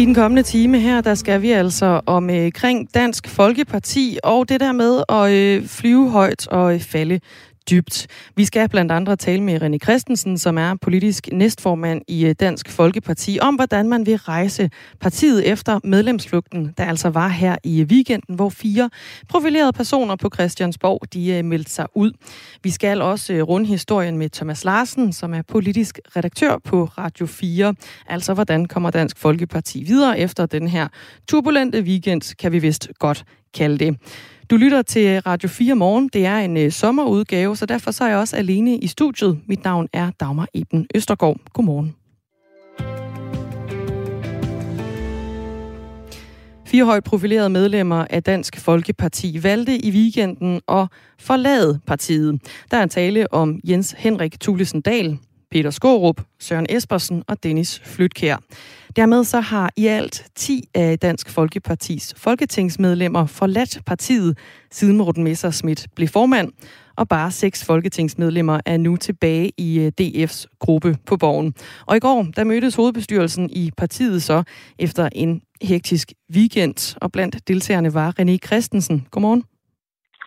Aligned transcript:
I 0.00 0.04
den 0.04 0.14
kommende 0.14 0.42
time 0.42 0.78
her, 0.78 1.00
der 1.00 1.14
skal 1.14 1.42
vi 1.42 1.50
altså 1.50 2.00
omkring 2.06 2.80
øh, 2.80 2.86
Dansk 2.94 3.28
Folkeparti 3.28 4.18
og 4.24 4.48
det 4.48 4.60
der 4.60 4.72
med 4.72 5.02
at 5.08 5.32
øh, 5.32 5.66
flyve 5.68 6.10
højt 6.10 6.48
og 6.48 6.74
øh, 6.74 6.80
falde 6.80 7.20
dybt. 7.70 8.06
Vi 8.36 8.44
skal 8.44 8.68
blandt 8.68 8.92
andre 8.92 9.16
tale 9.16 9.42
med 9.42 9.62
René 9.62 9.78
Christensen, 9.78 10.38
som 10.38 10.58
er 10.58 10.74
politisk 10.74 11.28
næstformand 11.32 12.02
i 12.08 12.26
øh, 12.26 12.34
Dansk 12.40 12.70
Folkeparti, 12.70 13.38
om 13.40 13.54
hvordan 13.54 13.88
man 13.88 14.06
vil 14.06 14.16
rejse 14.16 14.70
partiet 15.00 15.48
efter 15.48 15.80
medlemsflugten, 15.84 16.74
der 16.78 16.84
altså 16.84 17.10
var 17.10 17.28
her 17.28 17.56
i 17.64 17.80
øh, 17.80 17.86
weekenden, 17.86 18.34
hvor 18.34 18.48
fire 18.48 18.90
profilerede 19.28 19.72
personer 19.72 20.16
på 20.16 20.30
Christiansborg, 20.34 21.12
de 21.12 21.30
øh, 21.30 21.44
meldte 21.44 21.70
sig 21.70 21.86
ud. 21.94 22.12
Vi 22.62 22.70
skal 22.70 23.02
også 23.02 23.32
runde 23.32 23.66
historien 23.66 24.18
med 24.18 24.30
Thomas 24.30 24.64
Larsen, 24.64 25.12
som 25.12 25.34
er 25.34 25.42
politisk 25.42 26.00
redaktør 26.16 26.58
på 26.64 26.84
Radio 26.84 27.26
4. 27.26 27.74
Altså, 28.06 28.34
hvordan 28.34 28.66
kommer 28.66 28.90
Dansk 28.90 29.18
Folkeparti 29.18 29.82
videre 29.82 30.18
efter 30.18 30.46
den 30.46 30.68
her 30.68 30.88
turbulente 31.28 31.80
weekend, 31.80 32.36
kan 32.36 32.52
vi 32.52 32.58
vist 32.58 32.88
godt 32.98 33.24
kalde 33.54 33.78
det. 33.78 33.96
Du 34.50 34.56
lytter 34.56 34.82
til 34.82 35.20
Radio 35.20 35.48
4 35.48 35.74
morgen. 35.74 36.08
Det 36.12 36.26
er 36.26 36.36
en 36.36 36.56
øh, 36.56 36.72
sommerudgave, 36.72 37.56
så 37.56 37.66
derfor 37.66 37.90
så 37.90 38.04
er 38.04 38.08
jeg 38.08 38.18
også 38.18 38.36
alene 38.36 38.78
i 38.78 38.86
studiet. 38.86 39.40
Mit 39.46 39.64
navn 39.64 39.88
er 39.92 40.10
Dagmar 40.20 40.48
Eben 40.54 40.86
Østergaard. 40.94 41.36
Godmorgen. 41.52 41.94
Fire 46.66 46.84
højt 46.84 47.04
profilerede 47.04 47.50
medlemmer 47.50 48.06
af 48.10 48.22
Dansk 48.22 48.60
Folkeparti 48.60 49.42
valgte 49.42 49.78
i 49.78 49.90
weekenden 49.90 50.60
at 50.68 50.86
forlade 51.18 51.80
partiet. 51.86 52.40
Der 52.70 52.76
er 52.76 52.86
tale 52.86 53.32
om 53.32 53.60
Jens 53.64 53.94
Henrik 53.98 54.40
Thulesen 54.40 54.80
Dahl, 54.80 55.18
Peter 55.50 55.70
Skorup, 55.70 56.20
Søren 56.38 56.66
Espersen 56.68 57.22
og 57.28 57.42
Dennis 57.42 57.80
Flytkær. 57.84 58.36
Dermed 58.96 59.24
så 59.24 59.40
har 59.40 59.70
i 59.76 59.86
alt 59.86 60.24
10 60.34 60.64
af 60.74 60.98
Dansk 60.98 61.30
Folkepartis 61.30 62.14
folketingsmedlemmer 62.16 63.26
forladt 63.26 63.78
partiet, 63.86 64.38
siden 64.70 64.96
Morten 64.96 65.24
Messerschmidt 65.24 65.86
blev 65.96 66.08
formand, 66.08 66.52
og 66.96 67.08
bare 67.08 67.30
seks 67.30 67.64
folketingsmedlemmer 67.64 68.60
er 68.66 68.76
nu 68.76 68.96
tilbage 68.96 69.52
i 69.56 69.78
øh, 69.78 69.92
DF's 70.00 70.44
gruppe 70.58 70.96
på 71.06 71.16
borgen. 71.16 71.54
Og 71.86 71.96
i 71.96 72.00
går, 72.00 72.26
der 72.36 72.44
mødtes 72.44 72.74
hovedbestyrelsen 72.74 73.50
i 73.50 73.70
partiet 73.76 74.22
så 74.22 74.42
efter 74.78 75.08
en 75.12 75.42
hektisk 75.62 76.12
weekend, 76.34 76.96
og 77.00 77.12
blandt 77.12 77.48
deltagerne 77.48 77.94
var 77.94 78.14
René 78.20 78.36
Christensen. 78.46 79.06
Godmorgen. 79.10 79.44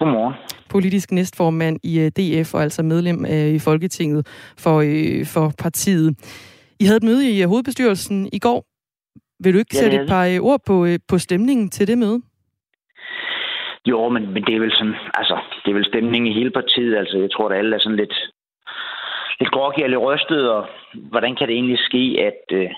Godmorgen. 0.03 0.33
Politisk 0.69 1.11
næstformand 1.11 1.79
i 1.83 1.99
øh, 1.99 2.11
DF 2.17 2.53
og 2.53 2.61
altså 2.61 2.83
medlem 2.83 3.25
øh, 3.25 3.47
i 3.57 3.59
Folketinget 3.59 4.27
for, 4.63 4.77
for 5.33 5.45
partiet. 5.63 6.09
I 6.79 6.85
havde 6.85 6.97
et 6.97 7.03
møde 7.03 7.29
i 7.29 7.43
hovedbestyrelsen 7.43 8.29
i 8.33 8.39
går. 8.39 8.65
Vil 9.43 9.53
du 9.53 9.59
ikke 9.59 9.75
ja, 9.75 9.79
sætte 9.79 9.97
et 9.97 10.09
par 10.09 10.25
ord 10.41 10.59
på, 10.67 10.87
på 11.09 11.17
stemningen 11.17 11.69
til 11.69 11.87
det 11.87 11.97
møde? 11.97 12.21
Jo, 13.85 14.09
men, 14.09 14.23
men 14.33 14.43
det 14.43 14.55
er 14.55 14.59
vel 14.59 14.71
sådan, 14.71 14.95
altså, 15.13 15.37
det 15.65 15.71
er 15.71 15.75
vel 15.75 15.85
stemningen 15.85 16.31
i 16.31 16.37
hele 16.39 16.51
partiet. 16.51 16.97
Altså, 16.97 17.17
jeg 17.17 17.31
tror, 17.31 17.49
at 17.49 17.57
alle 17.57 17.75
er 17.75 17.79
sådan 17.79 18.01
lidt, 18.03 18.15
lidt 19.39 19.51
groggy 19.51 19.83
og 19.83 19.89
lidt 19.89 20.01
rystet, 20.01 20.51
og 20.51 20.65
hvordan 20.93 21.35
kan 21.35 21.47
det 21.47 21.55
egentlig 21.55 21.79
ske, 21.79 22.03
at, 22.29 22.57
øh, 22.57 22.69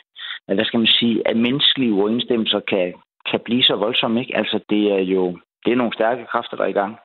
at 0.48 0.56
hvad 0.56 0.66
skal 0.66 0.80
man 0.80 0.88
sige, 0.88 1.28
at 1.28 1.38
menneskelige 1.38 1.94
uoverensstemmelser 1.94 2.60
kan, 2.60 2.94
kan 3.30 3.40
blive 3.46 3.64
så 3.64 3.76
voldsomme, 3.76 4.20
ikke? 4.22 4.38
Altså, 4.38 4.60
det 4.70 4.84
er 4.92 5.04
jo, 5.16 5.38
det 5.66 5.72
er 5.72 5.76
nogle 5.76 5.94
stærke 5.94 6.26
kræfter, 6.32 6.58
der 6.58 6.64
er 6.64 6.74
i 6.76 6.80
gang. 6.82 6.96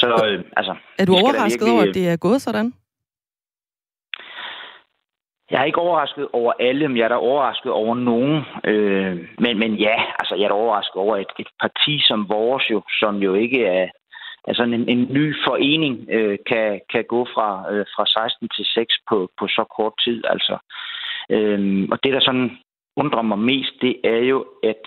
Så, 0.00 0.08
øh, 0.26 0.44
altså... 0.56 0.74
Er 0.98 1.04
du 1.04 1.12
overrasket 1.12 1.60
virkelig... 1.60 1.72
over, 1.72 1.82
at 1.82 1.94
det 1.94 2.08
er 2.08 2.16
gået 2.16 2.42
sådan? 2.42 2.72
Jeg 5.50 5.60
er 5.60 5.64
ikke 5.64 5.78
overrasket 5.78 6.28
over 6.32 6.52
alle, 6.60 6.88
men 6.88 6.96
jeg 6.96 7.04
er 7.04 7.08
da 7.08 7.14
overrasket 7.14 7.72
over 7.72 7.94
nogen. 7.94 8.42
Øh, 8.64 9.28
men, 9.38 9.58
men 9.58 9.74
ja, 9.74 9.96
altså 10.18 10.34
jeg 10.34 10.44
er 10.44 10.48
da 10.48 10.54
overrasket 10.54 10.96
over 10.96 11.16
et, 11.16 11.32
et 11.38 11.48
parti 11.60 12.00
som 12.08 12.28
vores 12.28 12.70
jo, 12.70 12.82
som 13.00 13.16
jo 13.16 13.34
ikke 13.34 13.66
er 13.66 13.88
altså 14.48 14.62
en, 14.62 14.88
en 14.88 15.06
ny 15.10 15.34
forening, 15.46 16.08
øh, 16.10 16.38
kan, 16.46 16.80
kan 16.92 17.04
gå 17.08 17.24
fra, 17.34 17.72
øh, 17.72 17.86
fra 17.96 18.06
16 18.06 18.48
til 18.48 18.64
6 18.64 18.94
på, 19.08 19.30
på 19.38 19.48
så 19.48 19.64
kort 19.76 19.92
tid. 20.04 20.24
Altså. 20.24 20.58
Øh, 21.30 21.88
og 21.92 21.98
det, 22.02 22.12
der 22.12 22.20
sådan 22.20 22.50
undrer 22.96 23.22
mig 23.22 23.38
mest, 23.38 23.74
det 23.80 23.96
er 24.04 24.22
jo, 24.32 24.46
at 24.62 24.82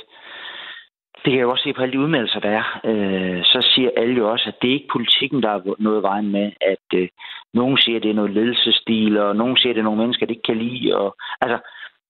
det 1.23 1.31
kan 1.31 1.39
jeg 1.39 1.41
jo 1.41 1.51
også 1.51 1.63
se 1.63 1.73
på 1.73 1.81
alle 1.81 1.93
de 1.93 1.99
udmeldelser, 1.99 2.39
der 2.39 2.49
er. 2.49 2.79
Øh, 2.83 3.43
så 3.43 3.69
siger 3.75 3.89
alle 3.97 4.15
jo 4.15 4.31
også, 4.31 4.45
at 4.47 4.61
det 4.61 4.69
er 4.69 4.73
ikke 4.73 4.93
politikken, 4.93 5.43
der 5.43 5.49
er 5.49 5.75
noget 5.79 6.03
vejen 6.03 6.31
med. 6.31 6.51
At 6.61 6.87
øh, 6.99 7.07
nogen 7.53 7.77
siger, 7.77 7.97
at 7.97 8.03
det 8.03 8.11
er 8.11 8.15
noget 8.15 8.31
ledelsesstil, 8.31 9.17
og 9.17 9.35
nogen 9.35 9.57
siger, 9.57 9.71
at 9.71 9.75
det 9.75 9.81
er 9.81 9.89
nogle 9.89 10.01
mennesker, 10.01 10.25
de 10.25 10.33
ikke 10.33 10.43
kan 10.43 10.57
lide. 10.57 10.97
Og, 10.97 11.15
altså, 11.41 11.57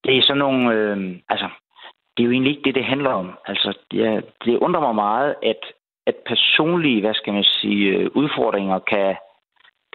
det 0.04 0.18
er 0.18 0.22
sådan 0.22 0.38
nogle... 0.38 0.74
Øh, 0.74 1.16
altså, 1.28 1.48
det 2.16 2.22
er 2.22 2.26
jo 2.26 2.32
egentlig 2.32 2.50
ikke 2.50 2.64
det, 2.64 2.74
det 2.74 2.84
handler 2.84 3.10
om. 3.10 3.30
Altså, 3.46 3.78
det, 3.90 4.24
det 4.44 4.56
undrer 4.56 4.80
mig 4.80 4.94
meget, 4.94 5.34
at, 5.42 5.62
at 6.06 6.16
personlige, 6.26 7.00
hvad 7.00 7.14
skal 7.14 7.32
man 7.32 7.44
sige, 7.44 7.86
øh, 7.88 8.10
udfordringer 8.14 8.78
kan, 8.78 9.16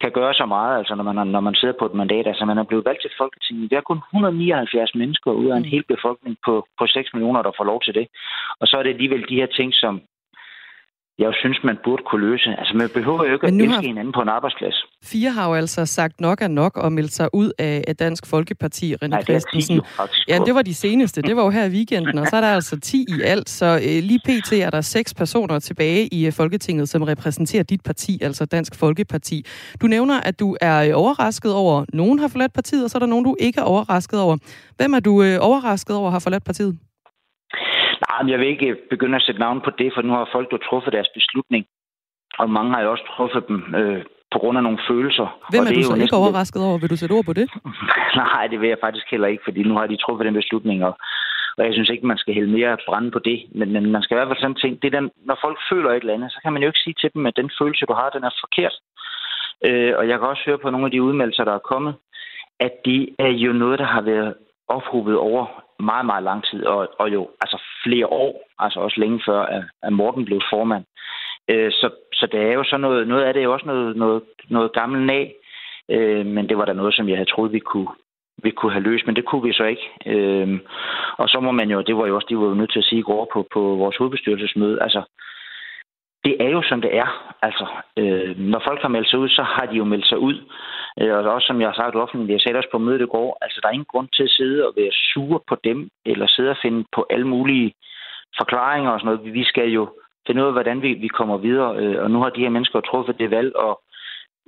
kan 0.02 0.12
gøre 0.12 0.34
så 0.34 0.46
meget, 0.46 0.78
altså 0.78 0.96
når 0.96 1.04
man, 1.04 1.28
når 1.28 1.40
man 1.40 1.56
sidder 1.56 1.74
på 1.80 1.86
et 1.86 1.94
mandat. 1.94 2.28
Altså 2.28 2.46
man 2.46 2.58
er 2.58 2.64
blevet 2.64 2.86
valgt 2.86 3.02
til 3.02 3.12
Folketinget. 3.18 3.72
Der 3.72 3.78
er 3.78 3.90
kun 3.90 3.98
179 3.98 4.96
mennesker 4.96 5.32
ud 5.32 5.50
af 5.52 5.58
en 5.58 5.72
hel 5.74 5.84
befolkning 5.94 6.38
på, 6.46 6.54
på 6.80 6.88
6 6.88 7.14
millioner, 7.14 7.42
der 7.42 7.52
får 7.58 7.64
lov 7.64 7.82
til 7.82 7.94
det. 7.94 8.08
Og 8.60 8.68
så 8.68 8.78
er 8.78 8.84
det 8.84 8.90
alligevel 8.90 9.30
de 9.30 9.40
her 9.42 9.46
ting, 9.46 9.74
som, 9.74 10.02
jeg 11.20 11.32
synes, 11.34 11.60
man 11.64 11.78
burde 11.84 12.04
kunne 12.10 12.30
løse. 12.30 12.50
Altså, 12.60 12.74
man 12.78 12.90
behøver 12.94 13.26
jo 13.28 13.34
ikke 13.34 13.48
at 13.48 13.54
elske 13.54 13.74
har... 13.74 13.82
hinanden 13.82 14.14
på 14.14 14.22
en 14.22 14.30
arbejdsplads. 14.30 14.86
Fire 15.04 15.32
har 15.32 15.48
jo 15.48 15.54
altså 15.54 15.86
sagt 15.86 16.22
nok 16.22 16.42
er 16.42 16.48
nok 16.48 16.78
og 16.78 16.92
meldt 16.92 17.14
sig 17.14 17.30
ud 17.34 17.52
af, 17.60 17.96
Dansk 18.00 18.28
Folkeparti, 18.28 18.96
René 18.96 19.08
Nej, 19.08 19.24
Christensen. 19.24 19.76
Det 19.78 19.86
ja, 20.28 20.40
det 20.46 20.56
var 20.56 20.62
de 20.62 20.74
seneste. 20.74 21.22
Det 21.22 21.36
var 21.36 21.44
jo 21.44 21.50
her 21.50 21.66
i 21.66 21.70
weekenden, 21.70 22.18
og 22.18 22.28
så 22.28 22.36
er 22.36 22.42
der 22.42 22.48
altså 22.48 22.80
10 22.80 23.06
i 23.10 23.22
alt. 23.22 23.50
Så 23.50 23.66
øh, 23.66 24.04
lige 24.04 24.20
pt. 24.20 24.54
er 24.54 24.70
der 24.70 24.82
seks 24.82 25.14
personer 25.14 25.60
tilbage 25.60 26.08
i 26.08 26.26
øh, 26.26 26.34
Folketinget, 26.34 26.90
som 26.90 27.02
repræsenterer 27.02 27.64
dit 27.64 27.84
parti, 27.84 28.20
altså 28.22 28.46
Dansk 28.46 28.76
Folkeparti. 28.76 29.46
Du 29.82 29.88
nævner, 29.88 30.22
at 30.22 30.40
du 30.40 30.58
er 30.62 30.84
øh, 30.84 30.92
overrasket 30.94 31.54
over, 31.54 31.86
nogen 31.94 32.20
har 32.20 32.28
forladt 32.28 32.54
partiet, 32.54 32.84
og 32.84 32.90
så 32.90 32.98
er 32.98 33.00
der 33.00 33.08
nogen, 33.08 33.26
du 33.26 33.36
ikke 33.40 33.60
er 33.60 33.64
overrasket 33.64 34.20
over. 34.20 34.38
Hvem 34.78 34.94
er 34.94 35.00
du 35.00 35.24
øh, 35.24 35.38
overrasket 35.42 35.96
over 35.96 36.10
har 36.12 36.20
forladt 36.20 36.44
partiet? 36.44 36.78
Nej, 38.04 38.32
jeg 38.32 38.40
vil 38.40 38.48
ikke 38.48 38.76
begynde 38.90 39.16
at 39.16 39.26
sætte 39.28 39.42
navn 39.42 39.62
på 39.62 39.72
det, 39.80 39.90
for 39.94 40.02
nu 40.02 40.14
har 40.14 40.30
folk 40.32 40.48
jo 40.54 40.58
truffet 40.58 40.94
deres 40.94 41.10
beslutning. 41.18 41.66
Og 42.40 42.50
mange 42.50 42.74
har 42.74 42.82
jo 42.82 42.92
også 42.92 43.06
truffet 43.16 43.48
dem 43.48 43.76
øh, 43.80 44.04
på 44.34 44.38
grund 44.40 44.58
af 44.58 44.64
nogle 44.64 44.80
følelser. 44.90 45.28
Hvem 45.52 45.64
er, 45.64 45.70
er 45.70 45.74
du 45.74 45.84
så 45.84 45.96
ikke 45.96 46.22
overrasket 46.24 46.62
over? 46.68 46.78
Vil 46.78 46.90
du 46.90 46.98
sætte 46.98 47.14
ord 47.14 47.26
på 47.26 47.34
det? 47.34 47.48
Nej, 48.24 48.48
det 48.52 48.58
vil 48.62 48.70
jeg 48.70 48.84
faktisk 48.86 49.08
heller 49.12 49.28
ikke, 49.28 49.44
fordi 49.48 49.64
nu 49.64 49.74
har 49.78 49.88
de 49.88 50.04
truffet 50.04 50.26
den 50.26 50.40
beslutning, 50.42 50.86
og, 50.88 50.94
og 51.58 51.66
jeg 51.66 51.74
synes 51.74 51.90
ikke, 51.90 52.08
man 52.08 52.18
skal 52.18 52.34
hælde 52.34 52.52
mere 52.58 52.78
brænde 52.88 53.12
på 53.12 53.20
det. 53.20 53.38
Men, 53.60 53.72
men 53.76 53.92
man 53.92 54.02
skal 54.02 54.16
i 54.16 54.18
hvert 54.18 54.32
fald 54.32 54.44
sådan 54.44 54.62
tænke, 54.62 54.80
det 54.82 54.88
er 54.88 55.00
den, 55.00 55.10
når 55.30 55.38
folk 55.46 55.58
føler 55.72 55.90
et 55.90 55.96
eller 55.96 56.14
andet, 56.14 56.32
så 56.32 56.40
kan 56.44 56.54
man 56.54 56.62
jo 56.62 56.68
ikke 56.68 56.84
sige 56.86 56.96
til 57.02 57.10
dem, 57.14 57.26
at 57.26 57.38
den 57.40 57.50
følelse, 57.60 57.86
du 57.86 57.94
har, 57.94 58.10
den 58.10 58.24
er 58.24 58.34
forkert. 58.44 58.76
Øh, 59.68 59.94
og 59.98 60.04
jeg 60.10 60.20
kan 60.20 60.28
også 60.28 60.44
høre 60.46 60.64
på 60.64 60.70
nogle 60.70 60.86
af 60.86 60.92
de 60.92 61.04
udmeldelser, 61.04 61.44
der 61.44 61.56
er 61.56 61.70
kommet, 61.72 61.94
at 62.60 62.74
det 62.86 63.02
er 63.20 63.34
jo 63.46 63.54
noget, 63.54 63.80
der 63.80 63.86
har 63.86 64.02
været 64.02 64.34
ophobet 64.68 65.18
over 65.18 65.63
meget, 65.80 66.06
meget 66.06 66.24
lang 66.24 66.44
tid, 66.44 66.66
og, 66.66 66.90
og 67.00 67.14
jo 67.14 67.30
altså 67.42 67.62
flere 67.84 68.08
år, 68.08 68.50
altså 68.60 68.80
også 68.80 69.00
længe 69.00 69.22
før, 69.26 69.42
at, 69.42 69.64
at 69.84 69.94
Morten 69.94 70.26
blev 70.26 70.42
formand. 70.50 70.86
Øh, 71.50 71.72
så, 71.72 71.90
så 72.14 72.28
det 72.32 72.42
er 72.42 72.54
jo 72.54 72.64
så 72.64 72.78
noget, 72.78 73.08
noget 73.08 73.24
af 73.24 73.34
det 73.34 73.40
er 73.40 73.44
jo 73.44 73.54
også 73.54 73.66
noget, 73.66 73.96
noget, 73.96 74.22
noget 74.50 74.74
gammelt 74.74 75.12
af, 75.12 75.34
øh, 75.90 76.26
men 76.26 76.50
det 76.50 76.58
var 76.58 76.66
da 76.66 76.74
noget, 76.74 76.94
som 76.96 77.10
jeg 77.10 77.18
havde 77.18 77.30
troet, 77.30 77.54
vi 77.54 77.60
kunne, 77.60 77.88
vi 78.44 78.52
kunne 78.52 78.72
have 78.72 78.84
løst, 78.84 79.06
men 79.06 79.16
det 79.16 79.26
kunne 79.26 79.44
vi 79.44 79.54
så 79.54 79.64
ikke. 79.64 79.90
Øh, 80.06 80.60
og 81.18 81.30
så 81.30 81.40
må 81.40 81.52
man 81.52 81.70
jo, 81.72 81.82
det 81.82 81.96
var 81.98 82.08
jo 82.08 82.16
også, 82.16 82.28
de 82.30 82.38
var 82.38 82.46
jo 82.46 82.54
nødt 82.54 82.72
til 82.72 82.80
at 82.80 82.86
sige 82.86 83.00
i 83.00 83.10
går 83.12 83.30
på, 83.34 83.48
på 83.54 83.60
vores 83.60 83.98
hovedbestyrelsesmøde, 83.98 84.82
altså, 84.82 85.02
det 86.26 86.36
er 86.40 86.50
jo, 86.50 86.62
som 86.62 86.82
det 86.82 86.98
er. 86.98 87.36
Altså, 87.42 87.66
øh, 87.98 88.38
når 88.38 88.62
folk 88.68 88.82
har 88.82 88.90
meldt 88.96 89.10
sig 89.10 89.20
ud, 89.20 89.30
så 89.30 89.44
har 89.44 89.66
de 89.66 89.76
jo 89.76 89.84
meldt 89.84 90.08
sig 90.08 90.20
ud. 90.20 90.38
Øh, 91.02 91.14
og 91.18 91.34
også, 91.34 91.48
som 91.48 91.62
jeg 91.62 91.68
har 91.70 91.76
sagt 91.76 91.96
offentligt, 91.96 92.32
jeg 92.32 92.42
sagde 92.42 92.58
også 92.58 92.70
på 92.72 92.78
mødet 92.78 93.02
i 93.02 93.14
går, 93.16 93.38
altså, 93.42 93.60
der 93.62 93.68
er 93.68 93.74
ingen 93.74 93.94
grund 93.94 94.08
til 94.14 94.24
at 94.24 94.30
sidde 94.30 94.68
og 94.68 94.74
være 94.78 94.92
sure 94.92 95.40
på 95.48 95.56
dem, 95.64 95.90
eller 96.06 96.28
sidde 96.28 96.50
og 96.50 96.58
finde 96.62 96.86
på 96.96 97.06
alle 97.10 97.28
mulige 97.28 97.74
forklaringer 98.38 98.92
og 98.92 99.00
sådan 99.00 99.16
noget. 99.16 99.34
Vi 99.34 99.44
skal 99.44 99.70
jo 99.70 99.90
finde 100.28 100.42
ud 100.42 100.48
af, 100.48 100.54
hvordan 100.54 100.82
vi, 100.82 100.94
vi 100.94 101.08
kommer 101.08 101.38
videre. 101.38 101.78
Øh, 101.78 102.04
og 102.04 102.12
nu 102.12 102.20
har 102.20 102.30
de 102.30 102.42
her 102.42 102.50
mennesker 102.50 102.80
truffet 102.82 103.20
det 103.20 103.32
valg, 103.32 103.56
og 103.56 103.82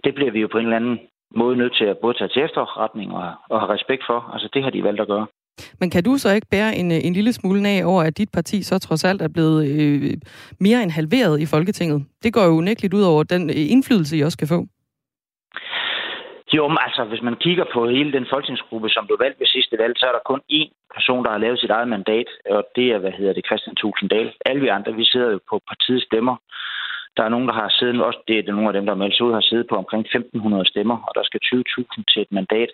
det 0.04 0.16
bliver 0.16 0.32
vi 0.32 0.40
jo 0.42 0.48
på 0.48 0.58
en 0.58 0.66
eller 0.66 0.76
anden 0.76 1.00
måde 1.36 1.56
nødt 1.58 1.76
til 1.76 1.86
at 1.86 1.98
både 1.98 2.18
tage 2.18 2.28
til 2.28 2.44
efterretning 2.44 3.14
og, 3.14 3.34
og 3.50 3.60
have 3.60 3.74
respekt 3.74 4.04
for. 4.06 4.30
Altså, 4.34 4.50
det 4.54 4.64
har 4.64 4.70
de 4.70 4.84
valgt 4.84 5.02
at 5.02 5.08
gøre. 5.08 5.28
Men 5.80 5.90
kan 5.90 6.04
du 6.04 6.18
så 6.18 6.30
ikke 6.34 6.48
bære 6.52 6.76
en, 6.76 6.92
øh, 6.92 6.98
en 7.04 7.14
lille 7.14 7.34
smule 7.34 7.70
af 7.70 7.86
over, 7.86 8.04
at 8.04 8.18
dit 8.18 8.30
parti 8.34 8.64
så 8.64 8.80
trods 8.80 9.04
alt 9.04 9.22
er 9.22 9.28
blevet 9.28 9.60
øh, 9.68 10.14
mere 10.60 10.84
end 10.84 10.92
halveret 10.92 11.42
i 11.42 11.46
Folketinget? 11.46 12.06
Det 12.24 12.34
går 12.34 12.44
jo 12.46 12.52
unægteligt 12.52 12.94
ud 12.94 13.04
over 13.04 13.24
den 13.24 13.50
øh, 13.50 13.72
indflydelse, 13.74 14.18
I 14.18 14.22
også 14.24 14.38
kan 14.38 14.48
få. 14.48 14.68
Jo, 16.54 16.68
men 16.68 16.78
altså, 16.86 17.04
hvis 17.12 17.22
man 17.22 17.36
kigger 17.46 17.66
på 17.74 17.80
hele 17.90 18.12
den 18.18 18.26
folketingsgruppe, 18.32 18.90
som 18.90 19.06
blev 19.08 19.20
valgt 19.20 19.40
ved 19.40 19.48
sidste 19.48 19.76
valg, 19.78 19.94
så 19.98 20.06
er 20.10 20.14
der 20.16 20.30
kun 20.32 20.42
én 20.60 20.70
person, 20.96 21.24
der 21.26 21.32
har 21.32 21.44
lavet 21.46 21.60
sit 21.60 21.70
eget 21.78 21.90
mandat, 21.96 22.30
og 22.56 22.62
det 22.76 22.88
er, 22.94 22.98
hvad 22.98 23.14
hedder 23.20 23.34
det, 23.34 23.46
Christian 23.50 23.76
Tulsendal. 23.76 24.34
Alle 24.46 24.62
vi 24.62 24.68
andre, 24.68 24.94
vi 24.94 25.06
sidder 25.06 25.32
jo 25.32 25.40
på 25.50 25.56
partiets 25.70 26.06
stemmer. 26.06 26.36
Der 27.18 27.24
er 27.24 27.30
nogen, 27.30 27.48
der 27.48 27.54
har 27.54 27.70
siddet, 27.70 28.04
også 28.04 28.20
det 28.28 28.36
er 28.38 28.54
nogle 28.54 28.68
af 28.68 28.74
dem, 28.74 28.86
der 28.86 28.96
meldt 28.96 29.22
ud, 29.22 29.34
har 29.34 29.42
siddet 29.50 29.68
på 29.68 29.76
omkring 29.76 30.06
1.500 30.08 30.64
stemmer, 30.64 30.98
og 31.08 31.12
der 31.16 31.24
skal 31.24 31.40
20.000 31.46 32.04
til 32.12 32.22
et 32.22 32.32
mandat. 32.32 32.70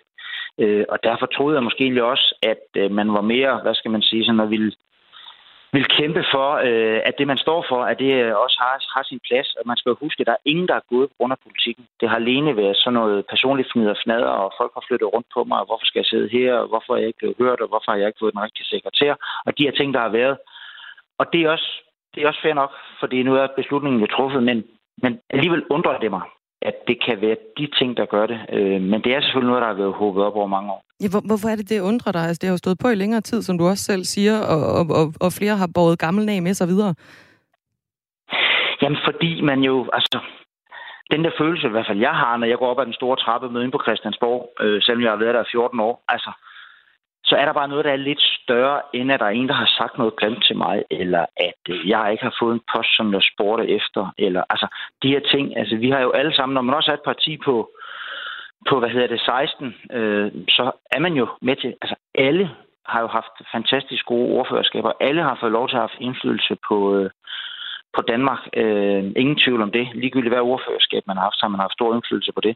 Øh, 0.58 0.84
og 0.88 0.98
derfor 1.02 1.26
troede 1.26 1.56
jeg 1.56 1.62
måske 1.62 2.04
også, 2.04 2.34
at 2.42 2.64
øh, 2.76 2.90
man 2.90 3.12
var 3.12 3.20
mere, 3.20 3.60
hvad 3.62 3.74
skal 3.74 3.90
man 3.90 4.02
sige, 4.02 4.24
sådan 4.24 4.40
at 4.40 4.50
ville 4.50 4.72
vil 5.76 5.86
kæmpe 5.98 6.24
for, 6.34 6.48
øh, 6.68 7.00
at 7.08 7.14
det, 7.18 7.26
man 7.26 7.38
står 7.44 7.60
for, 7.70 7.80
at 7.90 7.98
det 7.98 8.12
øh, 8.22 8.34
også 8.44 8.56
har, 8.62 8.74
har 8.94 9.04
sin 9.10 9.20
plads. 9.28 9.48
Og 9.58 9.62
man 9.70 9.76
skal 9.76 9.90
jo 9.90 9.96
huske, 10.04 10.20
at 10.20 10.26
der 10.26 10.32
er 10.32 10.48
ingen, 10.52 10.68
der 10.68 10.76
er 10.78 10.90
gået 10.92 11.08
på 11.08 11.14
grund 11.18 11.32
af 11.32 11.44
politikken. 11.46 11.84
Det 12.00 12.08
har 12.08 12.16
alene 12.16 12.56
været 12.56 12.76
sådan 12.76 12.98
noget 13.00 13.26
personligt 13.32 13.68
fnider 13.72 13.94
fnader, 14.04 14.32
og 14.42 14.52
folk 14.60 14.72
har 14.74 14.84
flyttet 14.88 15.12
rundt 15.14 15.28
på 15.34 15.40
mig, 15.44 15.58
og 15.60 15.66
hvorfor 15.66 15.86
skal 15.86 16.00
jeg 16.00 16.10
sidde 16.12 16.28
her, 16.38 16.54
og 16.62 16.68
hvorfor 16.68 16.92
er 16.92 17.00
jeg 17.00 17.10
ikke 17.10 17.22
blevet 17.22 17.40
hørt, 17.42 17.60
og 17.60 17.68
hvorfor 17.68 17.90
har 17.90 17.98
jeg 17.98 18.08
ikke 18.08 18.22
fået 18.22 18.34
den 18.34 18.44
rigtige 18.46 18.72
sekretær, 18.74 19.12
og 19.46 19.50
de 19.58 19.64
her 19.66 19.74
ting, 19.76 19.88
der 19.94 20.00
har 20.00 20.12
været. 20.20 20.36
Og 21.20 21.24
det 21.32 21.40
er 21.42 21.50
også, 21.56 21.70
det 22.14 22.22
er 22.22 22.28
også 22.28 22.42
fair 22.42 22.54
nok, 22.54 22.70
fordi 23.00 23.22
nu 23.22 23.34
er 23.34 23.46
beslutningen 23.56 24.00
jo 24.00 24.06
truffet, 24.06 24.42
men, 24.42 24.64
men 25.02 25.18
alligevel 25.30 25.62
undrer 25.70 25.98
det 25.98 26.10
mig, 26.10 26.22
at 26.62 26.74
det 26.88 26.96
kan 27.06 27.20
være 27.20 27.36
de 27.58 27.66
ting, 27.78 27.96
der 27.96 28.06
gør 28.06 28.26
det. 28.26 28.40
Øh, 28.52 28.80
men 28.80 28.98
det 29.04 29.14
er 29.14 29.20
selvfølgelig 29.20 29.50
noget, 29.52 29.62
der 29.62 29.68
har 29.68 29.82
været 29.82 29.94
håbet 29.94 30.24
op 30.24 30.36
over 30.36 30.46
mange 30.46 30.72
år. 30.72 30.82
Ja, 31.02 31.08
hvor, 31.12 31.22
hvorfor 31.28 31.48
er 31.48 31.56
det, 31.56 31.68
det 31.68 31.80
undrer 31.80 32.12
dig? 32.12 32.24
Altså, 32.28 32.40
det 32.40 32.48
har 32.48 32.54
jo 32.54 32.64
stået 32.64 32.78
på 32.82 32.88
i 32.88 32.94
længere 32.94 33.20
tid, 33.20 33.42
som 33.42 33.58
du 33.58 33.64
også 33.66 33.84
selv 33.84 34.04
siger, 34.04 34.36
og, 34.52 34.62
og, 34.78 34.84
og, 35.00 35.06
og 35.24 35.30
flere 35.38 35.56
har 35.56 35.68
båret 35.74 35.98
gammel 35.98 36.24
nag 36.26 36.42
med 36.42 36.54
sig 36.54 36.68
videre. 36.68 36.94
Jamen, 38.82 38.98
fordi 39.04 39.40
man 39.40 39.60
jo, 39.60 39.90
altså, 39.92 40.18
den 41.12 41.24
der 41.24 41.30
følelse, 41.40 41.66
i 41.66 41.70
hvert 41.70 41.86
fald 41.88 41.98
jeg 42.08 42.14
har, 42.22 42.36
når 42.36 42.46
jeg 42.46 42.58
går 42.58 42.70
op 42.70 42.80
ad 42.80 42.86
den 42.86 43.00
store 43.00 43.16
trappe 43.16 43.50
med 43.50 43.62
ind 43.62 43.72
på 43.72 43.82
Christiansborg, 43.84 44.42
øh, 44.60 44.82
selvom 44.82 45.02
jeg 45.02 45.10
har 45.10 45.22
været 45.24 45.34
der 45.34 45.42
i 45.42 45.52
14 45.52 45.80
år, 45.80 46.04
altså, 46.08 46.30
så 47.24 47.36
er 47.36 47.44
der 47.44 47.52
bare 47.52 47.68
noget, 47.68 47.84
der 47.84 47.92
er 47.92 48.06
lidt 48.08 48.20
større, 48.20 48.80
end 48.92 49.12
at 49.12 49.20
der 49.20 49.26
er 49.26 49.30
en, 49.30 49.48
der 49.48 49.54
har 49.54 49.70
sagt 49.78 49.98
noget 49.98 50.16
grimt 50.16 50.44
til 50.44 50.56
mig, 50.56 50.82
eller 50.90 51.26
at 51.36 51.62
øh, 51.68 51.88
jeg 51.88 52.12
ikke 52.12 52.24
har 52.24 52.36
fået 52.40 52.54
en 52.54 52.66
post, 52.74 52.96
som 52.96 53.12
jeg 53.12 53.22
spurgte 53.32 53.68
efter, 53.68 54.12
eller 54.18 54.42
altså 54.50 54.66
de 55.02 55.08
her 55.08 55.20
ting. 55.20 55.56
Altså 55.56 55.76
vi 55.76 55.90
har 55.90 56.00
jo 56.00 56.10
alle 56.10 56.34
sammen, 56.34 56.54
når 56.54 56.62
man 56.62 56.74
også 56.74 56.90
er 56.90 56.94
et 56.94 57.10
parti 57.10 57.38
på, 57.44 57.70
på 58.68 58.78
hvad 58.78 58.90
hedder 58.90 59.06
det, 59.06 59.20
16, 59.20 59.74
øh, 59.92 60.32
så 60.48 60.70
er 60.90 61.00
man 61.00 61.12
jo 61.12 61.26
med 61.40 61.56
til, 61.56 61.74
altså 61.82 61.96
alle 62.14 62.50
har 62.86 63.00
jo 63.00 63.06
haft 63.06 63.34
fantastisk 63.52 64.06
gode 64.06 64.28
ordførerskaber. 64.38 64.92
Alle 65.00 65.22
har 65.22 65.38
fået 65.40 65.52
lov 65.52 65.68
til 65.68 65.76
at 65.76 65.82
have 65.82 66.06
indflydelse 66.06 66.56
på, 66.68 66.96
øh, 66.96 67.10
på 67.96 68.02
Danmark. 68.12 68.42
Øh, 68.56 69.02
ingen 69.22 69.36
tvivl 69.44 69.62
om 69.62 69.70
det. 69.70 69.84
Ligegyldigt 69.94 70.34
hvad 70.34 70.48
ordførerskab 70.52 71.02
man 71.06 71.16
har 71.16 71.24
haft, 71.28 71.38
så 71.38 71.44
har 71.46 71.54
man 71.54 71.60
haft 71.60 71.78
stor 71.78 71.94
indflydelse 71.94 72.32
på 72.32 72.40
det. 72.40 72.54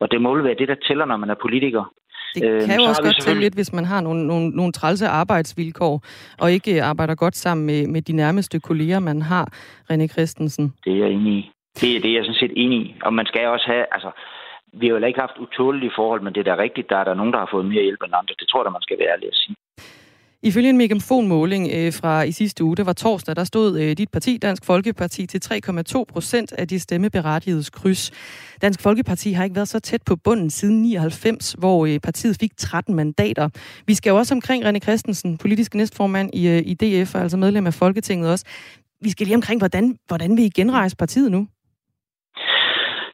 Og 0.00 0.10
det 0.10 0.22
må 0.22 0.42
være 0.42 0.60
det, 0.60 0.68
der 0.68 0.74
tæller, 0.88 1.04
når 1.04 1.16
man 1.16 1.30
er 1.30 1.38
politiker. 1.46 1.84
Det 2.34 2.44
øh, 2.44 2.62
kan 2.66 2.80
jo 2.80 2.84
også 2.88 3.02
godt 3.02 3.20
tælle 3.20 3.40
lidt, 3.40 3.54
hvis 3.54 3.72
man 3.72 3.84
har 3.84 4.00
nogle, 4.00 4.26
nogle, 4.26 4.48
nogle 4.50 4.72
trælse 4.72 5.06
arbejdsvilkår, 5.08 5.94
og 6.42 6.52
ikke 6.52 6.82
arbejder 6.82 7.14
godt 7.14 7.36
sammen 7.36 7.66
med, 7.66 7.86
med 7.86 8.02
de 8.02 8.12
nærmeste 8.12 8.60
kolleger, 8.60 9.00
man 9.00 9.22
har, 9.22 9.46
René 9.92 10.06
Christensen. 10.06 10.74
Det 10.84 10.92
er 10.92 10.96
jeg 10.96 11.10
enig 11.10 11.32
i. 11.32 11.50
Det 11.80 11.96
er 11.96 12.00
det, 12.00 12.14
jeg 12.14 12.24
sådan 12.24 12.42
set 12.42 12.52
enig 12.56 12.78
i. 12.78 12.94
Og 13.02 13.14
man 13.14 13.26
skal 13.26 13.46
også 13.46 13.66
have, 13.66 13.84
altså, 13.92 14.10
vi 14.72 14.86
har 14.86 14.94
jo 14.94 15.06
ikke 15.06 15.20
haft 15.20 15.38
utålige 15.44 15.92
forhold, 15.96 16.20
men 16.22 16.32
det 16.34 16.40
er 16.40 16.54
da 16.54 16.62
rigtigt, 16.62 16.90
der 16.90 16.96
er 16.96 17.04
der 17.04 17.14
nogen, 17.14 17.32
der 17.32 17.38
har 17.38 17.48
fået 17.52 17.66
mere 17.66 17.82
hjælp 17.82 18.02
end 18.04 18.14
andre. 18.20 18.34
Det 18.38 18.48
tror 18.48 18.64
jeg, 18.64 18.72
man 18.72 18.82
skal 18.82 18.98
være 18.98 19.12
ærlig 19.14 19.28
at 19.28 19.34
sige. 19.42 19.56
Ifølge 20.42 20.70
en 20.70 20.78
megafonmåling 20.78 21.68
øh, 21.74 21.92
fra 22.00 22.22
i 22.22 22.32
sidste 22.32 22.64
uge, 22.64 22.76
det 22.76 22.86
var 22.86 22.92
torsdag, 22.92 23.36
der 23.36 23.44
stod 23.44 23.80
øh, 23.80 23.96
dit 23.96 24.10
parti, 24.10 24.38
Dansk 24.42 24.64
Folkeparti, 24.64 25.26
til 25.26 25.40
3,2 25.44 26.04
procent 26.12 26.52
af 26.52 26.68
de 26.68 26.80
stemmeberettigedes 26.80 27.70
kryds. 27.70 28.10
Dansk 28.62 28.82
Folkeparti 28.82 29.32
har 29.32 29.44
ikke 29.44 29.56
været 29.56 29.68
så 29.68 29.80
tæt 29.80 30.02
på 30.06 30.16
bunden 30.16 30.50
siden 30.50 30.82
99, 30.82 31.52
hvor 31.58 31.86
øh, 31.86 32.00
partiet 32.00 32.36
fik 32.40 32.50
13 32.56 32.94
mandater. 32.94 33.48
Vi 33.86 33.94
skal 33.94 34.10
jo 34.10 34.16
også 34.16 34.34
omkring 34.34 34.64
René 34.64 34.78
Christensen, 34.78 35.38
politisk 35.38 35.74
næstformand 35.74 36.30
i, 36.34 36.48
øh, 36.48 36.62
i 36.66 36.74
DF, 36.74 37.14
altså 37.14 37.36
medlem 37.36 37.66
af 37.66 37.74
Folketinget 37.74 38.30
også. 38.30 38.44
Vi 39.02 39.10
skal 39.10 39.26
lige 39.26 39.36
omkring, 39.36 39.60
hvordan, 39.60 39.96
hvordan 40.08 40.36
vi 40.36 40.42
genrejse 40.42 40.96
partiet 40.96 41.30
nu? 41.32 41.48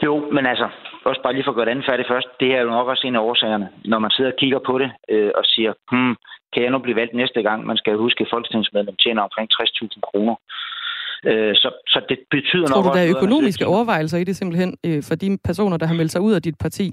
Jo, 0.05 0.31
men 0.33 0.47
altså, 0.47 0.69
også 1.11 1.23
bare 1.23 1.35
lige 1.35 1.45
for 1.45 1.51
at 1.51 1.57
gøre 1.57 1.67
det 1.67 1.75
andet 1.75 1.89
færdigt 1.91 2.09
først, 2.09 2.29
det 2.41 2.51
er 2.57 2.61
jo 2.61 2.71
nok 2.71 2.89
også 2.89 3.07
en 3.07 3.17
af 3.17 3.27
årsagerne, 3.31 3.69
når 3.85 3.99
man 3.99 4.11
sidder 4.11 4.31
og 4.33 4.39
kigger 4.43 4.61
på 4.69 4.75
det 4.79 4.91
øh, 5.13 5.31
og 5.35 5.45
siger, 5.45 5.73
hmm, 5.91 6.15
kan 6.53 6.63
jeg 6.63 6.71
nu 6.71 6.79
blive 6.79 6.97
valgt 6.97 7.15
næste 7.15 7.43
gang? 7.43 7.67
Man 7.67 7.77
skal 7.77 7.93
jo 7.93 7.99
huske, 7.99 8.21
at 8.25 8.33
folketingsmedlem 8.35 8.97
tjener 8.97 9.23
omkring 9.23 9.49
60.000 9.53 10.01
kroner. 10.09 10.35
Øh, 11.29 11.55
så, 11.63 11.69
så 11.93 11.99
det 12.09 12.19
betyder 12.31 12.67
Tror 12.67 12.83
nok 12.83 12.93
du, 12.93 12.99
der 12.99 13.05
er 13.05 13.15
økonomiske 13.17 13.67
overvejelser 13.67 14.19
i 14.19 14.25
det 14.25 14.37
simpelthen 14.37 14.71
øh, 14.87 15.03
for 15.09 15.15
de 15.15 15.39
personer, 15.45 15.77
der 15.77 15.87
har 15.87 15.95
meldt 15.95 16.13
sig 16.13 16.21
ud 16.21 16.33
af 16.33 16.43
dit 16.43 16.59
parti? 16.61 16.87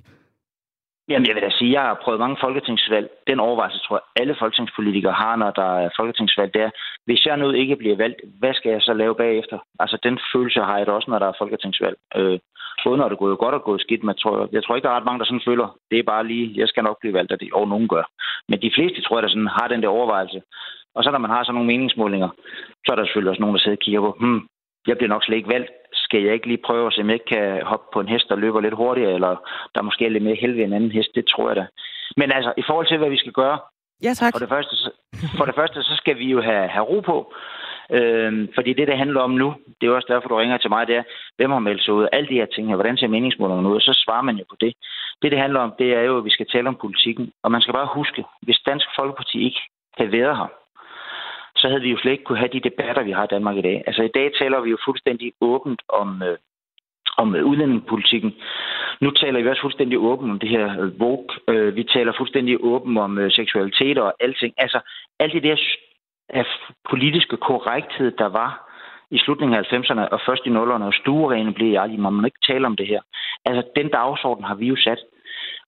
Jamen, 1.09 1.27
jeg 1.27 1.35
vil 1.35 1.43
da 1.43 1.49
sige, 1.49 1.71
jeg 1.71 1.81
har 1.81 2.01
prøvet 2.03 2.19
mange 2.19 2.37
folketingsvalg. 2.41 3.07
Den 3.27 3.39
overvejelse 3.39 3.79
tror 3.79 3.95
jeg, 3.95 4.21
alle 4.21 4.35
folketingspolitikere 4.39 5.13
har, 5.23 5.35
når 5.35 5.51
der 5.51 5.69
er 5.85 5.89
folketingsvalg, 5.99 6.53
det 6.53 6.61
er, 6.61 6.71
hvis 7.05 7.25
jeg 7.25 7.37
nu 7.37 7.51
ikke 7.51 7.75
bliver 7.75 7.97
valgt, 7.97 8.21
hvad 8.39 8.53
skal 8.53 8.71
jeg 8.71 8.81
så 8.81 8.93
lave 8.93 9.15
bagefter? 9.15 9.57
Altså, 9.79 9.97
den 10.03 10.19
følelse 10.33 10.59
har 10.59 10.77
jeg 10.77 10.87
da 10.87 10.91
også, 10.91 11.09
når 11.11 11.19
der 11.19 11.27
er 11.27 11.39
folketingsvalg. 11.41 11.97
Øh, 12.15 12.39
både 12.85 12.97
når 12.97 13.07
det 13.07 13.15
er 13.15 13.25
gået 13.25 13.43
godt 13.43 13.55
og 13.55 13.63
gået 13.63 13.81
skidt, 13.81 14.03
men 14.03 14.13
jeg 14.13 14.21
tror, 14.21 14.49
jeg 14.51 14.63
tror 14.63 14.75
ikke, 14.75 14.85
der 14.85 14.91
er 14.91 14.97
ret 14.97 15.09
mange, 15.09 15.19
der 15.19 15.25
sådan 15.25 15.47
føler, 15.49 15.67
det 15.91 15.99
er 15.99 16.11
bare 16.13 16.27
lige, 16.31 16.45
jeg 16.61 16.67
skal 16.67 16.83
nok 16.83 16.97
blive 16.99 17.13
valgt, 17.13 17.31
og, 17.31 17.39
det, 17.39 17.53
og 17.53 17.67
nogen 17.67 17.87
gør. 17.87 18.05
Men 18.49 18.61
de 18.61 18.71
fleste, 18.75 19.01
tror 19.01 19.17
jeg, 19.17 19.23
der 19.23 19.29
sådan 19.29 19.55
har 19.57 19.67
den 19.67 19.81
der 19.83 19.87
overvejelse. 19.97 20.41
Og 20.95 21.03
så 21.03 21.11
når 21.11 21.23
man 21.25 21.33
har 21.35 21.43
sådan 21.43 21.55
nogle 21.55 21.71
meningsmålinger, 21.71 22.29
så 22.85 22.87
er 22.91 22.95
der 22.95 23.05
selvfølgelig 23.05 23.31
også 23.31 23.41
nogen, 23.41 23.55
der 23.55 23.61
sidder 23.61 23.79
og 23.79 23.85
kigger 23.85 24.01
på, 24.01 24.11
hmm, 24.19 24.41
jeg 24.87 24.97
bliver 24.97 25.13
nok 25.13 25.23
slet 25.23 25.37
ikke 25.37 25.53
valgt. 25.55 25.71
Skal 25.93 26.21
jeg 26.23 26.33
ikke 26.33 26.47
lige 26.47 26.65
prøve 26.67 26.87
at 26.87 26.93
se, 26.93 27.01
om 27.01 27.09
jeg 27.09 27.13
ikke 27.19 27.33
kan 27.35 27.63
hoppe 27.71 27.85
på 27.93 27.99
en 27.99 28.11
hest, 28.13 28.29
der 28.29 28.35
løber 28.43 28.61
lidt 28.61 28.79
hurtigere, 28.81 29.13
eller 29.13 29.33
der 29.75 29.81
måske 29.81 30.05
er 30.05 30.09
lidt 30.09 30.23
mere 30.23 30.41
helvede 30.43 30.63
en 30.63 30.73
anden 30.73 30.91
hest? 30.91 31.11
Det 31.15 31.25
tror 31.27 31.47
jeg 31.49 31.55
da. 31.55 31.65
Men 32.17 32.31
altså, 32.31 32.53
i 32.57 32.63
forhold 32.67 32.87
til, 32.87 32.97
hvad 32.97 33.09
vi 33.09 33.17
skal 33.17 33.31
gøre, 33.31 33.57
Ja, 34.05 34.13
tak. 34.13 34.33
For 34.33 34.39
det 34.39 34.49
første, 34.49 34.75
for 35.37 35.45
det 35.45 35.55
første 35.55 35.83
så 35.83 35.95
skal 36.01 36.17
vi 36.17 36.27
jo 36.35 36.41
have, 36.41 36.67
have 36.67 36.85
ro 36.85 36.99
på. 36.99 37.33
Øh, 37.97 38.47
fordi 38.55 38.73
det, 38.73 38.87
det 38.87 38.97
handler 38.97 39.21
om 39.21 39.31
nu, 39.31 39.55
det 39.81 39.87
er 39.87 39.91
også 39.91 40.13
derfor, 40.13 40.29
du 40.29 40.35
ringer 40.35 40.57
til 40.57 40.69
mig, 40.69 40.87
det 40.87 40.95
er, 40.95 41.03
hvem 41.37 41.51
har 41.51 41.59
meldt 41.59 41.83
sig 41.83 41.93
ud? 41.93 42.07
Alle 42.11 42.29
de 42.29 42.39
her 42.41 42.45
ting 42.45 42.67
her, 42.67 42.75
hvordan 42.75 42.97
ser 42.97 43.07
meningsmålingerne 43.07 43.69
ud? 43.69 43.75
Og 43.75 43.81
så 43.81 43.93
svarer 44.05 44.21
man 44.21 44.37
jo 44.37 44.45
på 44.49 44.55
det. 44.59 44.73
Det, 45.21 45.31
det 45.31 45.39
handler 45.39 45.59
om, 45.59 45.73
det 45.79 45.93
er 45.93 46.01
jo, 46.01 46.17
at 46.17 46.25
vi 46.25 46.29
skal 46.29 46.47
tale 46.47 46.67
om 46.67 46.77
politikken. 46.81 47.31
Og 47.43 47.51
man 47.51 47.61
skal 47.61 47.73
bare 47.73 47.89
huske, 47.93 48.23
hvis 48.41 48.59
Dansk 48.65 48.87
Folkeparti 48.99 49.45
ikke 49.45 49.61
havde 49.97 50.11
været 50.11 50.37
her, 50.37 50.51
så 51.55 51.67
havde 51.67 51.81
vi 51.81 51.91
jo 51.91 51.97
slet 51.97 52.11
ikke 52.11 52.23
kunne 52.23 52.37
have 52.37 52.53
de 52.53 52.67
debatter, 52.69 53.03
vi 53.03 53.11
har 53.11 53.23
i 53.23 53.33
Danmark 53.35 53.57
i 53.57 53.61
dag. 53.61 53.83
Altså 53.87 54.03
i 54.03 54.11
dag 54.17 54.31
taler 54.39 54.61
vi 54.61 54.69
jo 54.69 54.77
fuldstændig 54.85 55.33
åbent 55.41 55.81
om, 55.89 56.23
øh, 56.23 56.37
om 57.17 57.35
øh, 57.35 57.45
udlændingepolitikken. 57.45 58.33
Nu 59.01 59.11
taler 59.11 59.41
vi 59.41 59.49
også 59.49 59.61
fuldstændig 59.61 59.97
åbent 59.97 60.31
om 60.31 60.39
det 60.39 60.49
her 60.49 60.65
øh, 60.81 60.91
Øh, 61.47 61.75
vi 61.75 61.83
taler 61.83 62.13
fuldstændig 62.17 62.57
åbent 62.63 62.97
om 62.97 63.17
øh, 63.17 63.31
seksualitet 63.31 63.97
og 63.97 64.13
alting. 64.19 64.53
Altså 64.57 64.79
alt 65.19 65.33
det 65.33 65.43
der 65.43 65.55
af 66.33 66.45
politiske 66.89 67.37
korrekthed, 67.37 68.11
der 68.11 68.25
var 68.25 68.51
i 69.11 69.17
slutningen 69.17 69.57
af 69.57 69.63
90'erne 69.73 70.07
og 70.11 70.19
først 70.25 70.45
i 70.45 70.49
0'erne, 70.49 70.83
og 70.83 70.93
stuerene 70.93 71.53
blev 71.53 71.71
jeg, 71.71 71.89
man 71.99 72.13
må 72.13 72.25
ikke 72.25 72.45
tale 72.47 72.65
om 72.65 72.75
det 72.75 72.87
her. 72.87 73.01
Altså, 73.45 73.63
den 73.75 73.89
dagsorden 73.89 74.43
har 74.43 74.55
vi 74.55 74.67
jo 74.67 74.75
sat. 74.75 74.99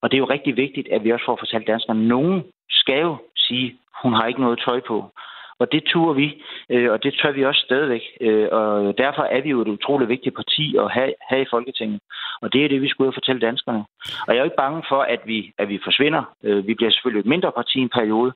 Og 0.02 0.12
det 0.12 0.18
er 0.18 0.24
jo 0.26 0.30
rigtig 0.36 0.58
vigtigt, 0.58 0.88
at 0.88 1.04
vi 1.04 1.12
også 1.12 1.26
får 1.26 1.36
fortalt 1.40 1.68
danskerne, 1.68 2.00
at 2.00 2.08
nogen 2.08 2.44
skal 2.70 3.02
jo 3.02 3.16
sige, 3.38 3.78
hun 4.04 4.14
har 4.14 4.28
ikke 4.28 4.42
noget 4.42 4.64
tøj 4.66 4.80
på. 4.88 5.12
Og 5.60 5.72
det 5.72 5.84
turer 5.84 6.14
vi, 6.14 6.44
øh, 6.70 6.92
og 6.92 7.04
det 7.04 7.14
tør 7.14 7.32
vi 7.32 7.46
også 7.46 7.62
stadigvæk. 7.66 8.02
Øh, 8.22 8.48
og 8.52 8.98
derfor 8.98 9.24
er 9.24 9.42
vi 9.42 9.50
jo 9.50 9.62
et 9.62 9.68
utroligt 9.68 10.10
vigtigt 10.10 10.36
parti 10.36 10.76
at 10.78 10.92
have, 10.92 11.14
have 11.30 11.42
i 11.42 11.52
Folketinget. 11.52 12.00
Og 12.42 12.54
det 12.54 12.66
er 12.66 12.70
det, 12.70 12.82
vi 12.82 12.90
skulle 12.90 13.08
ud 13.08 13.14
fortælle 13.14 13.42
danskerne. 13.42 13.86
Og 14.28 14.30
jeg 14.34 14.36
er 14.36 14.44
jo 14.44 14.50
ikke 14.52 14.64
bange 14.66 14.84
for, 14.90 15.02
at 15.02 15.22
vi, 15.26 15.52
at 15.58 15.70
vi 15.70 15.80
forsvinder. 15.84 16.24
Øh, 16.44 16.68
vi 16.68 16.74
bliver 16.74 16.92
selvfølgelig 16.92 17.20
et 17.20 17.34
mindre 17.34 17.52
parti 17.52 17.80
i 17.80 17.82
en 17.82 17.96
periode. 18.00 18.34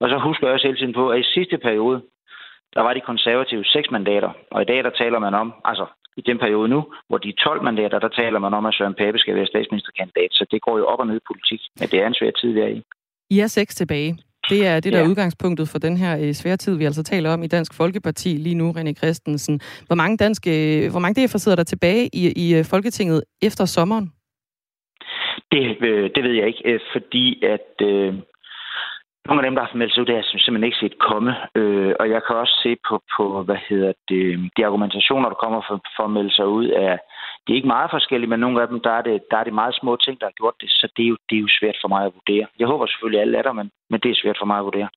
Og 0.00 0.08
så 0.08 0.18
husker 0.18 0.46
jeg 0.46 0.54
også 0.54 0.66
hele 0.66 0.78
tiden 0.78 0.94
på, 0.94 1.08
at 1.10 1.20
i 1.20 1.32
sidste 1.34 1.58
periode, 1.58 2.02
der 2.74 2.80
var 2.80 2.94
de 2.94 3.00
konservative 3.00 3.64
seks 3.64 3.90
mandater. 3.90 4.30
Og 4.50 4.62
i 4.62 4.64
dag, 4.64 4.84
der 4.84 4.90
taler 4.90 5.18
man 5.18 5.34
om, 5.34 5.54
altså 5.64 5.86
i 6.16 6.20
den 6.20 6.38
periode 6.38 6.68
nu, 6.68 6.80
hvor 7.08 7.18
de 7.18 7.28
er 7.28 7.42
12 7.44 7.62
mandater, 7.62 7.98
der 7.98 8.08
taler 8.08 8.38
man 8.38 8.54
om, 8.54 8.66
at 8.66 8.74
Søren 8.74 8.94
Pape 8.94 9.18
skal 9.18 9.34
være 9.34 9.46
statsministerkandidat. 9.46 10.30
Så 10.32 10.46
det 10.50 10.62
går 10.62 10.78
jo 10.78 10.86
op 10.86 11.00
og 11.00 11.06
ned 11.06 11.16
i 11.16 11.28
politik. 11.30 11.60
Men 11.78 11.88
det 11.88 11.98
er 12.02 12.06
en 12.06 12.14
svær 12.14 12.30
tid, 12.30 12.52
vi 12.52 12.60
er 12.60 12.66
i. 12.66 12.82
I 13.30 13.40
er 13.40 13.46
seks 13.46 13.74
tilbage. 13.74 14.18
Det 14.50 14.66
er 14.66 14.80
det, 14.80 14.92
der 14.92 14.98
ja. 14.98 15.04
er 15.04 15.08
udgangspunktet 15.08 15.68
for 15.68 15.78
den 15.78 15.96
her 15.96 16.18
øh, 16.22 16.32
svære 16.32 16.56
tid, 16.56 16.78
vi 16.78 16.84
altså 16.84 17.02
taler 17.02 17.32
om 17.32 17.42
i 17.42 17.46
Dansk 17.46 17.74
Folkeparti 17.74 18.28
lige 18.28 18.54
nu, 18.54 18.70
René 18.70 18.92
Christensen. 18.92 19.60
Hvor 19.86 19.94
mange, 19.96 20.16
danske, 20.16 20.50
hvor 20.90 21.00
mange 21.00 21.24
DF'er 21.24 21.38
sidder 21.38 21.56
der 21.56 21.64
tilbage 21.64 22.10
i, 22.12 22.32
i 22.36 22.58
øh, 22.58 22.64
Folketinget 22.64 23.24
efter 23.42 23.64
sommeren? 23.64 24.12
Det, 25.52 25.76
øh, 25.88 26.10
det 26.14 26.24
ved 26.24 26.32
jeg 26.32 26.46
ikke, 26.46 26.80
fordi 26.92 27.44
at 27.44 27.86
øh, 27.86 28.14
nogle 29.26 29.40
af 29.40 29.46
dem, 29.46 29.56
der 29.56 29.62
har 29.62 29.78
meldt 29.78 29.92
sig 29.92 30.00
ud, 30.00 30.06
det 30.06 30.14
har 30.14 30.22
jeg 30.22 30.40
simpelthen 30.40 30.68
ikke 30.68 30.82
set 30.82 30.98
komme. 31.08 31.32
Øh, 31.54 31.92
og 32.00 32.06
jeg 32.14 32.20
kan 32.26 32.36
også 32.36 32.56
se 32.64 32.76
på, 32.88 32.94
på 33.16 33.42
hvad 33.42 33.60
hedder 33.68 33.92
det, 34.08 34.50
de 34.56 34.66
argumentationer, 34.66 35.28
der 35.28 35.42
kommer 35.44 35.60
for, 35.68 35.76
for 35.96 36.04
at 36.04 36.14
melde 36.16 36.34
sig 36.34 36.46
ud, 36.46 36.66
er, 36.86 36.96
de 37.44 37.52
er 37.52 37.58
ikke 37.58 37.74
meget 37.76 37.90
forskellige, 37.90 38.30
men 38.30 38.40
nogle 38.40 38.62
af 38.62 38.68
dem, 38.68 38.80
der 38.80 38.90
er, 38.98 39.02
det, 39.02 39.22
der 39.30 39.36
er 39.36 39.44
det 39.44 39.60
meget 39.60 39.74
små 39.80 39.96
ting, 39.96 40.20
der 40.20 40.26
har 40.26 40.38
gjort 40.40 40.56
det, 40.60 40.70
så 40.70 40.86
det 40.96 41.04
er 41.04 41.10
jo, 41.12 41.16
det 41.28 41.36
er 41.36 41.44
jo 41.46 41.56
svært 41.58 41.78
for 41.82 41.88
mig 41.88 42.02
at 42.04 42.14
vurdere. 42.18 42.46
Jeg 42.58 42.66
håber 42.66 42.86
selvfølgelig, 42.86 43.20
at 43.20 43.24
alle 43.24 43.38
er 43.38 43.42
der, 43.42 43.52
men, 43.52 43.70
men 43.90 44.00
det 44.00 44.10
er 44.10 44.20
svært 44.22 44.38
for 44.40 44.46
mig 44.46 44.58
at 44.58 44.64
vurdere. 44.64 44.88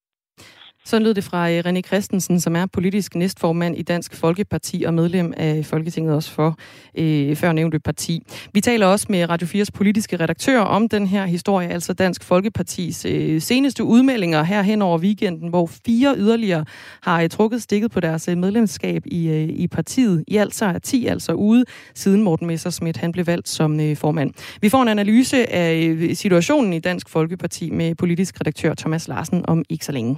Så 0.87 0.99
lød 0.99 1.13
det 1.13 1.23
fra 1.23 1.51
øh, 1.51 1.63
René 1.65 1.81
Christensen, 1.81 2.39
som 2.39 2.55
er 2.55 2.65
politisk 2.65 3.15
næstformand 3.15 3.77
i 3.77 3.81
Dansk 3.81 4.15
Folkeparti 4.15 4.83
og 4.87 4.93
medlem 4.93 5.33
af 5.37 5.65
Folketinget 5.65 6.15
også 6.15 6.31
for 6.31 6.57
øh, 6.97 7.35
førnævnte 7.35 7.79
parti. 7.79 8.23
Vi 8.53 8.61
taler 8.61 8.87
også 8.87 9.05
med 9.09 9.29
Radio 9.29 9.47
4's 9.47 9.67
politiske 9.73 10.17
redaktør 10.17 10.59
om 10.59 10.89
den 10.89 11.07
her 11.07 11.25
historie, 11.25 11.67
altså 11.67 11.93
Dansk 11.93 12.23
Folkepartis 12.23 13.05
øh, 13.05 13.41
seneste 13.41 13.83
udmeldinger 13.83 14.43
her 14.43 14.61
hen 14.61 14.81
over 14.81 14.97
weekenden, 14.99 15.49
hvor 15.49 15.69
fire 15.85 16.15
yderligere 16.17 16.65
har 17.01 17.21
øh, 17.21 17.29
trukket 17.29 17.61
stikket 17.61 17.91
på 17.91 17.99
deres 17.99 18.27
øh, 18.27 18.37
medlemskab 18.37 19.03
i, 19.05 19.27
øh, 19.29 19.49
i 19.49 19.67
partiet. 19.67 20.23
I 20.27 20.37
alt 20.37 20.55
så 20.55 20.65
er 20.65 20.79
10 20.79 21.05
altså 21.05 21.31
ude, 21.31 21.65
siden 21.95 22.23
Morten 22.23 22.47
Messersmith 22.47 22.99
han 22.99 23.11
blev 23.11 23.27
valgt 23.27 23.49
som 23.49 23.79
øh, 23.79 23.97
formand. 23.97 24.33
Vi 24.61 24.69
får 24.69 24.81
en 24.81 24.87
analyse 24.87 25.53
af 25.53 25.75
øh, 25.75 26.15
situationen 26.15 26.73
i 26.73 26.79
Dansk 26.79 27.09
Folkeparti 27.09 27.69
med 27.69 27.95
politisk 27.95 28.39
redaktør 28.41 28.73
Thomas 28.73 29.07
Larsen 29.07 29.45
om 29.47 29.63
ikke 29.69 29.85
så 29.85 29.91
længe. 29.91 30.17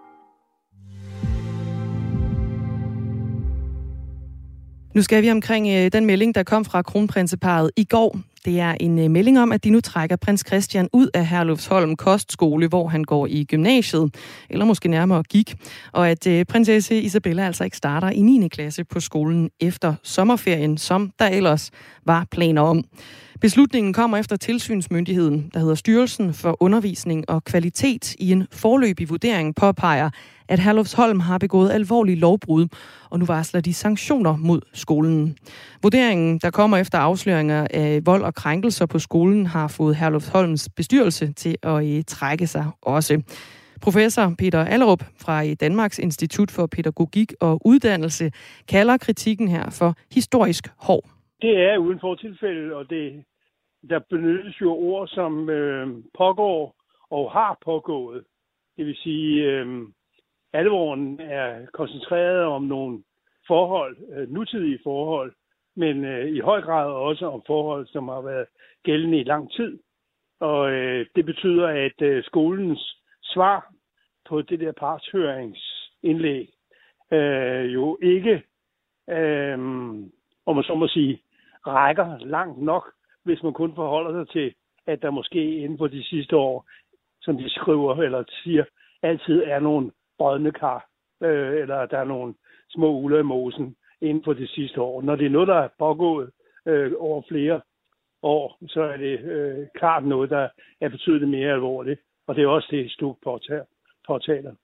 Nu 4.93 5.01
skal 5.01 5.23
vi 5.23 5.31
omkring 5.31 5.67
øh, 5.67 5.91
den 5.91 6.05
melding, 6.05 6.35
der 6.35 6.43
kom 6.43 6.65
fra 6.65 6.81
kronprinseparet 6.81 7.71
i 7.77 7.83
går. 7.83 8.19
Det 8.45 8.59
er 8.59 8.75
en 8.79 8.99
øh, 8.99 9.11
melding 9.11 9.39
om, 9.39 9.51
at 9.51 9.63
de 9.63 9.69
nu 9.69 9.81
trækker 9.81 10.15
prins 10.15 10.43
Christian 10.47 10.89
ud 10.93 11.09
af 11.13 11.27
Herlufsholm 11.27 11.95
Kostskole, 11.95 12.67
hvor 12.67 12.87
han 12.87 13.03
går 13.03 13.27
i 13.27 13.43
gymnasiet, 13.43 14.15
eller 14.49 14.65
måske 14.65 14.89
nærmere 14.89 15.23
gik, 15.23 15.55
og 15.91 16.09
at 16.09 16.27
øh, 16.27 16.45
prinsesse 16.45 17.01
Isabella 17.01 17.45
altså 17.45 17.63
ikke 17.63 17.77
starter 17.77 18.09
i 18.09 18.21
9. 18.21 18.47
klasse 18.47 18.83
på 18.83 18.99
skolen 18.99 19.49
efter 19.59 19.93
sommerferien, 20.03 20.77
som 20.77 21.11
der 21.19 21.27
ellers 21.27 21.71
var 22.05 22.27
planer 22.31 22.61
om. 22.61 22.83
Beslutningen 23.41 23.93
kommer 23.93 24.17
efter 24.17 24.35
tilsynsmyndigheden, 24.35 25.49
der 25.53 25.59
hedder 25.59 25.75
Styrelsen 25.75 26.33
for 26.33 26.57
Undervisning 26.59 27.29
og 27.29 27.43
Kvalitet, 27.43 28.15
i 28.19 28.31
en 28.31 28.47
forløbig 28.51 29.09
vurdering 29.09 29.55
påpeger, 29.55 30.09
at 30.47 30.59
Herlufsholm 30.59 31.19
har 31.19 31.37
begået 31.37 31.71
alvorlige 31.71 32.15
lovbrud, 32.15 32.67
og 33.09 33.19
nu 33.19 33.25
varsler 33.25 33.61
de 33.61 33.73
sanktioner 33.73 34.37
mod 34.37 34.61
skolen. 34.73 35.37
Vurderingen, 35.83 36.39
der 36.39 36.51
kommer 36.51 36.77
efter 36.77 36.97
afsløringer 36.97 37.67
af 37.73 38.05
vold 38.05 38.23
og 38.23 38.35
krænkelser 38.35 38.85
på 38.85 38.99
skolen, 38.99 39.45
har 39.45 39.67
fået 39.67 39.95
Herlufsholms 39.95 40.69
bestyrelse 40.75 41.33
til 41.33 41.55
at 41.63 41.85
øh, 41.87 42.03
trække 42.07 42.47
sig 42.47 42.65
også. 42.81 43.21
Professor 43.81 44.33
Peter 44.37 44.65
Allerup 44.65 45.03
fra 45.21 45.45
øh, 45.45 45.55
Danmarks 45.59 45.99
Institut 45.99 46.51
for 46.51 46.65
Pædagogik 46.65 47.33
og 47.39 47.61
Uddannelse 47.65 48.31
kalder 48.67 48.97
kritikken 48.97 49.47
her 49.47 49.69
for 49.69 49.95
historisk 50.11 50.67
hård. 50.77 51.05
Det 51.41 51.53
er 51.69 51.77
uden 51.77 51.99
for 51.99 52.15
tilfælde, 52.15 52.75
og 52.75 52.89
det, 52.89 53.23
der 53.89 53.99
benyttes 53.99 54.61
jo 54.61 54.73
ord 54.73 55.07
som 55.07 55.49
øh, 55.49 55.87
pågår 56.17 56.75
og 57.09 57.31
har 57.31 57.57
pågået. 57.65 58.23
Det 58.77 58.85
vil 58.85 58.95
sige, 58.95 59.43
øh, 59.43 59.87
alvoren 60.53 61.19
er 61.19 61.65
koncentreret 61.73 62.43
om 62.43 62.63
nogle 62.63 63.03
forhold, 63.47 63.97
øh, 64.13 64.29
nutidige 64.29 64.79
forhold, 64.83 65.33
men 65.75 66.05
øh, 66.05 66.27
i 66.27 66.39
høj 66.39 66.61
grad 66.61 66.91
også 66.91 67.25
om 67.25 67.41
forhold, 67.47 67.87
som 67.87 68.07
har 68.07 68.21
været 68.21 68.47
gældende 68.83 69.19
i 69.19 69.23
lang 69.23 69.51
tid. 69.51 69.79
Og 70.39 70.71
øh, 70.71 71.05
det 71.15 71.25
betyder, 71.25 71.67
at 71.67 72.01
øh, 72.01 72.23
skolens 72.23 72.97
svar 73.23 73.73
på 74.29 74.41
det 74.41 74.59
der 74.59 74.71
partshøringsindlæg 74.71 76.49
øh, 77.11 77.73
jo 77.73 77.97
ikke, 78.01 78.43
øh, 79.09 79.53
om 80.45 80.55
man 80.55 80.63
så 80.63 80.75
må 80.75 80.87
sige, 80.87 81.21
rækker 81.67 82.17
langt 82.17 82.61
nok, 82.61 82.93
hvis 83.23 83.43
man 83.43 83.53
kun 83.53 83.75
forholder 83.75 84.25
sig 84.25 84.33
til, 84.33 84.53
at 84.87 85.01
der 85.01 85.09
måske 85.09 85.57
inden 85.57 85.77
for 85.77 85.87
de 85.87 86.03
sidste 86.03 86.37
år, 86.37 86.69
som 87.21 87.37
de 87.37 87.49
skriver 87.49 87.95
eller 87.95 88.23
siger, 88.43 88.63
altid 89.03 89.43
er 89.43 89.59
nogle 89.59 89.91
brødne 90.17 90.51
kar, 90.51 90.87
øh, 91.23 91.61
eller 91.61 91.85
der 91.85 91.97
er 91.97 92.03
nogle 92.03 92.33
små 92.69 92.91
uler 92.91 93.19
i 93.19 93.23
mosen 93.23 93.75
inden 94.01 94.23
for 94.23 94.33
de 94.33 94.47
sidste 94.47 94.81
år. 94.81 95.01
Når 95.01 95.15
det 95.15 95.25
er 95.25 95.29
noget, 95.29 95.47
der 95.47 95.55
er 95.55 95.69
pågået 95.79 96.31
øh, 96.65 96.91
over 96.99 97.21
flere 97.27 97.61
år, 98.21 98.57
så 98.67 98.81
er 98.81 98.97
det 98.97 99.19
øh, 99.19 99.67
klart 99.75 100.05
noget, 100.05 100.29
der 100.29 100.49
er 100.81 100.89
betydeligt 100.89 101.31
mere 101.31 101.53
alvorligt. 101.53 101.99
Og 102.27 102.35
det 102.35 102.43
er 102.43 102.47
også 102.47 102.67
det, 102.71 102.91
Stuk 102.91 103.17
påtaler. 104.07 104.55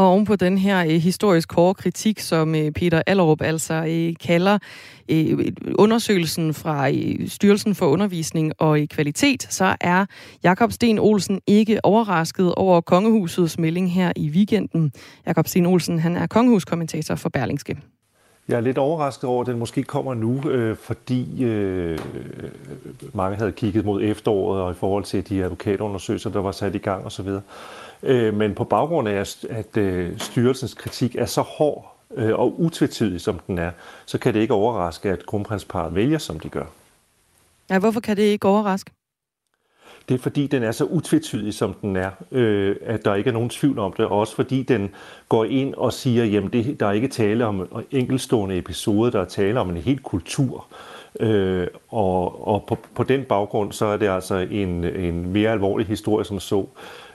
Og 0.00 0.06
oven 0.06 0.24
på 0.24 0.36
den 0.36 0.58
her 0.58 0.84
øh, 0.84 0.88
historisk 0.88 1.52
hårde 1.52 1.74
kritik, 1.74 2.20
som 2.20 2.54
øh, 2.54 2.70
Peter 2.72 3.02
Allerup 3.06 3.42
altså 3.42 3.74
øh, 3.74 4.14
kalder 4.26 4.58
øh, 5.08 5.52
undersøgelsen 5.74 6.54
fra 6.54 6.90
øh, 6.90 7.28
Styrelsen 7.28 7.74
for 7.74 7.86
Undervisning 7.86 8.52
og 8.58 8.80
øh, 8.80 8.86
Kvalitet, 8.86 9.46
så 9.50 9.76
er 9.80 10.06
Jakob 10.42 10.72
Sten 10.72 10.98
Olsen 10.98 11.40
ikke 11.46 11.84
overrasket 11.84 12.54
over 12.54 12.80
kongehusets 12.80 13.58
melding 13.58 13.92
her 13.92 14.12
i 14.16 14.30
weekenden. 14.30 14.92
Jakob 15.26 15.46
Sten 15.46 15.66
Olsen, 15.66 15.98
han 15.98 16.16
er 16.16 16.26
kongehuskommentator 16.26 17.14
for 17.14 17.28
Berlingske. 17.28 17.76
Jeg 18.48 18.56
er 18.56 18.60
lidt 18.60 18.78
overrasket 18.78 19.24
over, 19.24 19.40
at 19.40 19.46
den 19.46 19.58
måske 19.58 19.82
kommer 19.82 20.14
nu, 20.14 20.50
øh, 20.50 20.76
fordi 20.76 21.44
øh, 21.44 21.98
mange 23.12 23.36
havde 23.36 23.52
kigget 23.52 23.84
mod 23.84 24.02
efteråret 24.02 24.62
og 24.62 24.70
i 24.70 24.74
forhold 24.74 25.04
til 25.04 25.28
de 25.28 25.44
advokatundersøgelser, 25.44 26.30
der 26.30 26.40
var 26.40 26.52
sat 26.52 26.74
i 26.74 26.78
gang 26.78 27.06
osv. 27.06 27.28
Øh, 28.02 28.34
men 28.34 28.54
på 28.54 28.64
baggrund 28.64 29.08
af, 29.08 29.36
at 29.50 29.76
øh, 29.76 30.18
styrelsens 30.18 30.74
kritik 30.74 31.16
er 31.16 31.26
så 31.26 31.40
hård 31.40 31.96
øh, 32.16 32.38
og 32.38 32.60
utvetydig, 32.60 33.20
som 33.20 33.40
den 33.46 33.58
er, 33.58 33.70
så 34.06 34.18
kan 34.18 34.34
det 34.34 34.40
ikke 34.40 34.54
overraske, 34.54 35.10
at 35.10 35.26
kronprinsparet 35.26 35.94
vælger, 35.94 36.18
som 36.18 36.40
de 36.40 36.48
gør. 36.48 36.64
Ja, 37.70 37.78
hvorfor 37.78 38.00
kan 38.00 38.16
det 38.16 38.22
ikke 38.22 38.48
overraske? 38.48 38.90
Det 40.08 40.14
er 40.14 40.18
fordi, 40.18 40.46
den 40.46 40.62
er 40.62 40.72
så 40.72 40.84
utvetydig, 40.84 41.54
som 41.54 41.74
den 41.74 41.96
er, 41.96 42.10
øh, 42.32 42.76
at 42.82 43.04
der 43.04 43.14
ikke 43.14 43.28
er 43.28 43.34
nogen 43.34 43.48
tvivl 43.48 43.78
om 43.78 43.92
det. 43.92 44.06
Og 44.06 44.18
også 44.18 44.34
fordi 44.34 44.62
den 44.62 44.90
går 45.28 45.44
ind 45.44 45.74
og 45.74 45.92
siger, 45.92 46.36
at 46.36 46.80
der 46.80 46.86
er 46.86 46.92
ikke 46.92 47.08
tale 47.08 47.46
om 47.46 47.84
enkelstående 47.90 48.58
episoder, 48.58 49.10
der 49.10 49.20
er 49.20 49.24
tale 49.24 49.60
om 49.60 49.70
en 49.70 49.76
hel 49.76 49.98
kultur. 49.98 50.66
Øh, 51.20 51.66
og 51.88 52.48
og 52.48 52.64
på, 52.68 52.78
på 52.94 53.02
den 53.02 53.24
baggrund, 53.24 53.72
så 53.72 53.86
er 53.86 53.96
det 53.96 54.08
altså 54.08 54.34
en, 54.36 54.84
en 54.84 55.32
mere 55.32 55.50
alvorlig 55.50 55.86
historie 55.86 56.24
som 56.24 56.40
så. 56.40 56.66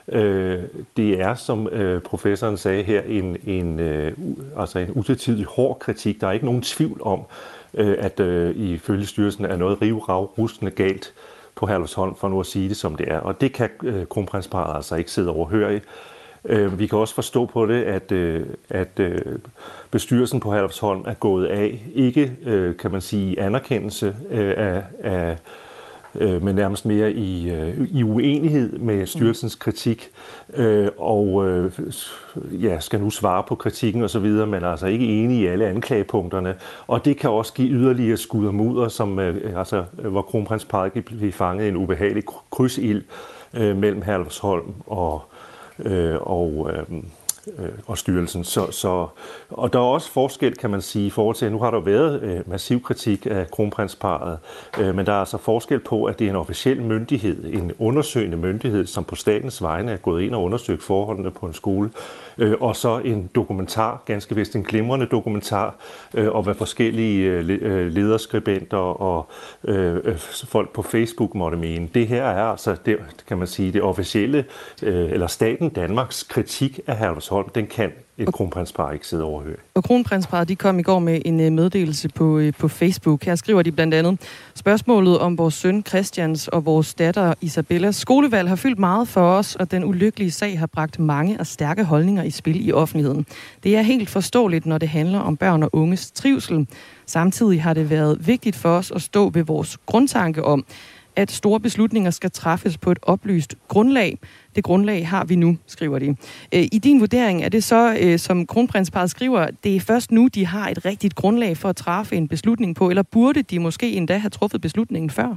Øh, 0.08 0.62
det 0.96 1.20
er, 1.20 1.34
som 1.34 1.68
øh, 1.68 2.02
professoren 2.02 2.56
sagde 2.56 2.82
her, 2.82 3.02
en, 3.02 3.36
en, 3.46 3.80
øh, 3.80 4.12
altså 4.58 4.78
en 4.78 4.90
utvetydig 4.90 5.44
hård 5.44 5.78
kritik. 5.78 6.20
Der 6.20 6.26
er 6.26 6.32
ikke 6.32 6.46
nogen 6.46 6.62
tvivl 6.62 7.00
om, 7.02 7.20
øh, 7.74 7.96
at 7.98 8.20
øh, 8.20 8.56
ifølge 8.56 9.06
styrelsen 9.06 9.44
er 9.44 9.56
noget 9.56 9.82
rivrav 9.82 10.24
rustende 10.38 10.70
galt 10.70 11.14
på 11.54 11.66
Herlufsholm, 11.66 12.16
for 12.16 12.28
nu 12.28 12.40
at 12.40 12.46
sige 12.46 12.68
det 12.68 12.76
som 12.76 12.96
det 12.96 13.12
er. 13.12 13.18
Og 13.18 13.40
det 13.40 13.52
kan 13.52 13.70
øh, 13.82 14.06
kronprinsparet 14.06 14.76
altså 14.76 14.96
ikke 14.96 15.10
sidde 15.10 15.30
overhørigt. 15.30 15.84
i. 15.84 15.88
Øh, 16.48 16.78
vi 16.78 16.86
kan 16.86 16.98
også 16.98 17.14
forstå 17.14 17.46
på 17.46 17.66
det, 17.66 17.82
at, 17.82 18.12
øh, 18.12 18.46
at 18.68 19.00
øh, 19.00 19.38
bestyrelsen 19.90 20.40
på 20.40 20.52
Herlufsholm 20.52 21.04
er 21.06 21.14
gået 21.14 21.46
af, 21.46 21.82
ikke 21.94 22.32
øh, 22.44 22.76
kan 22.76 22.90
man 22.90 23.00
sige 23.00 23.40
anerkendelse 23.40 24.16
øh, 24.30 24.54
af, 24.56 24.82
af 25.02 25.36
øh, 26.20 26.42
men 26.42 26.54
nærmest 26.54 26.86
mere 26.86 27.12
i, 27.12 27.50
øh, 27.50 27.88
i 27.90 28.02
uenighed 28.02 28.78
med 28.78 29.06
styrelsens 29.06 29.54
kritik, 29.54 30.10
øh, 30.54 30.88
og 30.98 31.48
øh, 31.48 31.72
ja, 32.62 32.80
skal 32.80 33.00
nu 33.00 33.10
svare 33.10 33.42
på 33.48 33.54
kritikken 33.54 34.02
osv., 34.02 34.26
men 34.26 34.54
er 34.54 34.68
altså 34.68 34.86
ikke 34.86 35.06
enige 35.06 35.42
i 35.42 35.46
alle 35.46 35.66
anklagepunkterne. 35.66 36.54
Og 36.86 37.04
det 37.04 37.16
kan 37.16 37.30
også 37.30 37.52
give 37.52 37.68
yderligere 37.68 38.16
skud 38.16 38.46
og 38.46 38.54
mudder, 38.54 38.88
som, 38.88 39.18
øh, 39.18 39.58
altså, 39.58 39.84
hvor 39.94 40.22
kronprinsparet 40.22 41.04
blive 41.04 41.32
fanget 41.32 41.64
i 41.64 41.68
en 41.68 41.76
ubehagelig 41.76 42.24
krydsild 42.50 43.04
øh, 43.54 43.76
mellem 43.76 44.02
Herlufsholm 44.02 44.74
og, 44.86 45.22
øh, 45.78 46.16
og 46.20 46.70
øh, 46.72 47.02
øh, 47.58 47.68
og 47.86 47.98
styrelsen. 47.98 48.44
Så, 48.44 48.70
så, 48.70 49.06
og 49.50 49.72
der 49.72 49.78
er 49.78 49.82
også 49.82 50.10
forskel, 50.10 50.56
kan 50.56 50.70
man 50.70 50.82
sige, 50.82 51.06
i 51.06 51.10
forhold 51.10 51.36
til, 51.36 51.46
at 51.46 51.52
nu 51.52 51.58
har 51.58 51.70
der 51.70 51.80
været 51.80 52.22
øh, 52.22 52.50
massiv 52.50 52.82
kritik 52.82 53.26
af 53.30 53.50
kronprinsparet, 53.50 54.38
øh, 54.80 54.94
men 54.94 55.06
der 55.06 55.12
er 55.12 55.20
altså 55.20 55.38
forskel 55.38 55.80
på, 55.80 56.04
at 56.04 56.18
det 56.18 56.24
er 56.24 56.30
en 56.30 56.36
officiel 56.36 56.82
myndighed, 56.82 57.44
en 57.44 57.72
undersøgende 57.78 58.36
myndighed, 58.36 58.86
som 58.86 59.04
på 59.04 59.14
statens 59.14 59.62
vegne 59.62 59.92
er 59.92 59.96
gået 59.96 60.22
ind 60.22 60.34
og 60.34 60.42
undersøgt 60.42 60.82
forholdene 60.82 61.30
på 61.30 61.46
en 61.46 61.54
skole, 61.54 61.90
øh, 62.38 62.54
og 62.60 62.76
så 62.76 62.98
en 62.98 63.30
dokumentar, 63.34 64.02
ganske 64.06 64.34
vist 64.34 64.56
en 64.56 64.62
glimrende 64.62 65.06
dokumentar, 65.06 65.74
øh, 66.14 66.28
og 66.28 66.42
hvad 66.42 66.54
forskellige 66.54 67.30
øh, 67.30 67.58
øh, 67.62 67.92
lederskribenter 67.92 68.76
og 68.76 69.28
øh, 69.64 69.96
øh 70.04 70.18
folk 70.46 70.72
på 70.72 70.82
Facebook 70.82 71.34
måtte 71.34 71.58
mene. 71.58 71.88
Det 71.94 72.06
her 72.06 72.24
er 72.24 72.44
altså, 72.44 72.76
det, 72.86 72.98
kan 73.28 73.38
man 73.38 73.46
sige, 73.46 73.72
det 73.72 73.82
officielle, 73.82 74.44
øh, 74.82 75.12
eller 75.12 75.26
staten 75.26 75.68
Danmarks 75.68 76.22
kritik 76.22 76.80
af 76.86 76.96
Herlevsholm 76.96 77.26
Herlufsholm, 77.26 77.48
den 77.48 77.66
kan 77.66 77.92
et 78.18 78.32
kronprinspar 78.32 78.92
ikke 78.92 79.06
sidde 79.06 79.24
overhørig. 79.24 79.56
Og 79.74 79.84
kronprinsparet 79.84 80.48
de 80.48 80.56
kom 80.56 80.78
i 80.78 80.82
går 80.82 80.98
med 80.98 81.22
en 81.24 81.40
øh, 81.40 81.52
meddelelse 81.52 82.08
på, 82.08 82.38
øh, 82.38 82.52
på 82.58 82.68
Facebook. 82.68 83.24
Her 83.24 83.34
skriver 83.34 83.62
de 83.62 83.72
blandt 83.72 83.94
andet, 83.94 84.20
spørgsmålet 84.54 85.18
om 85.18 85.38
vores 85.38 85.54
søn 85.54 85.84
Christians 85.88 86.48
og 86.48 86.64
vores 86.64 86.94
datter 86.94 87.34
Isabellas 87.40 87.96
skolevalg 87.96 88.48
har 88.48 88.56
fyldt 88.56 88.78
meget 88.78 89.08
for 89.08 89.20
os, 89.20 89.56
og 89.56 89.70
den 89.70 89.84
ulykkelige 89.84 90.30
sag 90.30 90.58
har 90.58 90.66
bragt 90.66 90.98
mange 90.98 91.40
og 91.40 91.46
stærke 91.46 91.84
holdninger 91.84 92.22
i 92.22 92.30
spil 92.30 92.68
i 92.68 92.72
offentligheden. 92.72 93.26
Det 93.62 93.76
er 93.76 93.82
helt 93.82 94.10
forståeligt, 94.10 94.66
når 94.66 94.78
det 94.78 94.88
handler 94.88 95.18
om 95.18 95.36
børn 95.36 95.62
og 95.62 95.70
unges 95.72 96.10
trivsel. 96.10 96.66
Samtidig 97.06 97.62
har 97.62 97.74
det 97.74 97.90
været 97.90 98.26
vigtigt 98.26 98.56
for 98.56 98.76
os 98.76 98.90
at 98.90 99.02
stå 99.02 99.28
ved 99.28 99.42
vores 99.42 99.78
grundtanke 99.86 100.44
om, 100.44 100.64
at 101.16 101.30
store 101.30 101.60
beslutninger 101.60 102.10
skal 102.10 102.30
træffes 102.30 102.78
på 102.78 102.90
et 102.90 102.98
oplyst 103.02 103.54
grundlag. 103.68 104.18
Det 104.56 104.64
grundlag 104.64 105.08
har 105.08 105.24
vi 105.24 105.36
nu, 105.36 105.56
skriver 105.66 105.98
de. 105.98 106.08
Øh, 106.54 106.62
I 106.72 106.78
din 106.78 107.00
vurdering 107.00 107.42
er 107.42 107.48
det 107.48 107.64
så, 107.64 107.96
øh, 108.00 108.18
som 108.18 108.46
kronprinsparet 108.46 109.10
skriver, 109.10 109.46
det 109.64 109.76
er 109.76 109.80
først 109.80 110.12
nu, 110.12 110.28
de 110.34 110.46
har 110.46 110.68
et 110.68 110.84
rigtigt 110.84 111.14
grundlag 111.14 111.56
for 111.56 111.68
at 111.68 111.76
træffe 111.76 112.16
en 112.16 112.28
beslutning 112.28 112.76
på, 112.76 112.90
eller 112.90 113.02
burde 113.02 113.42
de 113.42 113.58
måske 113.58 113.92
endda 113.92 114.16
have 114.16 114.30
truffet 114.30 114.60
beslutningen 114.60 115.10
før? 115.10 115.36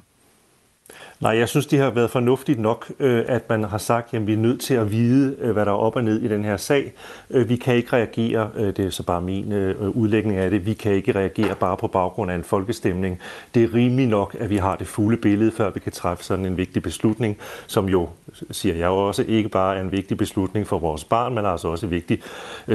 Nej, 1.19 1.37
jeg 1.37 1.49
synes, 1.49 1.65
det 1.65 1.79
har 1.79 1.89
været 1.89 2.09
fornuftigt 2.09 2.59
nok, 2.59 2.91
øh, 2.99 3.25
at 3.27 3.49
man 3.49 3.63
har 3.63 3.77
sagt, 3.77 4.13
at 4.13 4.27
vi 4.27 4.33
er 4.33 4.37
nødt 4.37 4.61
til 4.61 4.73
at 4.73 4.91
vide, 4.91 5.35
øh, 5.39 5.51
hvad 5.51 5.65
der 5.65 5.71
er 5.71 5.75
op 5.75 5.95
og 5.95 6.03
ned 6.03 6.21
i 6.21 6.27
den 6.27 6.43
her 6.43 6.57
sag. 6.57 6.93
Øh, 7.29 7.49
vi 7.49 7.55
kan 7.55 7.75
ikke 7.75 7.93
reagere, 7.93 8.49
det 8.57 8.79
er 8.79 8.89
så 8.89 9.03
bare 9.03 9.21
min 9.21 9.53
udlægning 9.93 10.37
af 10.37 10.49
det, 10.49 10.65
vi 10.65 10.73
kan 10.73 10.91
ikke 10.91 11.15
reagere 11.15 11.55
bare 11.55 11.77
på 11.77 11.87
baggrund 11.87 12.31
af 12.31 12.35
en 12.35 12.43
folkestemning. 12.43 13.19
Det 13.53 13.63
er 13.63 13.73
rimeligt 13.73 14.09
nok, 14.09 14.35
at 14.39 14.49
vi 14.49 14.57
har 14.57 14.75
det 14.75 14.87
fulde 14.87 15.17
billede, 15.17 15.51
før 15.51 15.71
vi 15.71 15.79
kan 15.79 15.91
træffe 15.91 16.23
sådan 16.23 16.45
en 16.45 16.57
vigtig 16.57 16.83
beslutning, 16.83 17.37
som 17.67 17.89
jo, 17.89 18.09
siger 18.51 18.75
jeg 18.75 18.87
også, 18.87 19.25
ikke 19.27 19.49
bare 19.49 19.77
er 19.77 19.81
en 19.81 19.91
vigtig 19.91 20.17
beslutning 20.17 20.67
for 20.67 20.79
vores 20.79 21.03
barn, 21.03 21.35
men 21.35 21.45
altså 21.45 21.67
også 21.67 21.85
et 21.85 21.91
vigtigt 21.91 22.23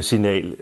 signal 0.00 0.56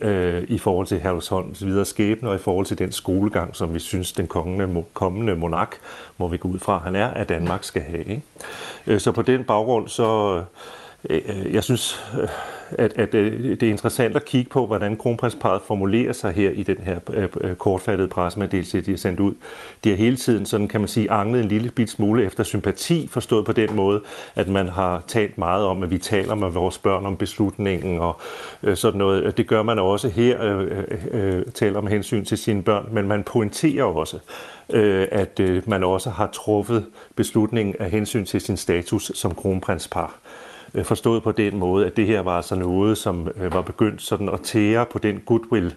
i 0.49 0.59
forhold 0.59 0.87
til 0.87 1.01
Herlevsholms 1.01 1.65
videre 1.65 1.85
skæbne 1.85 2.29
og 2.29 2.35
i 2.35 2.39
forhold 2.39 2.67
til 2.67 2.79
den 2.79 2.93
skolegang, 2.93 3.57
som 3.57 3.75
vi 3.75 3.79
synes, 3.79 4.13
den 4.13 4.27
kommende, 4.27 4.85
kommende 4.95 5.37
monark, 5.37 5.77
må 6.19 6.29
vi 6.29 6.37
gå 6.37 6.49
ud 6.49 6.59
fra, 6.59 6.79
han 6.79 6.97
er, 6.97 7.07
at 7.07 7.29
Danmark 7.29 7.65
skal 7.73 7.83
have. 7.83 8.05
Ikke? 8.05 8.23
Øh, 8.87 9.01
så 9.01 9.13
på 9.13 9.23
den 9.23 9.45
baggrund, 9.45 9.89
så 9.89 10.37
øh, 11.11 11.23
øh 11.27 11.55
jeg 11.55 11.65
synes, 11.65 12.05
øh, 12.21 12.29
at, 12.79 12.93
at 12.97 13.15
øh, 13.15 13.43
det 13.43 13.63
er 13.63 13.71
interessant 13.71 14.17
at 14.17 14.25
kigge 14.25 14.51
på, 14.51 14.67
hvordan 14.67 14.97
kronprinsparet 14.97 15.63
formulerer 15.67 16.13
sig 16.13 16.33
her 16.33 16.51
i 16.51 16.63
den 16.63 16.77
her 16.85 16.99
øh, 17.13 17.29
øh, 17.41 17.55
kortfattede 17.55 18.09
pressemeddelelse, 18.09 18.81
de 18.81 18.91
har 18.91 18.99
sendt 18.99 19.21
ud. 19.21 19.35
De 19.85 19.89
har 19.91 19.97
hele 19.97 20.17
tiden, 20.17 20.47
sådan 20.47 20.69
kan 20.69 20.81
man 20.81 20.89
sige, 20.89 21.11
anglet 21.11 21.43
en 21.43 21.49
lille 21.49 21.71
bit 21.71 21.91
smule 21.91 22.25
efter 22.25 22.45
sympati, 22.45 23.09
forstået 23.13 23.47
på 23.47 23.53
den 23.53 23.77
måde, 23.77 24.01
at 24.35 24.49
man 24.49 24.69
har 24.69 25.03
talt 25.07 25.39
meget 25.39 25.65
om, 25.65 25.83
at 25.83 25.91
vi 25.91 25.99
taler 25.99 26.35
med 26.35 26.51
vores 26.51 26.79
børn 26.79 27.07
om 27.07 27.17
beslutningen 27.17 27.99
og 27.99 28.21
sådan 28.75 28.99
noget. 28.99 29.37
Det 29.37 29.49
gør 29.49 29.63
man 29.63 29.79
også 29.79 30.09
her, 30.09 30.39
taler 31.55 31.79
om 31.79 31.87
hensyn 31.87 32.25
til 32.25 32.39
sine 32.39 32.63
børn, 32.63 32.89
men 32.93 33.09
man 33.09 33.23
pointerer 33.23 33.85
også, 33.85 34.19
øh, 34.73 35.09
at 35.11 35.41
øh, 35.41 35.63
man 35.67 35.85
også 35.85 36.11
har 36.11 36.27
truffet 36.27 36.87
beslutningen 37.17 37.75
af 37.79 37.91
hensyn 37.91 38.25
til 38.25 38.41
sin 38.41 38.57
status 38.57 39.13
som 39.15 39.35
kronprinspar. 39.35 40.19
Øh, 40.75 40.85
forstået 40.85 41.23
på 41.23 41.33
den 41.33 41.59
måde, 41.59 41.87
at 41.87 41.97
det 41.97 42.07
her 42.07 42.21
var 42.21 42.37
altså 42.37 42.55
noget, 42.55 42.99
som 42.99 43.29
øh, 43.37 43.53
var 43.53 43.63
begyndt 43.63 44.03
sådan 44.03 44.29
at 44.29 44.41
tære 44.41 44.87
på 44.87 44.99
den 44.99 45.21
goodwill, 45.27 45.75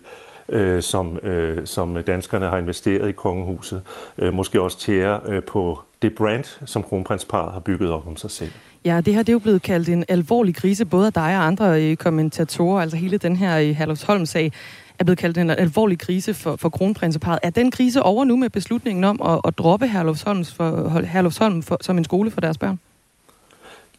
øh, 0.50 0.82
som, 0.82 1.18
øh, 1.18 1.68
som 1.68 2.04
danskerne 2.08 2.46
har 2.46 2.58
investeret 2.58 3.10
i 3.10 3.12
kongehuset. 3.12 3.82
Øh, 4.18 4.34
måske 4.34 4.62
også 4.62 4.80
tære 4.80 5.20
øh, 5.28 5.44
på 5.44 5.80
det 6.02 6.16
brand, 6.16 6.66
som 6.66 6.84
kronprinsparet 6.84 7.54
har 7.54 7.60
bygget 7.60 7.92
op 7.92 8.08
om 8.08 8.18
sig 8.18 8.32
selv. 8.32 8.52
Ja, 8.86 9.02
det 9.02 9.14
her 9.14 9.24
det 9.24 9.30
er 9.30 9.34
jo 9.34 9.40
blevet 9.40 9.62
kaldt 9.62 9.90
en 9.90 10.06
alvorlig 10.08 10.56
krise, 10.56 10.86
både 10.86 11.08
af 11.08 11.14
dig 11.14 11.38
og 11.38 11.48
andre 11.48 11.84
øh, 11.84 11.96
kommentatorer, 11.96 12.82
altså 12.82 12.98
hele 12.98 13.18
den 13.18 13.36
her 13.36 13.58
i 13.58 13.74
Herlufsholm-sag 13.74 14.52
er 15.00 15.04
blevet 15.04 15.18
kaldt 15.18 15.38
en 15.38 15.50
alvorlig 15.50 16.00
krise 16.00 16.34
for, 16.34 16.56
for 16.56 16.70
kronprinseparet. 16.70 17.40
Er 17.44 17.50
den 17.50 17.72
krise 17.72 18.04
over 18.04 18.24
nu 18.26 18.36
med 18.36 18.50
beslutningen 18.50 19.04
om 19.04 19.22
at, 19.26 19.42
at 19.48 19.58
droppe 19.58 19.88
Herlufsholm, 19.88 20.46
for, 20.46 21.00
Herlufsholm 21.00 21.64
for, 21.64 21.78
som 21.82 21.98
en 21.98 22.04
skole 22.04 22.32
for 22.32 22.42
deres 22.42 22.58
børn? 22.58 22.80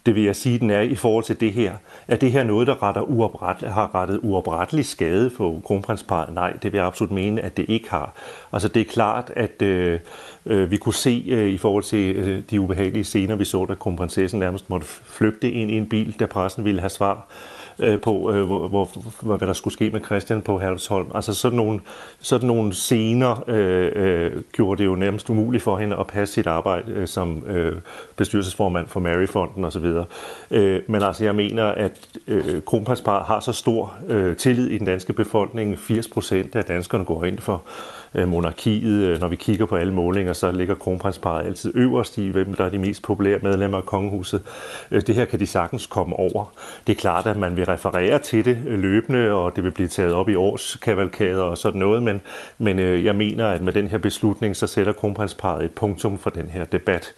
Det 0.06 0.14
vil 0.14 0.22
jeg 0.22 0.36
sige, 0.36 0.58
den 0.58 0.70
er 0.70 0.80
i 0.80 0.94
forhold 0.94 1.24
til 1.24 1.40
det 1.40 1.52
her. 1.52 1.72
Er 2.08 2.16
det 2.16 2.32
her 2.32 2.44
noget, 2.44 2.66
der 2.66 2.82
retter 2.82 3.00
uopret, 3.00 3.56
har 3.56 3.94
rettet 3.94 4.20
uoprettelig 4.22 4.86
skade 4.86 5.30
for 5.30 5.60
kronprinsparet? 5.64 6.34
Nej, 6.34 6.52
det 6.52 6.72
vil 6.72 6.78
jeg 6.78 6.86
absolut 6.86 7.10
mene, 7.10 7.40
at 7.40 7.56
det 7.56 7.64
ikke 7.68 7.90
har. 7.90 8.12
Altså 8.52 8.68
det 8.68 8.80
er 8.80 8.84
klart, 8.84 9.32
at 9.36 9.62
øh, 9.62 10.00
øh, 10.46 10.70
vi 10.70 10.76
kunne 10.76 10.94
se 10.94 11.24
øh, 11.28 11.48
i 11.48 11.58
forhold 11.58 11.84
til 11.84 12.16
øh, 12.16 12.42
de 12.50 12.60
ubehagelige 12.60 13.04
scener, 13.04 13.36
vi 13.36 13.44
så, 13.44 13.64
da 13.64 13.74
kronprinsessen 13.74 14.40
nærmest 14.40 14.70
måtte 14.70 14.86
flygte 14.86 15.50
ind 15.50 15.70
i 15.70 15.76
en 15.76 15.88
bil, 15.88 16.16
da 16.20 16.26
pressen 16.26 16.64
ville 16.64 16.80
have 16.80 16.90
svar 16.90 17.26
øh, 17.78 18.00
på, 18.00 18.32
øh, 18.32 18.44
hvor, 18.44 18.68
hvor, 18.68 18.88
hvad 19.36 19.38
der 19.38 19.52
skulle 19.52 19.74
ske 19.74 19.90
med 19.90 20.00
Christian 20.04 20.42
på 20.42 20.58
Halvsholm. 20.58 21.10
Altså 21.14 21.34
sådan 21.34 21.56
nogle, 21.56 21.80
sådan 22.20 22.46
nogle 22.46 22.74
scener 22.74 23.44
øh, 23.48 23.92
øh, 23.94 24.42
gjorde 24.52 24.82
det 24.82 24.86
jo 24.86 24.94
nærmest 24.94 25.30
umuligt 25.30 25.62
for 25.62 25.76
hende 25.76 25.96
at 25.96 26.06
passe 26.06 26.34
sit 26.34 26.46
arbejde 26.46 26.92
øh, 26.92 27.08
som 27.08 27.44
øh, 27.46 27.76
bestyrelsesformand 28.16 28.86
for 28.88 29.00
Maryfonden 29.00 29.64
osv. 29.64 29.92
Øh, 30.50 30.82
men 30.86 31.02
altså 31.02 31.24
jeg 31.24 31.34
mener, 31.34 31.64
at 31.64 31.92
øh, 32.26 32.62
kronprinspar 32.62 33.24
har 33.24 33.40
så 33.40 33.52
stor 33.52 33.94
øh, 34.08 34.36
tillid 34.36 34.68
i 34.68 34.78
den 34.78 34.86
danske 34.86 35.12
befolkning. 35.12 35.78
80 35.78 36.08
procent 36.08 36.56
af 36.56 36.64
danskerne 36.64 37.04
går 37.04 37.24
ind 37.24 37.38
for 37.38 37.62
Øh, 38.14 38.28
monarkiet. 38.28 39.06
Øh, 39.06 39.20
når 39.20 39.28
vi 39.28 39.36
kigger 39.36 39.66
på 39.66 39.76
alle 39.76 39.92
målinger, 39.92 40.32
så 40.32 40.52
ligger 40.52 40.74
kronprinsparet 40.74 41.46
altid 41.46 41.72
øverst 41.74 42.18
i, 42.18 42.28
hvem 42.28 42.54
der 42.54 42.64
er 42.64 42.68
de 42.68 42.78
mest 42.78 43.02
populære 43.02 43.38
medlemmer 43.42 43.78
af 43.78 43.86
kongehuset. 43.86 44.42
Øh, 44.90 45.02
det 45.06 45.14
her 45.14 45.24
kan 45.24 45.40
de 45.40 45.46
sagtens 45.46 45.86
komme 45.86 46.16
over. 46.16 46.52
Det 46.86 46.92
er 46.92 47.00
klart, 47.00 47.26
at 47.26 47.36
man 47.36 47.56
vil 47.56 47.66
referere 47.66 48.18
til 48.18 48.44
det 48.44 48.58
løbende, 48.64 49.32
og 49.32 49.56
det 49.56 49.64
vil 49.64 49.70
blive 49.70 49.88
taget 49.88 50.12
op 50.12 50.28
i 50.28 50.34
årskavalkader 50.34 51.42
og 51.42 51.58
sådan 51.58 51.80
noget, 51.80 52.02
men, 52.02 52.20
men 52.58 52.78
jeg 52.78 53.16
mener, 53.16 53.48
at 53.48 53.62
med 53.62 53.72
den 53.72 53.88
her 53.88 53.98
beslutning, 53.98 54.56
så 54.56 54.66
sætter 54.66 54.92
kronprinsparet 54.92 55.64
et 55.64 55.70
punktum 55.70 56.18
for 56.18 56.30
den 56.30 56.48
her 56.48 56.64
debat. 56.64 57.14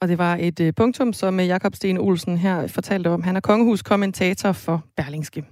Og 0.00 0.08
det 0.08 0.18
var 0.18 0.38
et 0.40 0.74
punktum, 0.76 1.12
som 1.12 1.40
Jakob 1.40 1.74
Sten 1.74 1.98
Olsen 1.98 2.36
her 2.38 2.66
fortalte 2.66 3.08
om. 3.08 3.22
Han 3.22 3.36
er 3.36 3.40
kongehuskommentator 3.40 4.52
for 4.52 4.84
Berlingske. 4.96 5.44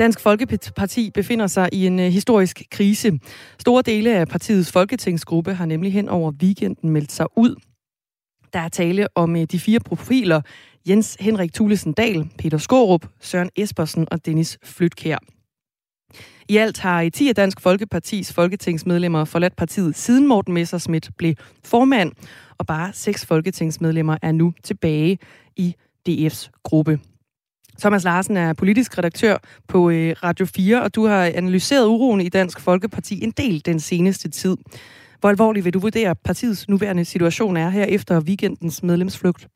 Dansk 0.00 0.20
Folkeparti 0.20 1.10
befinder 1.14 1.46
sig 1.46 1.68
i 1.72 1.86
en 1.86 2.00
øh, 2.00 2.06
historisk 2.06 2.62
krise. 2.70 3.18
Store 3.58 3.82
dele 3.82 4.16
af 4.16 4.28
partiets 4.28 4.72
folketingsgruppe 4.72 5.54
har 5.54 5.66
nemlig 5.66 5.92
hen 5.92 6.08
over 6.08 6.32
weekenden 6.42 6.90
meldt 6.90 7.12
sig 7.12 7.26
ud. 7.36 7.54
Der 8.52 8.58
er 8.58 8.68
tale 8.68 9.06
om 9.14 9.36
øh, 9.36 9.42
de 9.42 9.58
fire 9.58 9.80
profiler 9.80 10.40
Jens 10.88 11.16
Henrik 11.20 11.54
Thulesen 11.54 11.92
Dahl, 11.92 12.30
Peter 12.38 12.58
Skorup, 12.58 13.06
Søren 13.20 13.50
Espersen 13.56 14.08
og 14.10 14.26
Dennis 14.26 14.58
Flytkær. 14.64 15.18
I 16.48 16.56
alt 16.56 16.78
har 16.78 17.00
øh, 17.00 17.06
i 17.06 17.10
10 17.10 17.28
af 17.28 17.34
Dansk 17.34 17.60
Folkepartis 17.60 18.32
folketingsmedlemmer 18.32 19.24
forladt 19.24 19.56
partiet 19.56 19.96
siden 19.96 20.26
Morten 20.26 20.54
Messerschmidt 20.54 21.10
blev 21.18 21.34
formand, 21.64 22.12
og 22.58 22.66
bare 22.66 22.92
seks 22.92 23.26
folketingsmedlemmer 23.26 24.16
er 24.22 24.32
nu 24.32 24.52
tilbage 24.62 25.18
i 25.56 25.74
DF's 26.08 26.50
gruppe. 26.62 26.98
Thomas 27.80 28.04
Larsen 28.04 28.36
er 28.36 28.52
politisk 28.52 28.98
redaktør 28.98 29.36
på 29.68 29.90
øh, 29.90 30.14
Radio 30.22 30.46
4, 30.46 30.82
og 30.82 30.94
du 30.94 31.06
har 31.06 31.24
analyseret 31.24 31.86
uroen 31.86 32.20
i 32.20 32.28
Dansk 32.28 32.60
Folkeparti 32.60 33.24
en 33.24 33.30
del 33.30 33.66
den 33.66 33.80
seneste 33.80 34.28
tid. 34.28 34.56
Hvor 35.20 35.28
alvorlig 35.28 35.64
vil 35.64 35.74
du 35.74 35.78
vurdere, 35.78 36.14
partiets 36.14 36.68
nuværende 36.68 37.04
situation 37.04 37.56
er 37.56 37.70
her 37.70 37.84
efter 37.84 38.20
weekendens 38.20 38.82
medlemsflugt? 38.82 39.48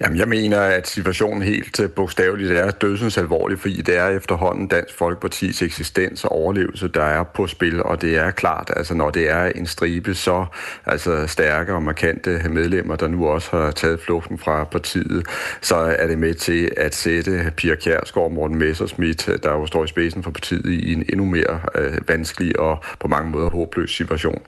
Jamen, 0.00 0.18
jeg 0.18 0.28
mener, 0.28 0.60
at 0.60 0.88
situationen 0.88 1.42
helt 1.42 1.80
øh, 1.80 1.90
bogstaveligt 1.90 2.52
er 2.52 2.70
dødsens 2.70 3.18
alvorlig, 3.18 3.58
fordi 3.58 3.82
det 3.82 3.96
er 3.96 4.08
efterhånden 4.08 4.68
Dansk 4.68 4.94
Folkepartis 4.98 5.62
eksistens 5.62 6.24
og 6.24 6.32
overlevelse, 6.32 6.88
der 6.88 7.02
er 7.02 7.22
på 7.22 7.46
spil, 7.46 7.82
og 7.82 8.02
det 8.02 8.16
er 8.16 8.30
klart, 8.30 8.70
altså 8.76 8.94
når 8.94 9.10
det 9.10 9.30
er 9.30 9.44
en 9.44 9.66
stribe 9.66 10.14
så 10.14 10.46
altså 10.86 11.26
stærke 11.26 11.74
og 11.74 11.82
markante 11.82 12.48
medlemmer, 12.50 12.96
der 12.96 13.08
nu 13.08 13.28
også 13.28 13.56
har 13.56 13.70
taget 13.70 14.00
flugten 14.00 14.38
fra 14.38 14.64
partiet, 14.64 15.26
så 15.60 15.76
er 15.76 16.06
det 16.06 16.18
med 16.18 16.34
til 16.34 16.70
at 16.76 16.94
sætte 16.94 17.52
Pia 17.56 17.74
Kjærsgaard 17.74 18.26
og 18.26 18.32
Morten 18.32 18.58
Messerschmidt, 18.58 19.28
øh, 19.28 19.38
der 19.42 19.50
jo 19.50 19.66
står 19.66 19.84
i 19.84 19.88
spidsen 19.88 20.22
for 20.22 20.30
partiet, 20.30 20.66
i 20.66 20.92
en 20.92 21.04
endnu 21.08 21.24
mere 21.24 21.60
øh, 21.74 22.08
vanskelig 22.08 22.58
og 22.60 22.84
på 23.00 23.08
mange 23.08 23.30
måder 23.30 23.50
håbløs 23.50 23.90
situation 23.90 24.42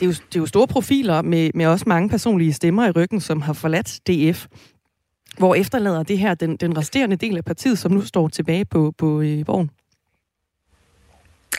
det 0.00 0.02
er 0.02 0.06
jo, 0.06 0.12
det 0.12 0.36
er 0.36 0.40
jo 0.40 0.46
store 0.46 0.66
profiler 0.66 1.22
med, 1.22 1.50
med 1.54 1.66
også 1.66 1.84
mange 1.88 2.08
personlige 2.08 2.52
stemmer 2.52 2.86
i 2.86 2.90
ryggen, 2.90 3.20
som 3.20 3.42
har 3.42 3.52
forladt 3.52 4.00
DF. 4.06 4.46
Hvor 5.38 5.54
efterlader 5.54 6.02
det 6.02 6.18
her 6.18 6.34
den, 6.34 6.56
den 6.56 6.76
resterende 6.76 7.16
del 7.16 7.36
af 7.36 7.44
partiet, 7.44 7.78
som 7.78 7.92
nu 7.92 8.00
står 8.00 8.28
tilbage 8.28 8.64
på, 8.64 8.94
på 8.98 9.20
øh, 9.20 9.46
vogn? 9.46 9.70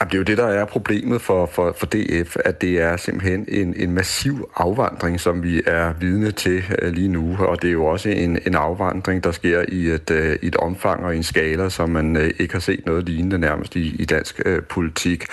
Det 0.06 0.14
er 0.14 0.18
jo 0.18 0.24
det, 0.24 0.38
der 0.38 0.48
er 0.48 0.66
problemet 0.66 1.22
for, 1.22 1.46
for, 1.46 1.76
for 1.78 1.86
DF, 1.86 2.38
at 2.46 2.62
det 2.62 2.82
er 2.82 2.98
simpelthen 2.98 3.46
en, 3.48 3.74
en 3.78 3.92
massiv 3.92 4.50
afvandring, 4.56 5.20
som 5.20 5.44
vi 5.44 5.62
er 5.68 5.94
vidne 6.00 6.32
til 6.32 6.64
øh, 6.82 6.94
lige 6.94 7.08
nu, 7.08 7.38
og 7.40 7.62
det 7.62 7.68
er 7.68 7.72
jo 7.72 7.86
også 7.86 8.10
en, 8.10 8.40
en 8.48 8.56
afvandring, 8.56 9.24
der 9.24 9.32
sker 9.32 9.66
i 9.68 9.88
et, 9.88 10.12
øh, 10.12 10.38
et 10.42 10.56
omfang 10.56 11.06
og 11.06 11.16
en 11.16 11.24
skala, 11.24 11.70
som 11.70 11.90
man 11.90 12.18
øh, 12.18 12.32
ikke 12.40 12.54
har 12.54 12.60
set 12.60 12.86
noget 12.86 13.10
lignende 13.10 13.38
nærmest 13.38 13.76
i, 13.76 13.96
i 14.00 14.06
dansk 14.06 14.42
øh, 14.46 14.62
politik. 14.62 15.26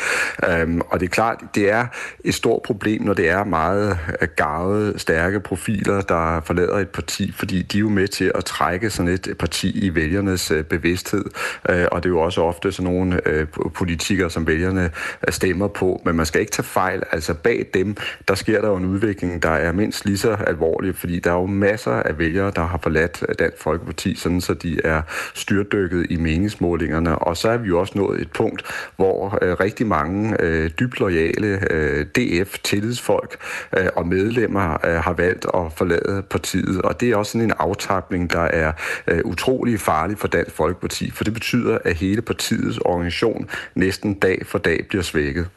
Um, 0.62 0.82
og 0.90 1.00
det 1.00 1.06
er 1.06 1.10
klart, 1.10 1.44
det 1.54 1.70
er 1.70 1.86
et 2.24 2.34
stort 2.34 2.62
problem, 2.62 3.02
når 3.02 3.14
det 3.14 3.28
er 3.28 3.44
meget 3.44 3.98
garvede, 4.36 4.98
stærke 4.98 5.40
profiler, 5.40 6.00
der 6.00 6.40
forlader 6.40 6.78
et 6.78 6.88
parti, 6.88 7.32
fordi 7.32 7.62
de 7.62 7.78
er 7.78 7.80
jo 7.80 7.88
med 7.88 8.08
til 8.08 8.32
at 8.34 8.44
trække 8.44 8.90
sådan 8.90 9.12
et 9.12 9.28
parti 9.38 9.78
i 9.86 9.94
vælgernes 9.94 10.50
øh, 10.50 10.64
bevidsthed, 10.64 11.24
uh, 11.68 11.84
og 11.92 12.02
det 12.02 12.08
er 12.08 12.12
jo 12.12 12.20
også 12.20 12.42
ofte 12.42 12.72
sådan 12.72 12.92
nogle 12.92 13.28
øh, 13.28 13.46
politikere, 13.74 14.30
som 14.30 14.46
vælgerne 14.56 14.90
stemmer 15.28 15.68
på, 15.68 16.02
men 16.04 16.16
man 16.16 16.26
skal 16.26 16.40
ikke 16.40 16.52
tage 16.52 16.64
fejl. 16.64 17.02
Altså 17.12 17.34
bag 17.34 17.66
dem, 17.74 17.96
der 18.28 18.34
sker 18.34 18.60
der 18.60 18.68
jo 18.68 18.76
en 18.76 18.84
udvikling, 18.84 19.42
der 19.42 19.50
er 19.50 19.72
mindst 19.72 20.04
lige 20.04 20.18
så 20.18 20.36
alvorlig, 20.46 20.94
fordi 20.94 21.18
der 21.18 21.30
er 21.30 21.34
jo 21.34 21.46
masser 21.46 21.92
af 21.92 22.18
vælgere, 22.18 22.52
der 22.56 22.66
har 22.66 22.78
forladt 22.82 23.24
Dansk 23.38 23.62
Folkeparti, 23.62 24.14
sådan 24.14 24.40
så 24.40 24.54
de 24.54 24.80
er 24.84 25.02
styrdykket 25.34 26.06
i 26.10 26.16
meningsmålingerne. 26.16 27.18
Og 27.18 27.36
så 27.36 27.48
er 27.48 27.56
vi 27.56 27.68
jo 27.68 27.80
også 27.80 27.92
nået 27.98 28.20
et 28.20 28.32
punkt, 28.32 28.62
hvor 28.96 29.38
øh, 29.42 29.52
rigtig 29.60 29.86
mange 29.86 30.36
øh, 30.42 30.70
dybt 30.80 31.00
lojale 31.00 31.72
øh, 31.72 32.06
DF-tillidsfolk 32.06 33.36
øh, 33.78 33.86
og 33.96 34.06
medlemmer 34.06 34.86
øh, 34.86 34.94
har 34.94 35.12
valgt 35.12 35.46
at 35.54 35.72
forlade 35.76 36.22
partiet. 36.30 36.82
Og 36.82 37.00
det 37.00 37.10
er 37.10 37.16
også 37.16 37.32
sådan 37.32 37.44
en 37.44 37.52
aftapning, 37.58 38.32
der 38.32 38.40
er 38.40 38.72
øh, 39.06 39.20
utrolig 39.24 39.80
farlig 39.80 40.18
for 40.18 40.28
Dansk 40.28 40.56
Folkeparti, 40.56 41.10
for 41.10 41.24
det 41.24 41.34
betyder, 41.34 41.78
at 41.84 41.96
hele 41.96 42.22
partiets 42.22 42.78
organisation 42.78 43.48
næsten 43.74 44.14
dag 44.14 44.45
for 44.46 44.58
dag 44.58 44.86
bliver 44.88 45.02
svækket. 45.02 45.48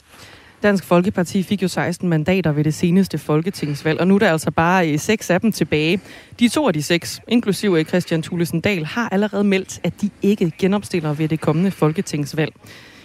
Dansk 0.64 0.84
Folkeparti 0.84 1.44
fik 1.44 1.64
jo 1.64 1.68
16 1.68 2.10
mandater 2.10 2.52
ved 2.52 2.64
det 2.64 2.74
seneste 2.74 3.18
folketingsvalg, 3.18 4.00
og 4.00 4.08
nu 4.08 4.16
er 4.16 4.20
der 4.20 4.32
altså 4.32 4.52
bare 4.52 4.88
eh, 4.88 5.00
seks 5.00 5.30
af 5.30 5.42
dem 5.42 5.52
tilbage. 5.52 6.02
De 6.40 6.50
to 6.50 6.68
af 6.68 6.74
de 6.74 6.84
seks, 6.84 7.22
inklusive 7.28 7.80
eh, 7.80 7.86
Christian 7.86 8.22
Thulesen 8.22 8.62
Dahl, 8.62 8.86
har 8.86 9.10
allerede 9.10 9.44
meldt, 9.44 9.80
at 9.84 9.94
de 10.02 10.10
ikke 10.22 10.52
genopstiller 10.58 11.14
ved 11.14 11.28
det 11.28 11.42
kommende 11.42 11.72
folketingsvalg. 11.72 12.54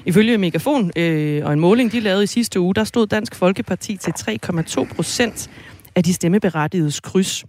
Ifølge 0.06 0.38
Megafon 0.38 0.90
øh, 0.96 1.44
og 1.44 1.52
en 1.52 1.60
måling, 1.60 1.92
de 1.92 2.00
lavede 2.00 2.24
i 2.24 2.26
sidste 2.26 2.60
uge, 2.60 2.74
der 2.74 2.84
stod 2.84 3.06
Dansk 3.06 3.34
Folkeparti 3.34 3.96
til 3.96 4.10
3,2 4.10 4.94
procent 4.94 5.50
af 5.94 6.04
de 6.04 6.14
stemmeberettigedes 6.14 7.00
kryds. 7.00 7.44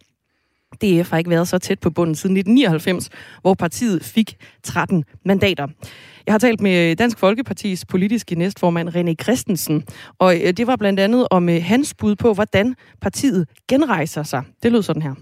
DF 0.82 1.10
har 1.10 1.18
ikke 1.18 1.30
været 1.30 1.48
så 1.48 1.58
tæt 1.58 1.80
på 1.80 1.90
bunden 1.90 2.16
siden 2.16 2.38
1999, 2.38 3.10
hvor 3.42 3.54
partiet 3.54 4.04
fik 4.04 4.36
13 4.64 5.04
mandater. 5.26 5.68
Jeg 6.26 6.34
har 6.34 6.40
talt 6.40 6.62
med 6.62 6.96
Dansk 6.96 7.20
Folkepartis 7.20 7.86
politiske 7.92 8.36
næstformand 8.36 8.90
René 8.90 9.16
Christensen, 9.24 9.78
og 10.20 10.32
øh, 10.36 10.50
det 10.58 10.68
var 10.68 10.76
blandt 10.76 11.00
andet 11.00 11.28
om 11.32 11.50
øh, 11.50 11.60
hans 11.72 11.96
bud 12.00 12.16
på, 12.16 12.34
hvordan 12.34 12.76
partiet 13.02 13.48
genrejser 13.70 14.24
sig. 14.24 14.44
Det 14.64 14.72
lød 14.72 14.82
sådan 14.82 15.02
her. 15.02 15.16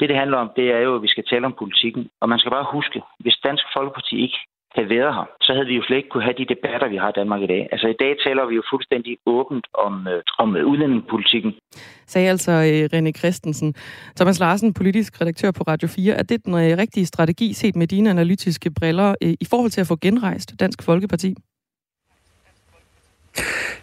Det, 0.00 0.08
det 0.08 0.16
handler 0.16 0.38
om, 0.38 0.50
det 0.56 0.66
er 0.76 0.80
jo, 0.86 0.96
at 0.96 1.02
vi 1.02 1.08
skal 1.08 1.24
tale 1.30 1.46
om 1.46 1.54
politikken. 1.58 2.08
Og 2.20 2.28
man 2.28 2.38
skal 2.38 2.50
bare 2.50 2.66
huske, 2.72 2.98
hvis 3.20 3.36
Dansk 3.44 3.64
Folkeparti 3.76 4.14
ikke 4.26 4.38
havde 4.76 4.90
været 4.96 5.14
her, 5.16 5.26
så 5.46 5.50
havde 5.54 5.66
vi 5.66 5.74
jo 5.78 5.82
slet 5.86 5.96
ikke 5.96 6.08
kunne 6.08 6.26
have 6.28 6.38
de 6.40 6.52
debatter, 6.54 6.88
vi 6.88 6.98
har 7.02 7.08
i 7.10 7.18
Danmark 7.20 7.40
i 7.42 7.46
dag. 7.54 7.62
Altså 7.72 7.86
i 7.88 7.96
dag 8.02 8.12
taler 8.26 8.44
vi 8.46 8.54
jo 8.54 8.62
fuldstændig 8.72 9.12
åbent 9.26 9.66
om, 9.86 9.94
øh, 10.12 10.22
om 10.38 10.56
øh, 10.56 10.66
udlændingepolitikken. 10.70 11.52
Sagde 12.06 12.28
altså 12.34 12.52
øh, 12.52 12.82
René 12.92 13.12
Christensen. 13.20 13.74
Thomas 14.16 14.40
Larsen, 14.40 14.74
politisk 14.74 15.20
redaktør 15.20 15.50
på 15.50 15.62
Radio 15.62 15.88
4. 15.88 16.14
Er 16.14 16.22
det 16.22 16.44
den 16.44 16.54
øh, 16.54 16.78
rigtige 16.82 17.06
strategi 17.06 17.52
set 17.52 17.76
med 17.76 17.86
dine 17.86 18.10
analytiske 18.10 18.70
briller 18.78 19.14
øh, 19.22 19.34
i 19.40 19.46
forhold 19.50 19.70
til 19.70 19.80
at 19.80 19.86
få 19.86 19.96
genrejst 20.00 20.60
Dansk 20.60 20.82
Folkeparti? 20.82 21.34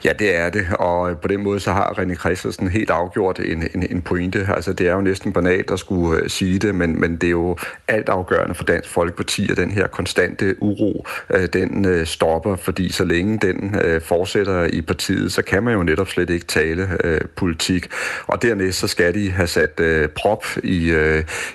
Ja, 0.06 0.14
det 0.14 0.36
er 0.36 0.50
det, 0.50 0.68
og 0.80 1.12
øh, 1.12 1.18
på 1.18 1.28
den 1.28 1.44
måde 1.44 1.60
så 1.60 1.72
har 1.72 1.94
René 2.00 2.16
Christensen 2.16 2.68
helt 2.68 2.90
afgjort 2.90 3.40
en, 3.40 3.68
en, 3.76 3.88
en 3.90 4.02
pointe. 4.02 4.48
Altså, 4.56 4.74
det 4.74 4.88
er 4.88 4.94
jo 4.94 5.02
næsten 5.02 5.34
banalt 5.34 5.72
at 5.72 5.80
skulle 5.80 6.22
øh, 6.22 6.30
sige 6.30 6.60
det, 6.60 6.76
men, 6.76 7.00
men 7.00 7.16
det 7.16 7.28
er 7.28 7.32
jo 7.32 7.58
alt 7.88 8.10
afgørende 8.10 8.56
for 8.56 8.64
Dansk 8.64 8.90
Folkeparti, 8.90 9.52
at 9.52 9.58
den 9.58 9.72
her 9.72 9.88
konstante 9.88 10.56
uro, 10.62 11.08
øh, 11.34 11.48
den 11.54 12.06
stopper, 12.06 12.56
fordi 12.56 12.92
så 12.92 13.06
længe 13.06 13.38
den 13.38 13.76
fortsætter 14.02 14.64
i 14.64 14.82
partiet, 14.82 15.32
så 15.32 15.42
kan 15.42 15.64
man 15.64 15.74
jo 15.74 15.84
netop 15.84 16.08
slet 16.08 16.30
ikke 16.30 16.46
tale 16.46 16.90
politik. 17.36 17.88
Og 18.28 18.42
dernæst 18.42 18.80
så 18.80 18.88
skal 18.88 19.14
de 19.14 19.32
have 19.32 19.48
sat 19.48 19.82
prop 20.16 20.46
i, 20.64 20.94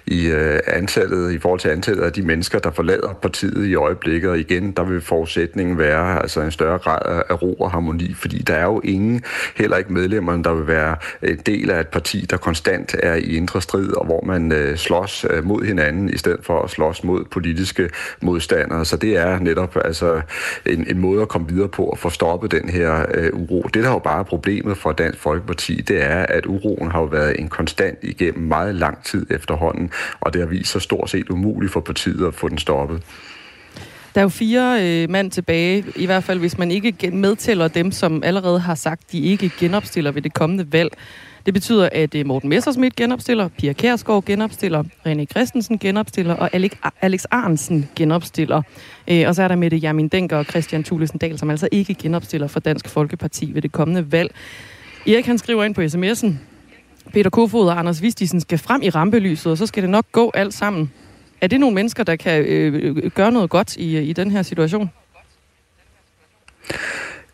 i 0.06 0.30
antallet, 0.66 1.32
i 1.32 1.38
forhold 1.38 1.60
til 1.60 1.68
antallet 1.68 2.02
af 2.02 2.12
de 2.12 2.22
mennesker, 2.22 2.58
der 2.58 2.70
forlader 2.70 3.18
partiet 3.22 3.66
i 3.66 3.74
øjeblikket, 3.74 4.30
og 4.30 4.38
igen, 4.38 4.72
der 4.72 4.84
vil 4.84 5.00
forudsætningen 5.00 5.78
være 5.78 6.22
altså 6.22 6.40
en 6.40 6.50
større 6.50 6.78
grad 6.78 7.22
af 7.30 7.42
ro 7.42 7.54
og 7.54 7.70
harmoni, 7.70 7.87
fordi 8.14 8.38
der 8.38 8.54
er 8.54 8.64
jo 8.64 8.80
ingen, 8.84 9.22
heller 9.56 9.76
ikke 9.76 9.92
medlemmerne, 9.92 10.44
der 10.44 10.54
vil 10.54 10.66
være 10.66 10.96
en 11.22 11.36
del 11.46 11.70
af 11.70 11.80
et 11.80 11.88
parti, 11.88 12.26
der 12.30 12.36
konstant 12.36 12.96
er 13.02 13.14
i 13.14 13.36
indre 13.36 13.62
strid, 13.62 13.92
og 13.92 14.04
hvor 14.04 14.24
man 14.26 14.52
øh, 14.52 14.76
slås 14.76 15.26
øh, 15.30 15.44
mod 15.44 15.64
hinanden, 15.64 16.08
i 16.08 16.16
stedet 16.16 16.40
for 16.42 16.62
at 16.62 16.70
slås 16.70 17.04
mod 17.04 17.24
politiske 17.24 17.90
modstandere. 18.22 18.84
Så 18.84 18.96
det 18.96 19.16
er 19.16 19.38
netop 19.38 19.76
altså, 19.84 20.20
en, 20.66 20.86
en 20.90 20.98
måde 20.98 21.22
at 21.22 21.28
komme 21.28 21.48
videre 21.48 21.68
på 21.68 21.88
at 21.88 21.98
få 21.98 22.10
stoppet 22.10 22.50
den 22.50 22.68
her 22.68 23.06
øh, 23.14 23.30
uro. 23.32 23.62
Det, 23.74 23.84
der 23.84 23.90
jo 23.90 23.98
bare 23.98 24.18
er 24.18 24.22
problemet 24.24 24.78
for 24.78 24.92
Dansk 24.92 25.18
Folkeparti, 25.20 25.80
det 25.80 26.04
er, 26.04 26.26
at 26.28 26.46
uroen 26.46 26.90
har 26.90 27.00
jo 27.00 27.06
været 27.06 27.40
en 27.40 27.48
konstant 27.48 27.98
igennem 28.02 28.48
meget 28.48 28.74
lang 28.74 29.04
tid 29.04 29.26
efterhånden, 29.30 29.90
og 30.20 30.32
det 30.32 30.40
har 30.40 30.48
vist 30.48 30.72
sig 30.72 30.82
stort 30.82 31.10
set 31.10 31.30
umuligt 31.30 31.72
for 31.72 31.80
partiet 31.80 32.26
at 32.26 32.34
få 32.34 32.48
den 32.48 32.58
stoppet. 32.58 33.02
Der 34.18 34.22
er 34.22 34.24
jo 34.24 34.28
fire 34.28 34.78
øh, 34.82 35.10
mand 35.10 35.30
tilbage, 35.30 35.84
i 35.96 36.06
hvert 36.06 36.24
fald 36.24 36.38
hvis 36.38 36.58
man 36.58 36.70
ikke 36.70 37.10
medtæller 37.10 37.68
dem, 37.68 37.92
som 37.92 38.22
allerede 38.24 38.60
har 38.60 38.74
sagt, 38.74 39.12
de 39.12 39.20
ikke 39.20 39.50
genopstiller 39.58 40.10
ved 40.10 40.22
det 40.22 40.34
kommende 40.34 40.72
valg. 40.72 40.92
Det 41.46 41.54
betyder, 41.54 41.88
at 41.92 42.14
øh, 42.14 42.26
Morten 42.26 42.48
Messersmith 42.48 42.96
genopstiller, 42.96 43.48
Pia 43.48 43.72
Kærsgaard 43.72 44.24
genopstiller, 44.24 44.84
René 45.06 45.24
Christensen 45.24 45.78
genopstiller 45.78 46.34
og 46.34 46.50
Alex 47.00 47.24
Arnsen 47.30 47.88
genopstiller. 47.96 48.62
Øh, 49.08 49.24
og 49.26 49.34
så 49.34 49.42
er 49.42 49.48
der 49.48 49.56
Mette 49.56 49.76
Jamin 49.76 50.08
Denker 50.08 50.36
og 50.36 50.44
Christian 50.44 50.84
Thulesen 50.84 51.18
Dahl, 51.18 51.38
som 51.38 51.50
altså 51.50 51.68
ikke 51.72 51.94
genopstiller 51.94 52.46
for 52.46 52.60
Dansk 52.60 52.88
Folkeparti 52.88 53.50
ved 53.54 53.62
det 53.62 53.72
kommende 53.72 54.12
valg. 54.12 54.34
Erik 55.06 55.26
han 55.26 55.38
skriver 55.38 55.64
ind 55.64 55.74
på 55.74 55.80
sms'en, 55.80 56.32
Peter 57.12 57.30
Kofod 57.30 57.68
og 57.68 57.78
Anders 57.78 58.02
Vistisen 58.02 58.40
skal 58.40 58.58
frem 58.58 58.82
i 58.82 58.90
rampelyset, 58.90 59.52
og 59.52 59.58
så 59.58 59.66
skal 59.66 59.82
det 59.82 59.90
nok 59.90 60.06
gå 60.12 60.30
alt 60.34 60.54
sammen. 60.54 60.92
Er 61.40 61.46
det 61.46 61.60
nogle 61.60 61.74
mennesker, 61.74 62.04
der 62.04 62.16
kan 62.16 62.44
øh, 62.44 62.74
øh 62.74 63.10
gøre 63.10 63.32
noget 63.32 63.50
godt 63.50 63.76
i, 63.76 63.96
øh, 63.96 64.02
i 64.02 64.12
den 64.12 64.30
her 64.30 64.42
situation? 64.42 64.90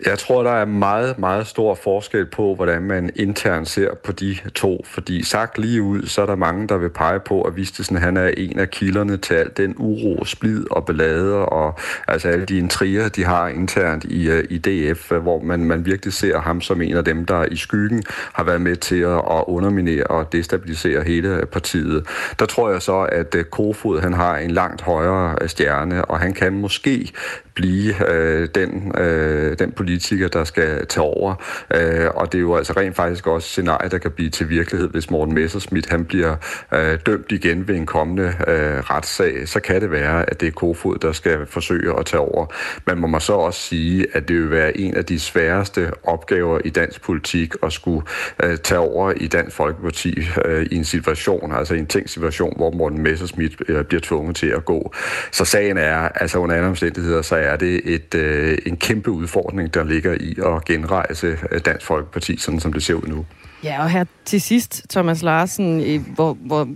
Jeg 0.06 0.18
tror, 0.18 0.42
der 0.42 0.50
er 0.50 0.64
meget, 0.64 1.18
meget 1.18 1.46
stor 1.46 1.74
forskel 1.74 2.26
på, 2.26 2.54
hvordan 2.54 2.82
man 2.82 3.10
internt 3.16 3.68
ser 3.68 3.94
på 4.04 4.12
de 4.12 4.36
to. 4.54 4.84
Fordi 4.86 5.24
sagt 5.24 5.58
lige 5.58 5.82
ud, 5.82 6.06
så 6.06 6.22
er 6.22 6.26
der 6.26 6.34
mange, 6.36 6.68
der 6.68 6.76
vil 6.76 6.90
pege 6.90 7.20
på, 7.20 7.42
at 7.42 7.56
Vistesen 7.56 7.96
han 7.96 8.16
er 8.16 8.28
en 8.36 8.58
af 8.58 8.70
kilderne 8.70 9.16
til 9.16 9.34
al 9.34 9.50
den 9.56 9.74
uro, 9.78 10.24
splid 10.24 10.64
og 10.70 10.86
ballade, 10.86 11.34
og 11.34 11.78
altså 12.08 12.28
alle 12.28 12.44
de 12.44 12.58
intriger, 12.58 13.08
de 13.08 13.24
har 13.24 13.48
internt 13.48 14.04
i, 14.04 14.28
øh, 14.28 14.44
i 14.50 14.58
DF, 14.58 15.10
hvor 15.10 15.42
man, 15.42 15.64
man 15.64 15.86
virkelig 15.86 16.12
ser 16.12 16.40
ham 16.40 16.60
som 16.60 16.82
en 16.82 16.96
af 16.96 17.04
dem, 17.04 17.24
der 17.24 17.44
i 17.44 17.56
skyggen 17.56 18.02
har 18.32 18.44
været 18.44 18.60
med 18.60 18.76
til 18.76 19.00
at, 19.00 19.44
underminere 19.46 20.04
og 20.04 20.32
destabilisere 20.32 21.02
hele 21.02 21.46
partiet. 21.52 22.06
Der 22.38 22.46
tror 22.46 22.70
jeg 22.70 22.82
så, 22.82 23.00
at 23.00 23.34
øh, 23.34 23.44
Kofod 23.44 24.00
han 24.00 24.12
har 24.12 24.36
en 24.36 24.50
langt 24.50 24.80
højere 24.80 25.36
øh, 25.40 25.48
stjerne, 25.48 26.04
og 26.04 26.20
han 26.20 26.32
kan 26.32 26.52
måske 26.52 27.12
blive 27.54 28.10
øh, 28.12 28.48
den, 28.54 28.92
øh, 28.98 29.58
den 29.58 29.72
politiker, 29.84 30.28
der 30.28 30.44
skal 30.44 30.86
tage 30.86 31.04
over. 31.04 31.34
Øh, 31.74 32.06
og 32.14 32.32
det 32.32 32.38
er 32.38 32.42
jo 32.42 32.56
altså 32.56 32.72
rent 32.72 32.96
faktisk 32.96 33.26
også 33.26 33.48
scenarie, 33.48 33.90
der 33.90 33.98
kan 33.98 34.10
blive 34.10 34.30
til 34.30 34.48
virkelighed, 34.48 34.88
hvis 34.88 35.10
Morten 35.10 35.34
Messerschmidt 35.34 35.90
han 35.90 36.04
bliver 36.04 36.36
øh, 36.74 36.98
dømt 37.06 37.32
igen 37.32 37.68
ved 37.68 37.76
en 37.76 37.86
kommende 37.86 38.26
øh, 38.48 38.80
retssag. 38.90 39.48
Så 39.48 39.60
kan 39.60 39.80
det 39.80 39.90
være, 39.90 40.30
at 40.30 40.40
det 40.40 40.46
er 40.46 40.52
Kofod, 40.52 40.98
der 40.98 41.12
skal 41.12 41.46
forsøge 41.46 41.98
at 41.98 42.06
tage 42.06 42.20
over. 42.20 42.46
Men 42.86 43.00
man 43.00 43.10
må 43.10 43.20
så 43.20 43.32
også 43.32 43.60
sige, 43.60 44.06
at 44.12 44.28
det 44.28 44.36
vil 44.36 44.50
være 44.50 44.78
en 44.78 44.94
af 44.94 45.04
de 45.04 45.18
sværeste 45.18 45.90
opgaver 46.02 46.58
i 46.64 46.70
dansk 46.70 47.02
politik 47.02 47.54
at 47.62 47.72
skulle 47.72 48.02
øh, 48.42 48.56
tage 48.56 48.78
over 48.78 49.12
i 49.16 49.26
Dansk 49.26 49.56
Folkeparti 49.56 50.28
øh, 50.44 50.66
i 50.70 50.76
en 50.76 50.84
situation, 50.84 51.52
altså 51.52 51.74
i 51.74 51.78
en 51.78 51.86
tænkt 51.86 52.10
situation, 52.10 52.52
hvor 52.56 52.70
Morten 52.70 53.02
Messerschmidt 53.02 53.62
øh, 53.68 53.84
bliver 53.84 54.00
tvunget 54.00 54.36
til 54.36 54.46
at 54.46 54.64
gå. 54.64 54.92
Så 55.32 55.44
sagen 55.44 55.76
er, 55.76 55.96
altså 55.96 56.38
under 56.38 56.56
andre 56.56 56.68
omstændigheder, 56.68 57.22
så 57.22 57.36
er 57.36 57.56
det 57.56 57.80
et, 57.84 58.14
øh, 58.14 58.58
en 58.66 58.76
kæmpe 58.76 59.10
udfordring, 59.10 59.73
der 59.74 59.84
ligger 59.84 60.14
i 60.20 60.36
at 60.46 60.64
genrejse 60.64 61.26
øh, 61.50 61.60
Dansk 61.64 61.86
Folkeparti, 61.86 62.36
sådan 62.36 62.60
som 62.60 62.72
det 62.72 62.82
ser 62.82 62.94
ud 62.94 63.06
nu. 63.06 63.26
Ja, 63.64 63.82
og 63.82 63.90
her 63.90 64.04
til 64.24 64.40
sidst, 64.40 64.86
Thomas 64.90 65.22
Larsen, 65.22 66.00
hvor, 66.14 66.36
hvor, 66.40 66.68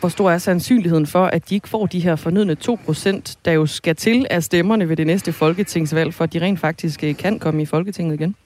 hvor 0.00 0.08
stor 0.08 0.30
er 0.30 0.38
sandsynligheden 0.38 1.06
for, 1.06 1.24
at 1.24 1.50
de 1.50 1.54
ikke 1.54 1.68
får 1.68 1.86
de 1.86 2.00
her 2.00 2.16
fornødne 2.16 2.56
2%, 2.68 3.34
der 3.44 3.52
jo 3.52 3.66
skal 3.66 3.96
til 3.96 4.26
af 4.30 4.44
stemmerne 4.44 4.88
ved 4.88 4.96
det 4.96 5.06
næste 5.06 5.32
folketingsvalg, 5.32 6.14
for 6.14 6.24
at 6.24 6.32
de 6.32 6.40
rent 6.40 6.60
faktisk 6.60 7.04
øh, 7.04 7.16
kan 7.16 7.38
komme 7.38 7.62
i 7.62 7.66
Folketinget 7.66 8.20
igen? 8.20 8.36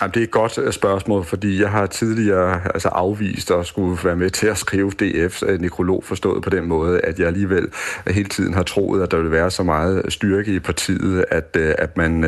Jamen, 0.00 0.14
det 0.14 0.20
er 0.20 0.24
et 0.24 0.30
godt 0.30 0.58
øh, 0.58 0.72
spørgsmål, 0.72 1.24
fordi 1.24 1.60
jeg 1.62 1.70
har 1.70 1.86
tidligere 1.86 2.60
altså, 2.74 2.88
afvist 2.88 3.50
at 3.50 3.66
skulle 3.66 3.98
være 4.04 4.16
med 4.16 4.30
til 4.30 4.46
at 4.46 4.58
skrive 4.58 4.92
DF's 5.02 5.50
øh, 5.50 5.60
nekrolog 5.60 6.04
forstået 6.04 6.42
på 6.42 6.50
den 6.50 6.66
måde, 6.66 7.00
at 7.00 7.18
jeg 7.18 7.26
alligevel 7.26 7.68
øh, 8.06 8.14
hele 8.14 8.28
tiden 8.28 8.54
har 8.54 8.62
troet, 8.62 9.02
at 9.02 9.10
der 9.10 9.16
ville 9.16 9.30
være 9.30 9.50
så 9.50 9.62
meget 9.62 10.02
styrke 10.08 10.54
i 10.54 10.58
partiet, 10.58 11.24
at, 11.30 11.56
at 11.56 11.96
man 11.96 12.24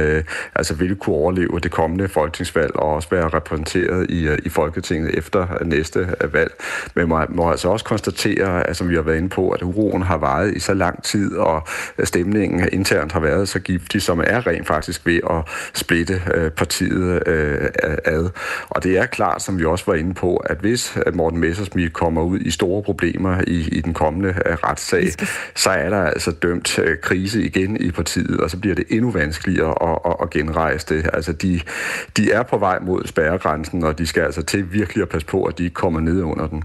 altså, 0.55 0.75
ville 0.75 0.95
kunne 0.95 1.17
overleve 1.17 1.61
det 1.63 1.71
kommende 1.71 2.09
folketingsvalg 2.09 2.77
og 2.77 2.95
også 2.95 3.09
være 3.11 3.29
repræsenteret 3.29 4.11
i, 4.11 4.29
i 4.45 4.49
Folketinget 4.49 5.19
efter 5.19 5.65
næste 5.65 6.15
valg. 6.33 6.53
Men 6.95 7.09
man 7.09 7.27
må 7.29 7.51
altså 7.51 7.69
også 7.69 7.85
konstatere, 7.85 8.67
at, 8.67 8.77
som 8.77 8.89
vi 8.89 8.95
har 8.95 9.03
været 9.03 9.17
inde 9.17 9.29
på, 9.29 9.51
at 9.51 9.63
uroen 9.63 10.03
har 10.03 10.19
varet 10.19 10.57
i 10.57 10.59
så 10.59 10.75
lang 10.75 11.03
tid, 11.03 11.37
og 11.37 11.69
stemningen 12.05 12.69
internt 12.73 13.13
har 13.13 13.21
været 13.21 13.49
så 13.49 13.59
giftig, 13.59 14.03
som 14.03 14.21
er 14.27 14.47
rent 14.47 14.67
faktisk 14.67 15.07
ved 15.07 15.21
at 15.31 15.43
splitte 15.75 16.23
partiet 16.57 17.29
øh, 17.29 17.62
ad. 18.05 18.31
Og 18.69 18.83
det 18.85 18.99
er 18.99 19.07
klart, 19.07 19.43
som 19.43 19.59
vi 19.59 19.65
også 19.65 19.85
var 19.87 19.95
inde 19.95 20.15
på, 20.15 20.37
at 20.37 20.59
hvis 20.61 20.99
Morten 21.15 21.39
Messersmith 21.39 21.91
kommer 21.91 22.23
ud 22.23 22.41
i 22.41 22.51
store 22.51 22.83
problemer 22.83 23.41
i, 23.47 23.69
i 23.73 23.81
den 23.81 23.95
kommende 23.95 24.29
øh, 24.29 24.55
retssag, 24.55 25.07
så 25.55 25.71
er 25.71 25.91
der 25.91 26.03
altså 26.05 26.31
dømt 26.31 26.79
øh, 26.79 26.99
krise 27.03 27.43
igen 27.45 27.77
i 27.77 27.91
partiet, 27.91 28.41
og 28.41 28.51
så 28.51 28.59
bliver 28.59 28.75
det 28.75 28.85
endnu 28.91 29.11
vanskeligere 29.11 29.91
at, 29.91 29.99
at, 30.07 30.17
at 30.23 30.31
genrejse 30.31 30.87
det. 30.95 31.11
Altså 31.13 31.33
de, 31.33 31.61
de 32.17 32.33
er 32.33 32.43
på 32.43 32.59
vej 32.59 32.79
mod 32.81 33.07
spærregrænsen, 33.07 33.85
og 33.85 33.99
de 33.99 34.07
skal 34.07 34.23
altså 34.23 34.43
til 34.43 34.73
virkelig 34.73 35.03
at 35.03 35.09
passe 35.09 35.27
på, 35.27 35.45
at 35.45 35.59
de 35.59 35.65
ikke 35.65 35.75
kommer 35.75 36.01
ned 36.01 36.23
under 36.23 36.47
den. 36.47 36.63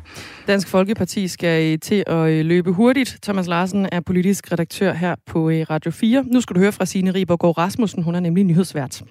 Dansk 0.47 0.67
Folkeparti 0.67 1.27
skal 1.27 1.79
til 1.79 2.03
at 2.07 2.45
løbe 2.45 2.71
hurtigt. 2.71 3.17
Thomas 3.23 3.47
Larsen 3.47 3.89
er 3.91 3.99
politisk 3.99 4.51
redaktør 4.51 4.93
her 4.93 5.15
på 5.25 5.49
Radio 5.49 5.91
4. 5.91 6.25
Nu 6.27 6.41
skal 6.41 6.55
du 6.55 6.59
høre 6.59 6.71
fra 6.71 6.85
Signe 6.85 7.11
Ribergaard 7.11 7.57
Rasmussen. 7.57 8.03
Hun 8.03 8.15
er 8.15 8.19
nemlig 8.19 8.43
nyhedsvært. 8.43 9.01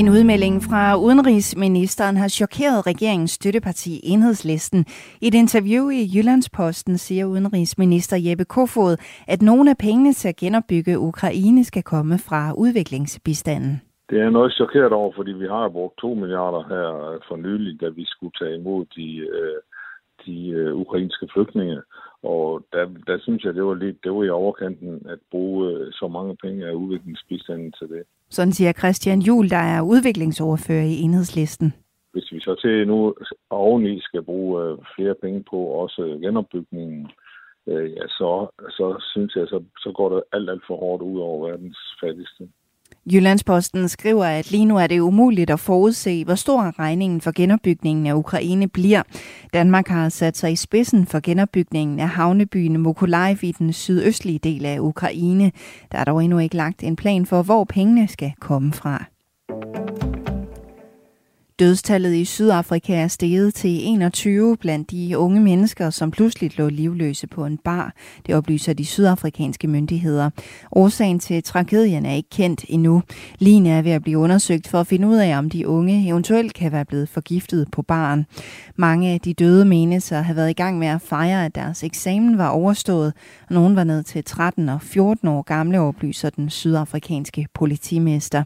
En 0.00 0.08
udmelding 0.08 0.56
fra 0.68 0.82
udenrigsministeren 1.06 2.16
har 2.16 2.28
chokeret 2.28 2.86
regeringens 2.86 3.30
støtteparti 3.30 4.00
Enhedslisten. 4.12 4.80
I 5.22 5.26
et 5.28 5.34
interview 5.34 5.88
i 5.88 6.00
Jyllandsposten 6.14 6.98
siger 6.98 7.24
udenrigsminister 7.24 8.16
Jeppe 8.26 8.44
Kofod, 8.44 8.96
at 9.28 9.42
nogle 9.42 9.70
af 9.70 9.78
pengene 9.86 10.12
til 10.12 10.28
at 10.28 10.36
genopbygge 10.36 10.98
Ukraine 10.98 11.64
skal 11.64 11.82
komme 11.82 12.14
fra 12.28 12.52
udviklingsbistanden. 12.62 13.74
Det 14.10 14.20
er 14.20 14.30
noget 14.30 14.52
chokeret 14.52 14.92
over, 14.92 15.12
fordi 15.16 15.32
vi 15.32 15.46
har 15.46 15.68
brugt 15.68 15.98
2 15.98 16.14
milliarder 16.14 16.62
her 16.72 16.86
for 17.28 17.36
nylig, 17.36 17.80
da 17.80 17.88
vi 17.88 18.04
skulle 18.06 18.34
tage 18.40 18.54
imod 18.56 18.84
de, 18.96 19.08
øh, 19.16 19.58
de 20.26 20.48
øh, 20.48 20.74
ukrainske 20.74 21.28
flygtninge. 21.34 21.78
Og 22.22 22.66
der, 22.72 22.84
der 23.06 23.18
synes 23.18 23.44
jeg, 23.44 23.54
det 23.54 23.64
var 23.64 23.74
lidt 23.74 24.04
det 24.04 24.12
var 24.12 24.24
i 24.24 24.28
overkanten 24.28 25.06
at 25.08 25.18
bruge 25.30 25.72
øh, 25.72 25.92
så 25.92 26.08
mange 26.08 26.36
penge 26.36 26.66
af 26.66 26.72
udviklingsbistanden 26.72 27.72
til 27.72 27.88
det. 27.88 28.02
Sådan 28.30 28.52
siger 28.52 28.72
Christian 28.72 29.20
Juhl, 29.20 29.50
der 29.50 29.64
er 29.74 29.82
udviklingsordfører 29.82 30.82
i 30.84 31.00
enhedslisten. 31.00 31.74
Hvis 32.12 32.32
vi 32.32 32.40
så 32.40 32.54
til 32.54 32.86
nu 32.86 33.14
oveni 33.50 34.00
skal 34.00 34.22
bruge 34.22 34.64
øh, 34.64 34.78
flere 34.96 35.14
penge 35.14 35.44
på 35.50 35.56
også 35.56 36.18
genopbygningen, 36.22 37.10
øh, 37.66 37.92
ja, 37.92 38.06
så, 38.08 38.46
så 38.70 39.04
synes 39.12 39.36
jeg, 39.36 39.46
så, 39.48 39.62
så 39.78 39.92
går 39.92 40.14
det 40.14 40.22
alt, 40.32 40.50
alt 40.50 40.62
for 40.66 40.76
hårdt 40.76 41.02
ud 41.02 41.20
over 41.20 41.48
verdens 41.48 41.78
fattigste. 42.00 42.48
Jyllandsposten 43.12 43.88
skriver, 43.88 44.24
at 44.24 44.50
lige 44.50 44.64
nu 44.64 44.76
er 44.76 44.86
det 44.86 45.00
umuligt 45.00 45.50
at 45.50 45.60
forudse, 45.60 46.24
hvor 46.24 46.34
stor 46.34 46.78
regningen 46.78 47.20
for 47.20 47.32
genopbygningen 47.36 48.06
af 48.06 48.14
Ukraine 48.14 48.68
bliver. 48.68 49.02
Danmark 49.54 49.88
har 49.88 50.08
sat 50.08 50.36
sig 50.36 50.52
i 50.52 50.56
spidsen 50.56 51.06
for 51.06 51.20
genopbygningen 51.20 52.00
af 52.00 52.08
havnebyen 52.08 52.82
Mykolaiv 52.82 53.36
i 53.42 53.52
den 53.52 53.72
sydøstlige 53.72 54.38
del 54.38 54.66
af 54.66 54.78
Ukraine. 54.78 55.52
Der 55.92 55.98
er 55.98 56.04
dog 56.04 56.24
endnu 56.24 56.38
ikke 56.38 56.56
lagt 56.56 56.82
en 56.82 56.96
plan 56.96 57.26
for, 57.26 57.42
hvor 57.42 57.64
pengene 57.64 58.08
skal 58.08 58.32
komme 58.40 58.72
fra. 58.72 59.04
Dødstallet 61.58 62.14
i 62.14 62.24
Sydafrika 62.24 62.94
er 62.94 63.08
steget 63.08 63.54
til 63.54 63.70
21 63.82 64.56
blandt 64.56 64.90
de 64.90 65.18
unge 65.18 65.40
mennesker, 65.40 65.90
som 65.90 66.10
pludselig 66.10 66.58
lå 66.58 66.68
livløse 66.68 67.26
på 67.26 67.46
en 67.46 67.58
bar. 67.58 67.94
Det 68.26 68.34
oplyser 68.34 68.72
de 68.72 68.84
sydafrikanske 68.84 69.68
myndigheder. 69.68 70.30
Årsagen 70.72 71.18
til 71.18 71.42
tragedien 71.42 72.06
er 72.06 72.14
ikke 72.14 72.30
kendt 72.30 72.64
endnu. 72.68 73.02
Lige 73.38 73.70
er 73.70 73.82
ved 73.82 73.90
at 73.92 74.02
blive 74.02 74.18
undersøgt 74.18 74.68
for 74.68 74.80
at 74.80 74.86
finde 74.86 75.08
ud 75.08 75.16
af, 75.16 75.38
om 75.38 75.50
de 75.50 75.68
unge 75.68 76.08
eventuelt 76.08 76.54
kan 76.54 76.72
være 76.72 76.84
blevet 76.84 77.08
forgiftet 77.08 77.68
på 77.72 77.82
baren. 77.82 78.26
Mange 78.76 79.10
af 79.10 79.20
de 79.20 79.34
døde 79.34 79.64
menes 79.64 80.12
at 80.12 80.24
have 80.24 80.36
været 80.36 80.50
i 80.50 80.52
gang 80.62 80.78
med 80.78 80.88
at 80.88 81.02
fejre, 81.02 81.44
at 81.44 81.54
deres 81.54 81.84
eksamen 81.84 82.38
var 82.38 82.48
overstået, 82.48 83.12
og 83.48 83.54
nogen 83.54 83.76
var 83.76 83.84
ned 83.84 84.02
til 84.02 84.24
13 84.24 84.68
og 84.68 84.82
14 84.82 85.28
år 85.28 85.42
gamle, 85.42 85.80
oplyser 85.80 86.30
den 86.30 86.50
sydafrikanske 86.50 87.46
politimester. 87.54 88.42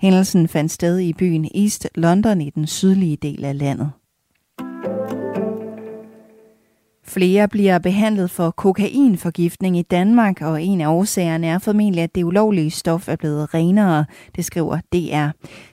Hændelsen 0.00 0.48
fandt 0.48 0.72
sted 0.72 0.98
i 0.98 1.12
byen 1.12 1.50
East 1.54 1.88
London 1.94 2.40
i 2.40 2.50
den 2.50 2.66
sydlige 2.66 3.16
del 3.16 3.44
af 3.44 3.58
landet. 3.58 3.90
Flere 7.04 7.48
bliver 7.48 7.78
behandlet 7.78 8.30
for 8.30 8.50
kokainforgiftning 8.50 9.78
i 9.78 9.82
Danmark, 9.82 10.42
og 10.42 10.62
en 10.62 10.80
af 10.80 10.88
årsagerne 10.88 11.46
er 11.46 11.58
formentlig, 11.58 12.02
at 12.02 12.14
det 12.14 12.24
ulovlige 12.24 12.70
stof 12.70 13.08
er 13.08 13.16
blevet 13.16 13.54
renere, 13.54 14.04
det 14.36 14.44
skriver 14.44 14.78
DR. 14.92 15.28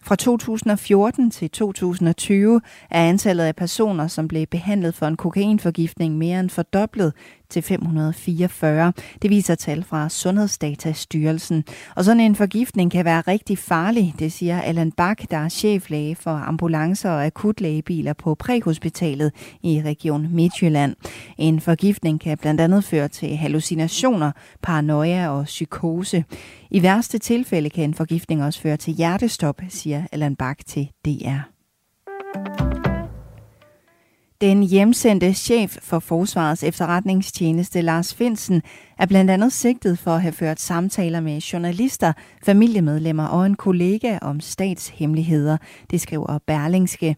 Fra 0.05 0.15
2014 0.15 1.31
til 1.31 1.49
2020 1.49 2.61
er 2.89 3.09
antallet 3.09 3.43
af 3.43 3.55
personer, 3.55 4.07
som 4.07 4.27
blev 4.27 4.45
behandlet 4.45 4.95
for 4.95 5.05
en 5.05 5.17
kokainforgiftning 5.17 6.17
mere 6.17 6.39
end 6.39 6.49
fordoblet 6.49 7.13
til 7.49 7.61
544. 7.61 8.93
Det 9.21 9.29
viser 9.29 9.55
tal 9.55 9.83
fra 9.83 10.09
Sundhedsdatastyrelsen. 10.09 11.63
Og 11.95 12.05
sådan 12.05 12.19
en 12.19 12.35
forgiftning 12.35 12.91
kan 12.91 13.05
være 13.05 13.21
rigtig 13.21 13.57
farlig, 13.57 14.13
det 14.19 14.31
siger 14.31 14.61
Allan 14.61 14.91
Bak, 14.91 15.31
der 15.31 15.37
er 15.37 15.49
cheflæge 15.49 16.15
for 16.15 16.31
ambulancer 16.31 17.09
og 17.11 17.25
akutlægebiler 17.25 18.13
på 18.13 18.35
præhospitalet 18.35 19.31
i 19.63 19.81
Region 19.85 20.27
Midtjylland. 20.31 20.95
En 21.37 21.61
forgiftning 21.61 22.21
kan 22.21 22.37
blandt 22.37 22.61
andet 22.61 22.83
føre 22.83 23.07
til 23.07 23.35
hallucinationer, 23.35 24.31
paranoia 24.61 25.29
og 25.29 25.45
psykose. 25.45 26.23
I 26.75 26.81
værste 26.81 27.17
tilfælde 27.17 27.69
kan 27.69 27.83
en 27.83 27.93
forgiftning 27.93 28.43
også 28.43 28.61
føre 28.61 28.77
til 28.77 28.93
hjertestop, 28.93 29.61
siger 29.69 30.07
Allan 30.11 30.35
Bak 30.35 30.65
til 30.65 30.91
DR. 31.05 32.64
Den 34.41 34.63
hjemsendte 34.63 35.33
chef 35.33 35.77
for 35.81 35.99
Forsvarets 35.99 36.63
efterretningstjeneste, 36.63 37.81
Lars 37.81 38.13
Finsen, 38.13 38.61
er 38.99 39.05
blandt 39.05 39.31
andet 39.31 39.53
sigtet 39.53 39.99
for 39.99 40.11
at 40.11 40.21
have 40.21 40.31
ført 40.31 40.59
samtaler 40.59 41.19
med 41.19 41.41
journalister, 41.41 42.13
familiemedlemmer 42.43 43.25
og 43.25 43.45
en 43.45 43.55
kollega 43.55 44.17
om 44.21 44.39
statshemmeligheder, 44.39 45.57
det 45.91 46.01
skriver 46.01 46.39
Berlingske. 46.47 47.15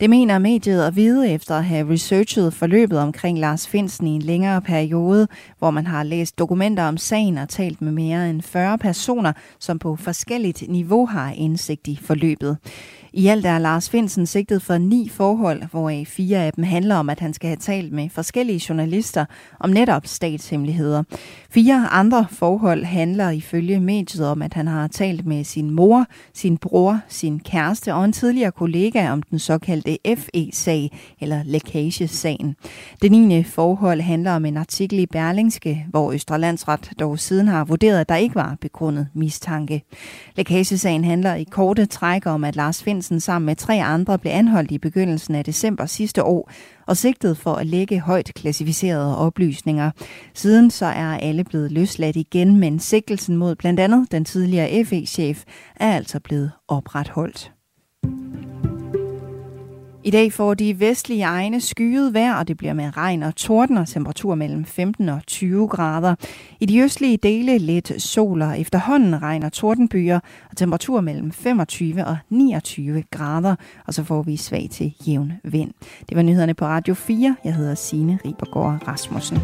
Det 0.00 0.10
mener 0.10 0.38
mediet 0.38 0.84
at 0.84 0.96
vide 0.96 1.30
efter 1.30 1.54
at 1.54 1.64
have 1.64 1.92
researchet 1.92 2.54
forløbet 2.54 2.98
omkring 2.98 3.38
Lars 3.38 3.68
Finsen 3.68 4.06
i 4.06 4.10
en 4.10 4.22
længere 4.22 4.62
periode, 4.62 5.28
hvor 5.58 5.70
man 5.70 5.86
har 5.86 6.02
læst 6.02 6.38
dokumenter 6.38 6.82
om 6.84 6.96
sagen 6.96 7.38
og 7.38 7.48
talt 7.48 7.82
med 7.82 7.92
mere 7.92 8.30
end 8.30 8.42
40 8.42 8.78
personer, 8.78 9.32
som 9.58 9.78
på 9.78 9.96
forskelligt 9.96 10.64
niveau 10.68 11.06
har 11.06 11.32
indsigt 11.32 11.88
i 11.88 11.98
forløbet. 12.02 12.58
I 13.12 13.26
alt 13.26 13.46
er 13.46 13.58
Lars 13.58 13.90
Finsen 13.90 14.26
sigtet 14.26 14.62
for 14.62 14.78
ni 14.78 15.08
forhold, 15.08 15.62
hvoraf 15.70 16.06
fire 16.06 16.38
af 16.38 16.52
dem 16.52 16.64
handler 16.64 16.96
om, 16.96 17.10
at 17.10 17.20
han 17.20 17.34
skal 17.34 17.48
have 17.48 17.56
talt 17.56 17.92
med 17.92 18.08
forskellige 18.08 18.62
journalister 18.68 19.24
om 19.60 19.70
netop 19.70 20.06
statshemmeligheder. 20.06 21.02
Fire 21.50 21.88
andre 21.90 22.26
forhold 22.30 22.84
handler 22.84 23.30
ifølge 23.30 23.80
mediet 23.80 24.26
om, 24.26 24.42
at 24.42 24.54
han 24.54 24.66
har 24.66 24.88
talt 24.88 25.26
med 25.26 25.44
sin 25.44 25.70
mor, 25.70 26.06
sin 26.34 26.56
bror, 26.56 27.00
sin 27.08 27.40
kæreste 27.40 27.94
og 27.94 28.04
en 28.04 28.12
tidligere 28.12 28.52
kollega 28.52 29.10
om 29.10 29.22
den 29.22 29.38
såkaldte 29.38 29.98
FE-sag, 30.16 30.98
eller 31.20 31.42
lækagesagen. 31.44 32.56
Det 33.02 33.12
9. 33.12 33.42
forhold 33.42 34.00
handler 34.00 34.32
om 34.32 34.44
en 34.44 34.56
artikel 34.56 34.98
i 34.98 35.06
Berlingske, 35.06 35.86
hvor 35.90 36.12
Østrelandsret 36.12 36.90
dog 37.00 37.18
siden 37.18 37.48
har 37.48 37.64
vurderet, 37.64 38.00
at 38.00 38.08
der 38.08 38.16
ikke 38.16 38.34
var 38.34 38.56
begrundet 38.60 39.06
mistanke. 39.14 39.82
Lækagesagen 40.36 41.04
handler 41.04 41.34
i 41.34 41.44
korte 41.44 41.86
træk 41.86 42.26
om, 42.26 42.44
at 42.44 42.56
Lars 42.56 42.82
Finsen 42.82 42.97
sammen 43.02 43.46
med 43.46 43.56
tre 43.56 43.82
andre 43.84 44.18
blev 44.18 44.32
anholdt 44.32 44.70
i 44.70 44.78
begyndelsen 44.78 45.34
af 45.34 45.44
december 45.44 45.86
sidste 45.86 46.24
år, 46.24 46.50
og 46.86 46.96
sigtet 46.96 47.38
for 47.38 47.54
at 47.54 47.66
lægge 47.66 48.00
højt 48.00 48.32
klassificerede 48.34 49.18
oplysninger. 49.18 49.90
Siden 50.34 50.70
så 50.70 50.86
er 50.86 51.18
alle 51.18 51.44
blevet 51.44 51.72
løsladt 51.72 52.16
igen, 52.16 52.56
men 52.56 52.78
sigtelsen 52.78 53.36
mod 53.36 53.54
blandt 53.54 53.80
andet 53.80 54.12
den 54.12 54.24
tidligere 54.24 54.84
FE-chef 54.84 55.44
er 55.76 55.96
altså 55.96 56.20
blevet 56.20 56.52
opretholdt. 56.68 57.52
I 60.08 60.10
dag 60.10 60.32
får 60.32 60.54
de 60.54 60.80
vestlige 60.80 61.22
egne 61.22 61.60
skyet 61.60 62.14
vejr, 62.14 62.34
og 62.34 62.48
det 62.48 62.56
bliver 62.56 62.72
med 62.72 62.96
regn 62.96 63.22
og 63.22 63.36
torden 63.36 63.76
og 63.76 63.88
temperatur 63.88 64.34
mellem 64.34 64.64
15 64.64 65.08
og 65.08 65.20
20 65.26 65.68
grader. 65.68 66.14
I 66.60 66.66
de 66.66 66.80
østlige 66.80 67.16
dele 67.16 67.58
lidt 67.58 68.02
sol 68.02 68.42
og 68.42 68.60
efterhånden 68.60 69.22
regn 69.22 69.42
og 69.42 69.52
tordenbyer, 69.52 70.20
og 70.50 70.56
temperatur 70.56 71.00
mellem 71.00 71.32
25 71.32 72.06
og 72.06 72.16
29 72.30 73.02
grader, 73.10 73.54
og 73.86 73.94
så 73.94 74.04
får 74.04 74.22
vi 74.22 74.36
svag 74.36 74.68
til 74.70 74.94
jævn 75.06 75.32
vind. 75.44 75.70
Det 76.08 76.16
var 76.16 76.22
nyhederne 76.22 76.54
på 76.54 76.64
Radio 76.64 76.94
4. 76.94 77.36
Jeg 77.44 77.54
hedder 77.54 77.74
Signe 77.74 78.18
Ribergaard 78.24 78.88
Rasmussen. 78.88 79.38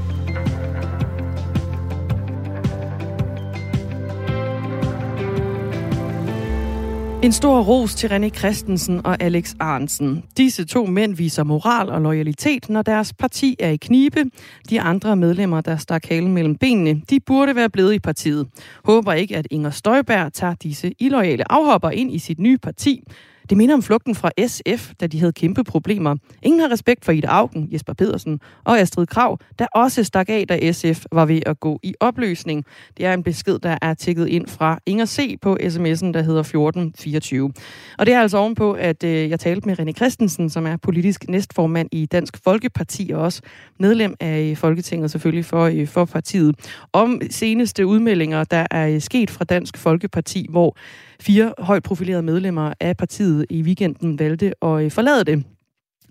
En 7.24 7.32
stor 7.32 7.62
ros 7.62 7.94
til 7.94 8.06
René 8.06 8.28
Christensen 8.28 9.06
og 9.06 9.22
Alex 9.22 9.54
Arnsen. 9.60 10.24
Disse 10.36 10.64
to 10.64 10.86
mænd 10.86 11.14
viser 11.14 11.44
moral 11.44 11.88
og 11.88 12.00
loyalitet, 12.00 12.68
når 12.68 12.82
deres 12.82 13.12
parti 13.12 13.56
er 13.58 13.68
i 13.68 13.76
knibe. 13.76 14.24
De 14.70 14.80
andre 14.80 15.16
medlemmer, 15.16 15.60
der 15.60 15.76
stak 15.76 16.08
halen 16.08 16.32
mellem 16.32 16.56
benene, 16.56 17.02
de 17.10 17.20
burde 17.20 17.56
være 17.56 17.70
blevet 17.70 17.94
i 17.94 17.98
partiet. 17.98 18.46
Håber 18.84 19.12
ikke, 19.12 19.36
at 19.36 19.46
Inger 19.50 19.70
Støjberg 19.70 20.32
tager 20.32 20.54
disse 20.54 20.92
illoyale 20.98 21.52
afhopper 21.52 21.90
ind 21.90 22.12
i 22.12 22.18
sit 22.18 22.38
nye 22.38 22.58
parti. 22.58 23.02
Det 23.50 23.56
minder 23.56 23.74
om 23.74 23.82
flugten 23.82 24.14
fra 24.14 24.30
SF, 24.46 24.92
da 25.00 25.06
de 25.06 25.20
havde 25.20 25.32
kæmpe 25.32 25.64
problemer. 25.64 26.16
Ingen 26.42 26.60
har 26.60 26.70
respekt 26.70 27.04
for 27.04 27.12
Ida 27.12 27.26
Augen, 27.26 27.68
Jesper 27.72 27.92
Pedersen 27.92 28.40
og 28.64 28.80
Astrid 28.80 29.06
Krav, 29.06 29.38
der 29.58 29.66
også 29.74 30.04
stak 30.04 30.28
af, 30.28 30.44
da 30.48 30.72
SF 30.72 31.04
var 31.12 31.24
ved 31.24 31.40
at 31.46 31.60
gå 31.60 31.80
i 31.82 31.94
opløsning. 32.00 32.64
Det 32.96 33.06
er 33.06 33.14
en 33.14 33.22
besked, 33.22 33.58
der 33.58 33.78
er 33.82 33.94
tækket 33.94 34.28
ind 34.28 34.46
fra 34.46 34.78
Inger 34.86 35.06
C. 35.06 35.38
på 35.42 35.56
sms'en, 35.60 36.12
der 36.12 36.22
hedder 36.22 36.40
1424. 36.40 37.52
Og 37.98 38.06
det 38.06 38.14
er 38.14 38.20
altså 38.20 38.38
ovenpå, 38.38 38.72
at 38.72 39.04
øh, 39.04 39.30
jeg 39.30 39.40
talte 39.40 39.68
med 39.68 39.80
René 39.80 39.92
Christensen, 39.92 40.50
som 40.50 40.66
er 40.66 40.76
politisk 40.76 41.28
næstformand 41.28 41.88
i 41.92 42.06
Dansk 42.06 42.38
Folkeparti 42.44 43.10
og 43.14 43.22
også 43.22 43.42
medlem 43.78 44.14
af 44.20 44.50
øh, 44.50 44.56
Folketinget 44.56 45.10
selvfølgelig 45.10 45.44
for, 45.44 45.64
øh, 45.64 45.86
for 45.86 46.04
partiet, 46.04 46.54
om 46.92 47.20
seneste 47.30 47.86
udmeldinger, 47.86 48.44
der 48.44 48.66
er 48.70 48.98
sket 48.98 49.30
fra 49.30 49.44
Dansk 49.44 49.76
Folkeparti, 49.76 50.46
hvor 50.50 50.76
Fire 51.20 51.54
højt 51.58 51.82
profilerede 51.82 52.22
medlemmer 52.22 52.72
af 52.80 52.96
partiet 52.96 53.46
i 53.50 53.62
weekenden 53.62 54.18
valgte 54.18 54.64
at 54.64 54.84
øh, 54.84 54.90
forlade 54.90 55.24
det. 55.24 55.44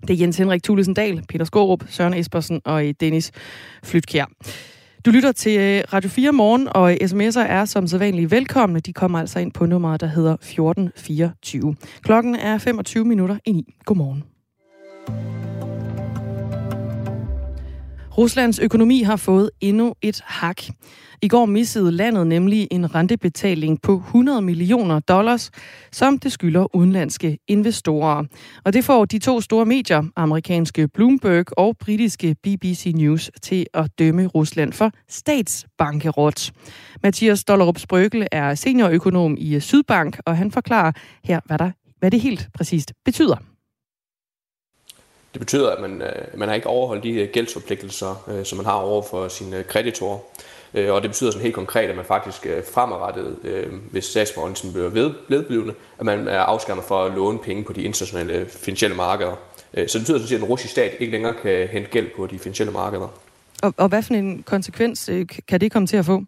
Det 0.08 0.14
er 0.14 0.18
Jens 0.18 0.36
Henrik 0.36 0.62
Thulesen 0.62 0.94
Dahl, 0.94 1.22
Peter 1.28 1.44
Skorup, 1.44 1.84
Søren 1.88 2.14
Espersen 2.14 2.60
og 2.64 2.86
øh, 2.86 2.94
Dennis 3.00 3.32
Flytkjær. 3.84 4.26
Du 5.06 5.10
lytter 5.10 5.32
til 5.32 5.60
øh, 5.60 5.82
Radio 5.92 6.10
4 6.10 6.32
morgen, 6.32 6.68
og 6.70 6.92
sms'er 6.92 7.40
er 7.40 7.64
som 7.64 7.86
sædvanligt 7.86 8.30
velkomne. 8.30 8.80
De 8.80 8.92
kommer 8.92 9.20
altså 9.20 9.38
ind 9.38 9.52
på 9.52 9.66
nummeret, 9.66 10.00
der 10.00 10.06
hedder 10.06 10.32
1424. 10.32 11.76
Klokken 12.02 12.34
er 12.34 12.58
25 12.58 13.04
minutter 13.04 13.38
i 13.46 13.52
9. 13.52 13.74
Godmorgen. 13.84 14.24
Ruslands 18.18 18.58
økonomi 18.58 19.02
har 19.02 19.16
fået 19.16 19.50
endnu 19.60 19.94
et 20.02 20.20
hak. 20.24 20.62
I 21.22 21.28
går 21.28 21.46
missede 21.46 21.92
landet 21.92 22.26
nemlig 22.26 22.68
en 22.70 22.94
rentebetaling 22.94 23.82
på 23.82 23.94
100 23.94 24.42
millioner 24.42 25.00
dollars, 25.00 25.50
som 25.92 26.18
det 26.18 26.32
skylder 26.32 26.76
udenlandske 26.76 27.38
investorer. 27.48 28.24
Og 28.64 28.72
det 28.72 28.84
får 28.84 29.04
de 29.04 29.18
to 29.18 29.40
store 29.40 29.66
medier, 29.66 30.02
amerikanske 30.16 30.88
Bloomberg 30.88 31.58
og 31.58 31.76
britiske 31.80 32.36
BBC 32.42 32.92
News, 32.94 33.30
til 33.42 33.66
at 33.74 33.90
dømme 33.98 34.26
Rusland 34.26 34.72
for 34.72 34.90
statsbankerot. 35.08 36.50
Mathias 37.02 37.44
Dollerup 37.44 37.78
Sprøgel 37.78 38.26
er 38.32 38.54
seniorøkonom 38.54 39.36
i 39.38 39.60
Sydbank, 39.60 40.18
og 40.26 40.36
han 40.36 40.50
forklarer 40.50 40.92
her, 41.24 41.40
hvad, 41.46 41.58
der, 41.58 41.70
hvad 41.98 42.10
det 42.10 42.20
helt 42.20 42.48
præcist 42.54 42.92
betyder. 43.04 43.53
Det 45.34 45.40
betyder, 45.40 45.70
at 45.70 45.80
man, 45.80 46.02
øh, 46.02 46.38
man 46.38 46.48
har 46.48 46.54
ikke 46.54 46.66
overholdt 46.66 47.02
de 47.04 47.28
gældsforpligtelser, 47.32 48.24
øh, 48.28 48.44
som 48.44 48.56
man 48.56 48.66
har 48.66 48.72
over 48.72 49.02
for 49.02 49.28
sine 49.28 49.62
kreditorer. 49.62 50.18
Øh, 50.74 50.92
og 50.92 51.02
det 51.02 51.10
betyder 51.10 51.30
sådan 51.30 51.42
helt 51.42 51.54
konkret, 51.54 51.90
at 51.90 51.96
man 51.96 52.04
faktisk 52.04 52.46
fremadrettet, 52.72 53.36
hvis 53.90 54.04
sagsforholdelsen 54.04 54.72
bliver 54.72 54.88
vedblivende, 55.28 55.74
at 55.98 56.06
man 56.06 56.28
er 56.28 56.40
afskærmet 56.40 56.84
for 56.84 57.04
at 57.04 57.12
låne 57.12 57.38
penge 57.38 57.64
på 57.64 57.72
de 57.72 57.82
internationale 57.82 58.46
finansielle 58.48 58.96
markeder. 58.96 59.34
Så 59.74 59.98
det 59.98 60.00
betyder 60.00 60.18
sådan 60.18 60.28
set, 60.28 60.34
at 60.34 60.40
den 60.40 60.48
russiske 60.48 60.72
stat 60.72 60.92
ikke 60.98 61.12
længere 61.12 61.34
kan 61.42 61.68
hente 61.68 61.90
gæld 61.90 62.10
på 62.16 62.26
de 62.26 62.38
finansielle 62.38 62.72
markeder. 62.72 63.08
Og, 63.62 63.74
og 63.76 63.88
hvad 63.88 64.02
for 64.02 64.14
en 64.14 64.42
konsekvens 64.42 65.10
kan 65.48 65.60
det 65.60 65.72
komme 65.72 65.86
til 65.86 65.96
at 65.96 66.04
få? 66.04 66.24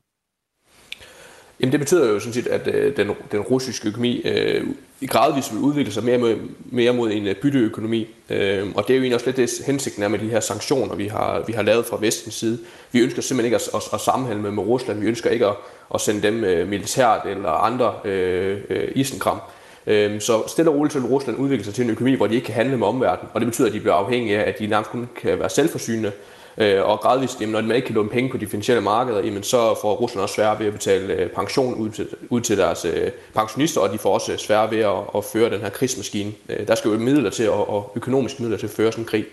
Jamen 1.61 1.73
det 1.73 1.81
betyder 1.81 2.13
jo 2.13 2.21
sådan 2.21 2.33
set, 2.33 2.47
at 2.47 2.75
øh, 2.75 2.97
den, 2.97 3.11
den 3.33 3.41
russiske 3.41 3.89
økonomi 3.89 4.23
øh, 4.25 4.67
gradvist 5.05 5.53
vil 5.53 5.61
udvikle 5.61 5.93
sig 5.93 6.05
mere 6.05 6.19
mod, 6.19 6.37
mere 6.65 6.93
mod 6.93 7.11
en 7.11 7.27
øh, 7.27 7.35
bytteøkonomi. 7.35 8.07
Øh, 8.31 8.67
og 8.75 8.89
det 8.89 8.91
er 8.91 8.97
jo 8.97 9.03
egentlig 9.03 9.15
også 9.15 9.27
lidt 9.27 9.37
det 9.37 9.51
hensigten 9.67 10.03
er 10.03 10.09
med 10.09 10.19
de 10.19 10.29
her 10.29 10.41
sanktioner, 10.41 10.95
vi 10.95 11.07
har, 11.07 11.45
vi 11.47 11.53
har 11.53 11.63
lavet 11.63 11.87
fra 11.87 11.97
vestens 12.01 12.35
side. 12.35 12.59
Vi 12.93 13.01
ønsker 13.01 13.23
simpelthen 13.23 13.47
ikke 13.47 13.57
at, 13.57 13.69
at, 13.75 13.83
at 13.93 14.01
sammenhænge 14.01 14.43
med, 14.43 14.51
med 14.51 14.63
Rusland. 14.63 15.01
Vi 15.01 15.07
ønsker 15.07 15.31
ikke 15.31 15.47
at, 15.47 15.55
at 15.95 16.01
sende 16.01 16.23
dem 16.23 16.45
øh, 16.45 16.69
militært 16.69 17.21
eller 17.27 17.51
andre 17.51 17.95
øh, 18.05 18.61
øh, 18.71 18.89
isenkram. 18.95 19.41
Øh, 19.87 20.21
så 20.21 20.43
stille 20.47 20.71
og 20.71 20.77
roligt 20.77 20.95
vil 20.95 21.05
Rusland 21.05 21.39
udvikle 21.39 21.65
sig 21.65 21.75
til 21.75 21.85
en 21.85 21.91
økonomi, 21.91 22.15
hvor 22.15 22.27
de 22.27 22.35
ikke 22.35 22.45
kan 22.45 22.55
handle 22.55 22.77
med 22.77 22.87
omverdenen. 22.87 23.31
Og 23.35 23.41
det 23.41 23.47
betyder, 23.47 23.69
at 23.69 23.75
de 23.75 23.81
bliver 23.81 23.95
afhængige 23.95 24.39
af, 24.39 24.49
at 24.49 24.59
de 24.59 24.67
nærmest 24.67 24.91
kun 24.91 25.09
kan 25.23 25.39
være 25.39 25.51
selvforsynende 25.51 26.13
Øh, 26.59 26.89
og 26.89 27.01
gradvist, 27.01 27.41
jamen, 27.41 27.53
når 27.53 27.61
man 27.63 27.77
ikke 27.77 27.87
kan 27.87 27.95
låne 27.95 28.09
penge 28.09 28.31
på 28.31 28.37
de 28.37 28.47
finansielle 28.47 28.83
markeder, 28.83 29.21
jamen, 29.21 29.43
så 29.43 29.79
får 29.81 29.95
Rusland 29.95 30.23
også 30.23 30.35
svært 30.35 30.59
ved 30.59 30.67
at 30.67 30.73
betale 30.73 31.15
øh, 31.15 31.31
pension 31.31 31.75
ud 31.75 31.91
til, 31.91 32.09
ud 32.31 32.41
til 32.41 32.59
deres 32.59 32.85
øh, 32.85 33.11
pensionister, 33.35 33.81
og 33.81 33.93
de 33.93 33.99
får 33.99 34.15
også 34.15 34.33
øh, 34.33 34.39
svært 34.39 34.71
ved 34.71 34.79
at, 34.79 34.97
at 35.17 35.25
føre 35.25 35.51
den 35.51 35.61
her 35.61 35.69
krigsmaskine. 35.69 36.33
Øh, 36.49 36.69
der 36.69 36.75
skal 36.75 36.91
jo 36.91 36.99
midler 36.99 37.31
til, 37.31 37.51
og, 37.51 37.71
og 37.71 37.93
økonomiske 37.97 38.43
midler 38.43 38.57
til 38.57 38.67
at 38.67 38.73
føre 38.73 38.93
sådan 38.93 39.05
en 39.05 39.09
krig. 39.09 39.25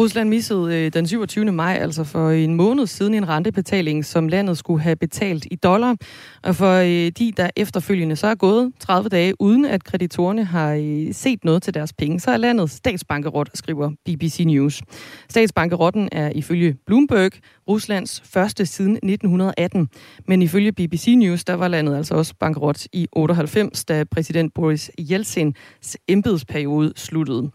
Rusland 0.00 0.28
missede 0.28 0.76
øh, 0.76 0.92
den 0.92 1.06
27. 1.06 1.52
maj, 1.52 1.78
altså 1.80 2.04
for 2.04 2.30
en 2.30 2.54
måned 2.54 2.86
siden, 2.86 3.14
en 3.14 3.28
rentebetaling, 3.28 4.04
som 4.04 4.28
landet 4.28 4.58
skulle 4.58 4.82
have 4.82 4.96
betalt 4.96 5.46
i 5.50 5.56
dollar. 5.56 5.96
Og 6.42 6.56
for 6.56 6.74
øh, 6.74 7.12
de, 7.18 7.32
der 7.36 7.50
efterfølgende 7.56 8.16
så 8.16 8.26
er 8.26 8.34
gået 8.34 8.72
30 8.80 9.08
dage, 9.08 9.40
uden 9.40 9.64
at 9.64 9.84
kreditorerne 9.84 10.44
har 10.44 10.72
øh, 10.72 11.14
set 11.14 11.44
noget 11.44 11.62
til 11.62 11.74
deres 11.74 11.92
penge, 11.92 12.20
så 12.20 12.30
er 12.30 12.36
landet 12.36 12.70
statsbankerot, 12.70 13.48
skriver 13.54 13.90
BBC 14.04 14.42
News. 14.46 14.82
Statsbankerotten 15.28 16.08
er 16.12 16.30
ifølge 16.34 16.76
Bloomberg 16.86 17.32
Ruslands 17.68 18.22
første 18.24 18.66
siden 18.66 18.92
1918. 18.92 19.88
Men 20.28 20.42
ifølge 20.42 20.72
BBC 20.72 21.14
News, 21.18 21.44
der 21.44 21.54
var 21.54 21.68
landet 21.68 21.96
altså 21.96 22.14
også 22.14 22.34
bankerot 22.40 22.86
i 22.92 23.08
98, 23.12 23.84
da 23.84 24.04
præsident 24.04 24.54
Boris 24.54 24.90
Yeltsins 25.10 25.96
embedsperiode 26.08 26.92
sluttede. 26.96 27.50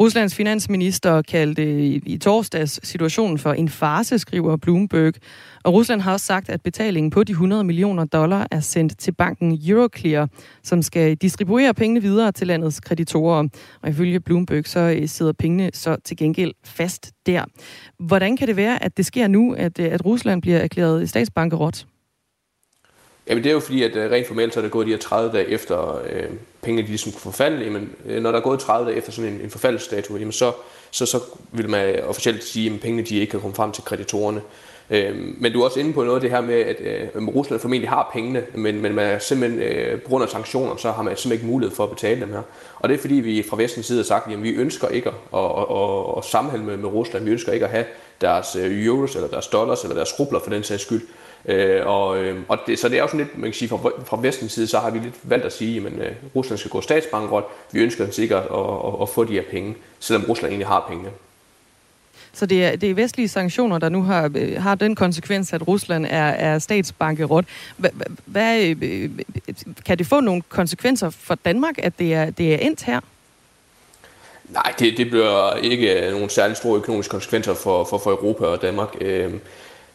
Ruslands 0.00 0.34
finansminister 0.34 1.22
kaldte 1.22 1.84
i 2.06 2.18
torsdags 2.18 2.80
situationen 2.82 3.38
for 3.38 3.52
en 3.52 3.68
farse, 3.68 4.18
skriver 4.18 4.56
Bloomberg. 4.56 5.14
Og 5.64 5.74
Rusland 5.74 6.00
har 6.00 6.12
også 6.12 6.26
sagt, 6.26 6.48
at 6.48 6.62
betalingen 6.62 7.10
på 7.10 7.24
de 7.24 7.32
100 7.32 7.64
millioner 7.64 8.04
dollar 8.04 8.46
er 8.50 8.60
sendt 8.60 8.98
til 8.98 9.12
banken 9.12 9.60
Euroclear, 9.68 10.28
som 10.62 10.82
skal 10.82 11.14
distribuere 11.14 11.74
pengene 11.74 12.02
videre 12.02 12.32
til 12.32 12.46
landets 12.46 12.80
kreditorer. 12.80 13.48
Og 13.82 13.88
ifølge 13.88 14.20
Bloomberg 14.20 14.66
så 14.66 14.80
øh, 14.80 15.08
sidder 15.08 15.32
pengene 15.32 15.70
så 15.72 15.96
til 16.04 16.16
gengæld 16.16 16.52
fast 16.64 17.12
der. 17.26 17.44
Hvordan 17.98 18.36
kan 18.36 18.48
det 18.48 18.56
være, 18.56 18.84
at 18.84 18.96
det 18.96 19.06
sker 19.06 19.28
nu, 19.28 19.52
at, 19.52 19.78
øh, 19.78 19.92
at 19.92 20.04
Rusland 20.04 20.42
bliver 20.42 20.58
erklæret 20.58 21.08
statsbankerot? 21.08 21.86
Jamen 23.28 23.44
det 23.44 23.50
er 23.50 23.54
jo 23.54 23.60
fordi, 23.60 23.82
at 23.82 23.96
øh, 23.96 24.10
rent 24.10 24.26
formelt 24.26 24.54
så 24.54 24.60
er 24.60 24.62
der 24.62 24.68
gået 24.68 24.86
de 24.86 24.92
her 24.92 24.98
30 24.98 25.32
dage 25.32 25.48
efter 25.48 26.02
øh, 26.10 26.28
pengene 26.62 26.82
de 26.82 26.86
ligesom 26.86 27.12
kunne 27.12 27.20
forfalde. 27.20 27.64
Jamen, 27.64 27.90
øh, 28.06 28.22
når 28.22 28.30
der 28.30 28.38
er 28.38 28.42
gået 28.42 28.60
30 28.60 28.88
dage 28.88 28.98
efter 28.98 29.12
sådan 29.12 29.32
en, 29.32 29.40
en 29.40 29.50
forfaldsdato, 29.50 30.16
jamen 30.16 30.32
så, 30.32 30.52
så, 30.90 31.06
så 31.06 31.20
vil 31.52 31.70
man 31.70 31.94
øh, 31.94 32.08
officielt 32.08 32.44
sige, 32.44 32.74
at 32.74 32.80
pengene 32.80 33.02
de 33.02 33.16
ikke 33.16 33.30
kan 33.30 33.40
komme 33.40 33.54
frem 33.54 33.72
til 33.72 33.84
kreditorerne. 33.84 34.40
Øh, 34.90 35.16
men 35.38 35.52
du 35.52 35.60
er 35.60 35.64
også 35.64 35.80
inde 35.80 35.92
på 35.92 36.04
noget 36.04 36.16
af 36.16 36.20
det 36.20 36.30
her 36.30 36.40
med, 36.40 36.54
at 36.54 36.76
øh, 36.80 37.28
Rusland 37.28 37.60
formentlig 37.60 37.88
har 37.88 38.10
pengene, 38.12 38.44
men, 38.54 38.80
men 38.80 38.94
man 38.94 39.06
er 39.06 39.18
simpelthen, 39.18 39.60
øh, 39.62 40.00
på 40.00 40.08
grund 40.08 40.24
af 40.24 40.30
sanktioner, 40.30 40.76
så 40.76 40.92
har 40.92 41.02
man 41.02 41.16
simpelthen 41.16 41.32
ikke 41.32 41.52
mulighed 41.52 41.76
for 41.76 41.84
at 41.84 41.90
betale 41.90 42.20
dem 42.20 42.32
her. 42.32 42.42
Og 42.74 42.88
det 42.88 42.94
er 42.94 43.00
fordi, 43.00 43.14
vi 43.14 43.44
fra 43.50 43.56
vestens 43.56 43.86
side 43.86 43.98
har 43.98 44.04
sagt, 44.04 44.32
at 44.32 44.42
vi 44.42 44.50
ønsker 44.50 44.88
ikke 44.88 45.08
at, 45.08 45.40
at, 45.40 45.66
at, 45.70 46.18
at 46.18 46.24
sammenhælde 46.24 46.64
med, 46.64 46.76
med 46.76 46.88
Rusland. 46.88 47.24
Vi 47.24 47.30
ønsker 47.30 47.52
ikke 47.52 47.64
at 47.64 47.70
have 47.70 47.84
deres 48.20 48.56
euros, 48.56 49.14
eller 49.14 49.28
deres 49.28 49.46
dollars, 49.46 49.82
eller 49.82 49.94
deres 49.96 50.20
rubler 50.20 50.40
for 50.40 50.50
den 50.50 50.62
sags 50.62 50.82
skyld. 50.82 51.02
Øh, 51.46 51.86
og, 51.86 52.18
øh, 52.18 52.38
og 52.48 52.58
det, 52.66 52.78
så 52.78 52.88
det 52.88 52.98
er 52.98 53.02
jo 53.02 53.06
sådan 53.06 53.20
lidt, 53.20 53.38
man 53.38 53.50
kan 53.50 53.54
sige, 53.54 53.68
fra, 53.68 53.90
fra 54.04 54.18
vestens 54.20 54.52
side, 54.52 54.66
så 54.66 54.78
har 54.78 54.90
vi 54.90 54.98
lidt 54.98 55.14
valgt 55.22 55.44
at 55.44 55.52
sige, 55.52 55.86
at 55.86 55.92
øh, 55.92 56.12
Rusland 56.36 56.58
skal 56.58 56.70
gå 56.70 56.80
statsbankrot. 56.80 57.44
Vi 57.72 57.80
ønsker 57.80 58.10
sikkert 58.10 58.42
at, 58.42 58.58
at, 58.58 59.02
at 59.02 59.08
få 59.08 59.24
de 59.24 59.32
her 59.32 59.42
penge, 59.50 59.74
selvom 60.00 60.24
Rusland 60.28 60.50
egentlig 60.50 60.66
har 60.66 60.86
pengene. 60.88 61.10
Så 62.32 62.46
det 62.46 62.64
er, 62.64 62.76
det 62.76 62.90
er 62.90 62.94
vestlige 62.94 63.28
sanktioner, 63.28 63.78
der 63.78 63.88
nu 63.88 64.02
har, 64.02 64.30
øh, 64.34 64.62
har 64.62 64.74
den 64.74 64.94
konsekvens, 64.94 65.52
at 65.52 65.68
Rusland 65.68 66.06
er, 66.06 66.28
er 66.28 66.58
statsbankerot. 66.58 67.44
Hvad, 68.24 68.74
øh, 68.82 69.10
kan 69.86 69.98
det 69.98 70.06
få 70.06 70.20
nogle 70.20 70.42
konsekvenser 70.48 71.10
for 71.10 71.34
Danmark, 71.34 71.74
at 71.78 71.98
det 71.98 72.14
er, 72.14 72.30
det 72.30 72.54
er 72.54 72.58
endt 72.58 72.82
her? 72.82 73.00
Nej, 74.48 74.72
det, 74.78 74.96
det 74.96 75.10
bliver 75.10 75.56
ikke 75.56 76.10
nogen 76.10 76.28
særlig 76.28 76.56
store 76.56 76.76
økonomiske 76.78 77.10
konsekvenser 77.10 77.54
for, 77.54 77.84
for, 77.84 77.98
for 77.98 78.10
Europa 78.10 78.44
og 78.44 78.62
Danmark. 78.62 78.88
Øh, 79.00 79.32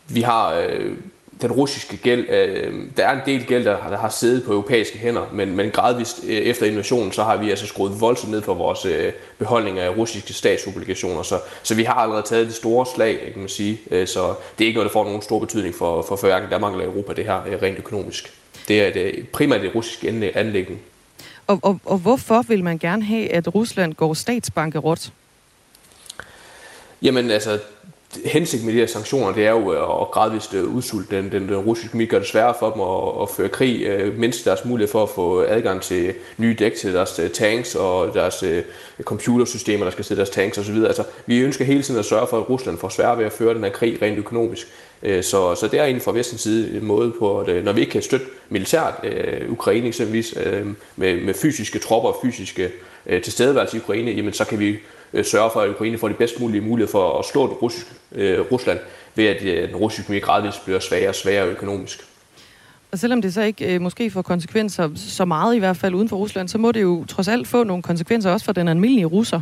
vi 0.07 0.21
har 0.21 0.53
øh, 0.53 0.95
den 1.41 1.51
russiske 1.51 1.97
gæld, 1.97 2.29
øh, 2.29 2.73
der 2.97 3.07
er 3.07 3.13
en 3.13 3.21
del 3.25 3.45
gæld, 3.45 3.65
der, 3.65 3.89
der 3.89 3.97
har 3.97 4.09
siddet 4.09 4.43
på 4.43 4.51
europæiske 4.51 4.97
hænder, 4.97 5.29
men, 5.33 5.55
men 5.55 5.71
gradvist 5.71 6.19
øh, 6.23 6.29
efter 6.29 6.65
invasionen, 6.65 7.11
så 7.11 7.23
har 7.23 7.37
vi 7.37 7.49
altså 7.49 7.67
skruet 7.67 8.01
voldsomt 8.01 8.31
ned 8.31 8.41
på 8.41 8.53
vores 8.53 8.85
øh, 8.85 9.11
beholdning 9.37 9.79
af 9.79 9.97
russiske 9.97 10.33
statsobligationer, 10.33 11.23
så, 11.23 11.39
så 11.63 11.75
vi 11.75 11.83
har 11.83 11.93
allerede 11.93 12.23
taget 12.23 12.47
det 12.47 12.55
store 12.55 12.85
slag, 12.95 13.19
kan 13.33 13.39
man 13.39 13.49
sige, 13.49 13.79
øh, 13.91 14.07
så 14.07 14.33
det 14.57 14.63
er 14.63 14.67
ikke 14.67 14.77
noget, 14.77 14.89
der 14.89 14.93
får 14.93 15.03
nogen 15.03 15.21
stor 15.21 15.39
betydning 15.39 15.75
for, 15.75 16.01
for, 16.01 16.15
for 16.15 16.27
hverken 16.27 16.49
Danmark 16.49 16.73
eller 16.73 16.85
Europa, 16.85 17.13
det 17.13 17.25
her 17.25 17.41
øh, 17.47 17.61
rent 17.61 17.77
økonomisk. 17.77 18.33
Det 18.67 18.81
er 18.81 18.93
det, 18.93 19.29
primært 19.29 19.61
det 19.61 19.75
russiske 19.75 20.07
anlæggende. 20.35 20.79
Og, 21.47 21.59
og, 21.61 21.79
og 21.85 21.97
hvorfor 21.97 22.41
vil 22.47 22.63
man 22.63 22.77
gerne 22.77 23.03
have, 23.03 23.31
at 23.31 23.55
Rusland 23.55 23.93
går 23.93 24.13
statsbankerot? 24.13 25.11
Jamen 27.01 27.31
altså, 27.31 27.59
hensigt 28.25 28.65
med 28.65 28.73
de 28.73 28.79
her 28.79 28.85
sanktioner, 28.85 29.33
det 29.33 29.45
er 29.45 29.51
jo 29.51 29.73
øh, 29.73 30.01
at 30.01 30.11
gradvist 30.11 30.53
øh, 30.53 30.75
udsulte 30.75 31.15
den, 31.15 31.31
den, 31.31 31.49
den 31.49 31.57
russiske 31.57 31.87
økonomi, 31.89 32.05
gør 32.05 32.19
det 32.19 32.27
sværere 32.27 32.53
for 32.59 32.69
dem 32.71 32.81
at, 32.81 33.23
at 33.23 33.29
føre 33.29 33.49
krig, 33.49 33.81
øh, 33.81 34.17
mindst 34.19 34.45
deres 34.45 34.65
mulighed 34.65 34.91
for 34.91 35.03
at 35.03 35.09
få 35.09 35.43
adgang 35.43 35.81
til 35.81 36.13
nye 36.37 36.55
dæk 36.59 36.73
til 36.75 36.93
deres 36.93 37.19
øh, 37.19 37.29
tanks 37.29 37.75
og 37.75 38.13
deres 38.13 38.43
computersystemer, 39.03 39.83
der 39.83 39.91
skal 39.91 40.05
sidde 40.05 40.19
deres 40.19 40.29
tanks 40.29 40.57
osv. 40.57 40.83
Altså, 40.83 41.03
vi 41.25 41.39
ønsker 41.39 41.65
hele 41.65 41.83
tiden 41.83 41.99
at 41.99 42.05
sørge 42.05 42.27
for, 42.27 42.37
at 42.37 42.49
Rusland 42.49 42.77
får 42.77 42.89
svært 42.89 43.17
ved 43.17 43.25
at 43.25 43.31
føre 43.31 43.53
den 43.53 43.63
her 43.63 43.71
krig 43.71 44.01
rent 44.01 44.17
økonomisk. 44.17 44.67
Så, 45.03 45.55
så 45.55 45.67
det 45.71 45.79
er 45.79 45.83
egentlig 45.83 46.03
fra 46.03 46.11
vestens 46.11 46.41
side 46.41 46.77
en 46.77 46.85
måde 46.85 47.13
på, 47.19 47.39
at 47.39 47.63
når 47.63 47.71
vi 47.71 47.81
ikke 47.81 47.91
kan 47.91 48.01
støtte 48.01 48.25
militært 48.49 48.93
øh, 49.03 49.51
Ukraine 49.51 49.87
eksempelvis 49.87 50.33
øh, 50.45 50.67
med, 50.95 51.21
med 51.21 51.33
fysiske 51.33 51.79
tropper 51.79 52.09
og 52.09 52.17
fysiske 52.23 52.71
øh, 53.05 53.21
tilstedeværelse 53.21 53.77
i 53.77 53.79
Ukraine, 53.79 54.11
jamen 54.11 54.33
så 54.33 54.45
kan 54.45 54.59
vi 54.59 54.79
øh, 55.13 55.25
sørge 55.25 55.49
for, 55.53 55.61
at 55.61 55.69
Ukraine 55.69 55.97
får 55.97 56.07
de 56.07 56.13
bedst 56.13 56.39
mulige 56.39 56.61
muligheder 56.61 56.91
for 56.91 57.19
at 57.19 57.25
slå 57.25 57.47
det 57.47 57.61
russisk, 57.61 57.85
øh, 58.11 58.39
Rusland, 58.51 58.79
ved 59.15 59.25
at 59.25 59.43
øh, 59.43 59.67
den 59.67 59.75
russiske 59.75 60.03
økonomi 60.03 60.19
gradvist 60.19 60.65
bliver 60.65 60.79
svagere 60.79 61.09
og 61.09 61.15
svagere 61.15 61.47
økonomisk. 61.47 62.05
Og 62.91 62.99
selvom 62.99 63.21
det 63.21 63.33
så 63.33 63.41
ikke 63.41 63.73
øh, 63.73 63.81
måske 63.81 64.11
får 64.11 64.21
konsekvenser 64.21 64.89
så 64.95 65.25
meget 65.25 65.55
i 65.55 65.59
hvert 65.59 65.77
fald 65.77 65.95
uden 65.95 66.09
for 66.09 66.17
Rusland, 66.17 66.47
så 66.49 66.57
må 66.57 66.71
det 66.71 66.81
jo 66.81 67.05
trods 67.05 67.27
alt 67.27 67.47
få 67.47 67.63
nogle 67.63 67.83
konsekvenser 67.83 68.31
også 68.31 68.45
for 68.45 68.53
den 68.53 68.67
almindelige 68.67 69.05
russer. 69.05 69.41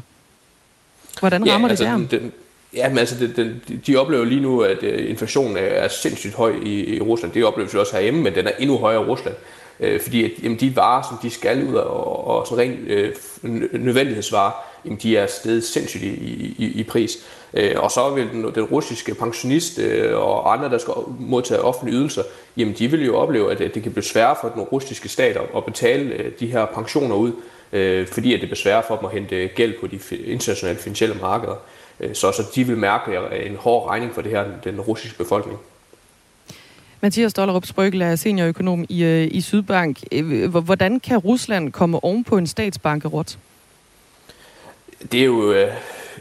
Hvordan 1.19 1.45
ja, 1.45 1.53
rammer 1.53 1.69
altså, 1.69 1.83
det 1.83 1.91
der? 1.91 1.97
Den, 1.97 2.07
den, 2.21 2.31
ja, 2.73 2.89
men 2.89 2.97
altså, 2.97 3.15
den, 3.19 3.33
den, 3.35 3.81
de 3.87 3.95
oplever 3.95 4.25
lige 4.25 4.41
nu, 4.41 4.61
at 4.61 4.77
uh, 4.83 5.09
inflationen 5.09 5.57
er 5.57 5.87
sindssygt 5.87 6.33
høj 6.33 6.55
i, 6.63 6.95
i 6.95 7.01
Rusland. 7.01 7.33
Det 7.33 7.45
opleves 7.45 7.73
jo 7.73 7.79
også 7.79 7.95
herhjemme, 7.95 8.21
men 8.21 8.35
den 8.35 8.47
er 8.47 8.51
endnu 8.59 8.77
højere 8.77 9.01
i 9.01 9.05
Rusland. 9.05 9.35
Uh, 9.79 10.01
fordi 10.01 10.23
at, 10.23 10.31
jamen, 10.43 10.59
de 10.59 10.75
varer, 10.75 11.03
som 11.09 11.17
de 11.21 11.29
skal 11.29 11.67
ud 11.67 11.73
og, 11.73 12.27
og 12.27 12.47
sådan 12.47 12.59
rent 12.59 13.13
uh, 13.43 13.81
nødvendighedsvarer, 13.81 14.51
jamen, 14.85 14.99
de 15.03 15.17
er 15.17 15.27
stedet 15.27 15.63
sindssygt 15.63 16.03
i, 16.03 16.07
i, 16.57 16.65
i 16.65 16.83
pris. 16.83 17.17
Øh, 17.53 17.75
og 17.77 17.91
så 17.91 18.09
vil 18.09 18.29
den, 18.31 18.43
den 18.55 18.63
russiske 18.63 19.15
pensionist 19.15 19.79
øh, 19.79 20.17
og 20.17 20.53
andre, 20.53 20.69
der 20.69 20.77
skal 20.77 20.93
modtage 21.19 21.61
offentlige 21.61 21.97
ydelser, 21.97 22.23
jamen 22.57 22.75
de 22.79 22.91
vil 22.91 23.05
jo 23.05 23.17
opleve, 23.17 23.51
at 23.51 23.75
det 23.75 23.83
kan 23.83 23.91
blive 23.91 24.03
sværere 24.03 24.35
for 24.41 24.49
den 24.49 24.61
russiske 24.61 25.09
stat 25.09 25.37
at 25.55 25.65
betale 25.65 26.13
øh, 26.13 26.31
de 26.39 26.47
her 26.47 26.65
pensioner 26.65 27.15
ud, 27.15 27.31
øh, 27.73 28.07
fordi 28.07 28.33
at 28.33 28.39
det 28.39 28.49
bliver 28.49 28.55
sværere 28.55 28.83
for 28.87 28.95
dem 28.95 29.05
at 29.05 29.11
hente 29.11 29.35
øh, 29.35 29.49
gæld 29.55 29.73
på 29.79 29.87
de 29.87 29.99
internationale 30.25 30.79
finansielle 30.79 31.15
markeder. 31.21 31.55
Øh, 31.99 32.15
så, 32.15 32.31
så 32.31 32.43
de 32.55 32.63
vil 32.63 32.77
mærke 32.77 33.11
en 33.45 33.55
hård 33.55 33.89
regning 33.89 34.13
for 34.13 34.21
det 34.21 34.31
her, 34.31 34.45
den 34.63 34.81
russiske 34.81 35.17
befolkning. 35.17 35.59
Mathias 37.01 37.33
Dollerup 37.33 37.65
Sprøgel 37.65 38.01
er 38.01 38.15
seniorøkonom 38.15 38.85
i, 38.89 39.23
i 39.23 39.41
Sydbank. 39.41 39.97
Hvordan 40.49 40.99
kan 40.99 41.17
Rusland 41.17 41.71
komme 41.71 42.03
oven 42.03 42.23
på 42.23 42.37
en 42.37 42.47
statsbankerot? 42.47 43.37
Det 45.11 45.21
er 45.21 45.25
jo, 45.25 45.51
øh, 45.51 45.67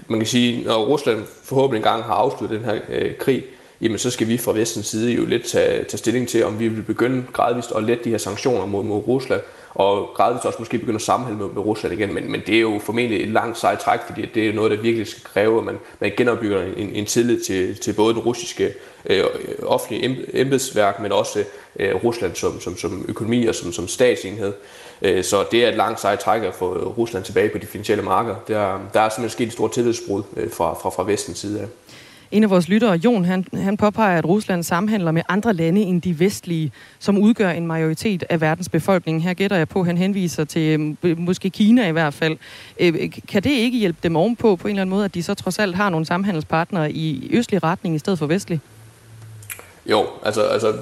man 0.09 0.21
kan 0.21 0.27
sige, 0.27 0.65
når 0.65 0.85
Rusland 0.85 1.25
forhåbentlig 1.43 1.79
engang 1.79 2.05
har 2.05 2.15
afsluttet 2.15 2.59
den 2.59 2.69
her 2.69 2.81
øh, 2.89 3.17
krig, 3.17 3.45
jamen 3.81 3.99
så 3.99 4.11
skal 4.11 4.29
vi 4.29 4.39
fra 4.39 4.53
vestens 4.53 4.87
side 4.87 5.13
jo 5.13 5.25
lidt 5.25 5.45
tage, 5.45 5.85
tage 5.85 5.99
stilling 5.99 6.29
til, 6.29 6.45
om 6.45 6.61
vi 6.61 6.69
vil 6.69 6.83
begynde 6.83 7.25
gradvist 7.33 7.73
at 7.77 7.85
lette 7.85 8.05
de 8.05 8.11
her 8.11 8.19
sanktioner 8.19 8.67
mod, 8.67 8.85
mod 8.85 9.07
Rusland, 9.09 9.41
og 9.75 10.11
gradvist 10.15 10.45
også 10.45 10.59
måske 10.59 10.79
begynde 10.79 10.97
at 10.97 11.03
sammenhælde 11.03 11.43
med, 11.43 11.49
med 11.49 11.63
Rusland 11.63 11.95
igen. 11.95 12.15
Men, 12.15 12.31
men 12.31 12.43
det 12.47 12.57
er 12.57 12.61
jo 12.61 12.81
formentlig 12.85 13.23
et 13.23 13.29
langt 13.29 13.59
sejt 13.59 13.79
træk, 13.79 14.01
fordi 14.07 14.27
det 14.35 14.49
er 14.49 14.53
noget, 14.53 14.71
der 14.71 14.77
virkelig 14.77 15.07
skal 15.07 15.23
kræve, 15.23 15.59
at 15.59 15.65
man, 15.65 15.79
man 16.01 16.13
genopbygger 16.17 16.63
en, 16.63 16.91
en 16.91 17.07
tillid 17.07 17.41
til, 17.41 17.79
til 17.79 17.93
både 17.93 18.15
den 18.15 18.23
russiske 18.23 18.75
øh, 19.07 19.25
offentlige 19.63 20.17
embedsværk, 20.41 21.01
men 21.01 21.13
også 21.13 21.45
øh, 21.79 21.95
Rusland 22.05 22.35
som, 22.35 22.61
som, 22.61 22.77
som 22.77 23.05
økonomi 23.09 23.47
og 23.47 23.55
som, 23.55 23.73
som 23.73 23.89
statsenhed. 23.89 24.53
Øh, 25.03 25.25
så 25.25 25.45
det 25.51 25.65
er 25.65 25.69
et 25.69 25.77
langt 25.77 26.01
sejt 26.01 26.19
træk 26.19 26.43
at 26.43 26.55
få 26.55 26.95
Rusland 26.99 27.25
tilbage 27.25 27.49
på 27.49 27.59
de 27.59 27.67
finansielle 27.67 28.05
markeder. 28.05 28.37
Der, 28.49 28.81
der 28.93 29.01
er 29.01 29.09
simpelthen 29.09 29.31
sket 29.31 29.47
et 29.47 29.53
stort 29.53 29.73
tillidsbrud 29.73 30.23
øh, 30.37 30.51
fra, 30.51 30.75
fra, 30.75 30.91
fra 30.91 31.05
vestens 31.05 31.39
side 31.39 31.61
af. 31.61 31.67
En 32.31 32.43
af 32.43 32.51
vores 32.51 32.69
lyttere, 32.69 32.93
Jon, 32.93 33.25
han, 33.25 33.45
han 33.55 33.77
påpeger, 33.77 34.19
at 34.19 34.25
Rusland 34.25 34.63
samhandler 34.63 35.13
med 35.13 35.23
andre 35.29 35.53
lande 35.53 35.81
end 35.81 36.03
de 36.03 36.21
vestlige, 36.21 36.73
som 36.99 37.19
udgør 37.19 37.51
en 37.51 37.67
majoritet 37.67 38.25
af 38.31 38.41
verdens 38.41 38.69
befolkning. 38.69 39.23
Her 39.23 39.35
gætter 39.35 39.57
jeg 39.57 39.69
på, 39.69 39.81
at 39.81 39.87
han 39.87 39.99
henviser 39.99 40.45
til 40.45 40.97
øh, 41.03 41.19
måske 41.19 41.51
Kina 41.51 41.89
i 41.89 41.93
hvert 41.93 42.15
fald. 42.15 42.37
Kan 43.29 43.43
det 43.43 43.51
ikke 43.51 43.79
hjælpe 43.79 43.99
dem 44.03 44.17
ovenpå 44.17 44.57
på 44.57 44.69
en 44.69 44.75
eller 44.75 44.83
anden 44.83 44.91
måde, 44.91 45.05
at 45.05 45.15
de 45.15 45.23
så 45.23 45.35
trods 45.35 45.59
alt 45.59 45.77
har 45.77 45.91
nogle 45.91 46.07
samhandelspartnere 46.07 46.93
i 46.93 47.31
østlig 47.33 47.63
retning 47.63 47.95
i 47.95 47.99
stedet 47.99 48.19
for 48.19 48.27
vestlig? 48.27 48.61
Jo, 49.87 50.07
altså, 50.25 50.43
altså 50.43 50.75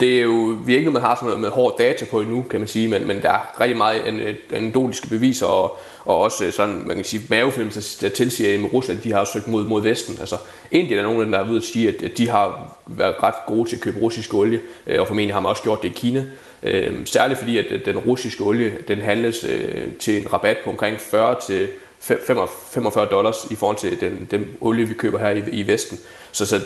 det 0.00 0.18
er 0.18 0.22
jo 0.22 0.58
vi 0.64 0.72
er 0.72 0.76
ikke 0.76 0.90
noget, 0.90 1.02
man 1.02 1.08
har 1.08 1.14
sådan 1.14 1.26
noget 1.26 1.40
med 1.40 1.50
hård 1.50 1.78
data 1.78 2.04
på 2.04 2.20
endnu, 2.20 2.42
kan 2.42 2.60
man 2.60 2.68
sige, 2.68 2.88
men, 2.88 3.06
men 3.06 3.22
der 3.22 3.30
er 3.30 3.60
rigtig 3.60 3.76
meget 3.76 4.36
anekdotiske 4.52 5.08
beviser, 5.08 5.46
og, 5.46 5.78
og 6.04 6.18
også 6.18 6.44
øh, 6.44 6.52
sådan, 6.52 6.82
man 6.86 6.96
kan 6.96 7.04
sige, 7.04 7.22
mavefornemmelser, 7.30 8.08
der 8.08 8.14
tilsiger, 8.14 8.66
at 8.66 8.72
Rusland, 8.72 8.98
de 8.98 9.12
har 9.12 9.24
søgt 9.24 9.48
mod, 9.48 9.64
mod 9.64 9.82
Vesten. 9.82 10.16
Altså, 10.20 10.36
Indien 10.70 10.98
er 10.98 11.02
nogen 11.02 11.18
af 11.18 11.24
dem, 11.24 11.32
der 11.32 11.38
er 11.38 11.44
ved 11.44 11.56
at 11.56 11.62
sige, 11.62 11.88
at 11.88 12.18
de 12.18 12.28
har 12.28 12.76
været 12.86 13.14
ret 13.22 13.34
gode 13.46 13.68
til 13.68 13.76
at 13.76 13.82
købe 13.82 14.00
russisk 14.00 14.34
olie, 14.34 14.60
øh, 14.86 15.00
og 15.00 15.06
formentlig 15.06 15.34
har 15.34 15.40
man 15.40 15.50
også 15.50 15.62
gjort 15.62 15.82
det 15.82 15.88
i 15.88 15.92
Kina. 15.92 16.24
Øh, 16.62 17.06
særligt 17.06 17.38
fordi, 17.38 17.58
at 17.58 17.66
den 17.84 17.98
russiske 17.98 18.44
olie, 18.44 18.78
den 18.88 18.98
handles 18.98 19.44
øh, 19.44 19.92
til 20.00 20.16
en 20.16 20.32
rabat 20.32 20.56
på 20.64 20.70
omkring 20.70 21.00
40 21.00 21.36
til 21.46 21.68
45 22.00 23.06
dollars 23.06 23.46
i 23.50 23.54
forhold 23.54 23.76
til 23.76 24.00
den, 24.00 24.28
den 24.30 24.46
olie, 24.60 24.88
vi 24.88 24.94
køber 24.94 25.18
her 25.18 25.30
i, 25.30 25.42
i 25.50 25.66
Vesten. 25.66 25.98
Så, 26.32 26.46
så 26.46 26.60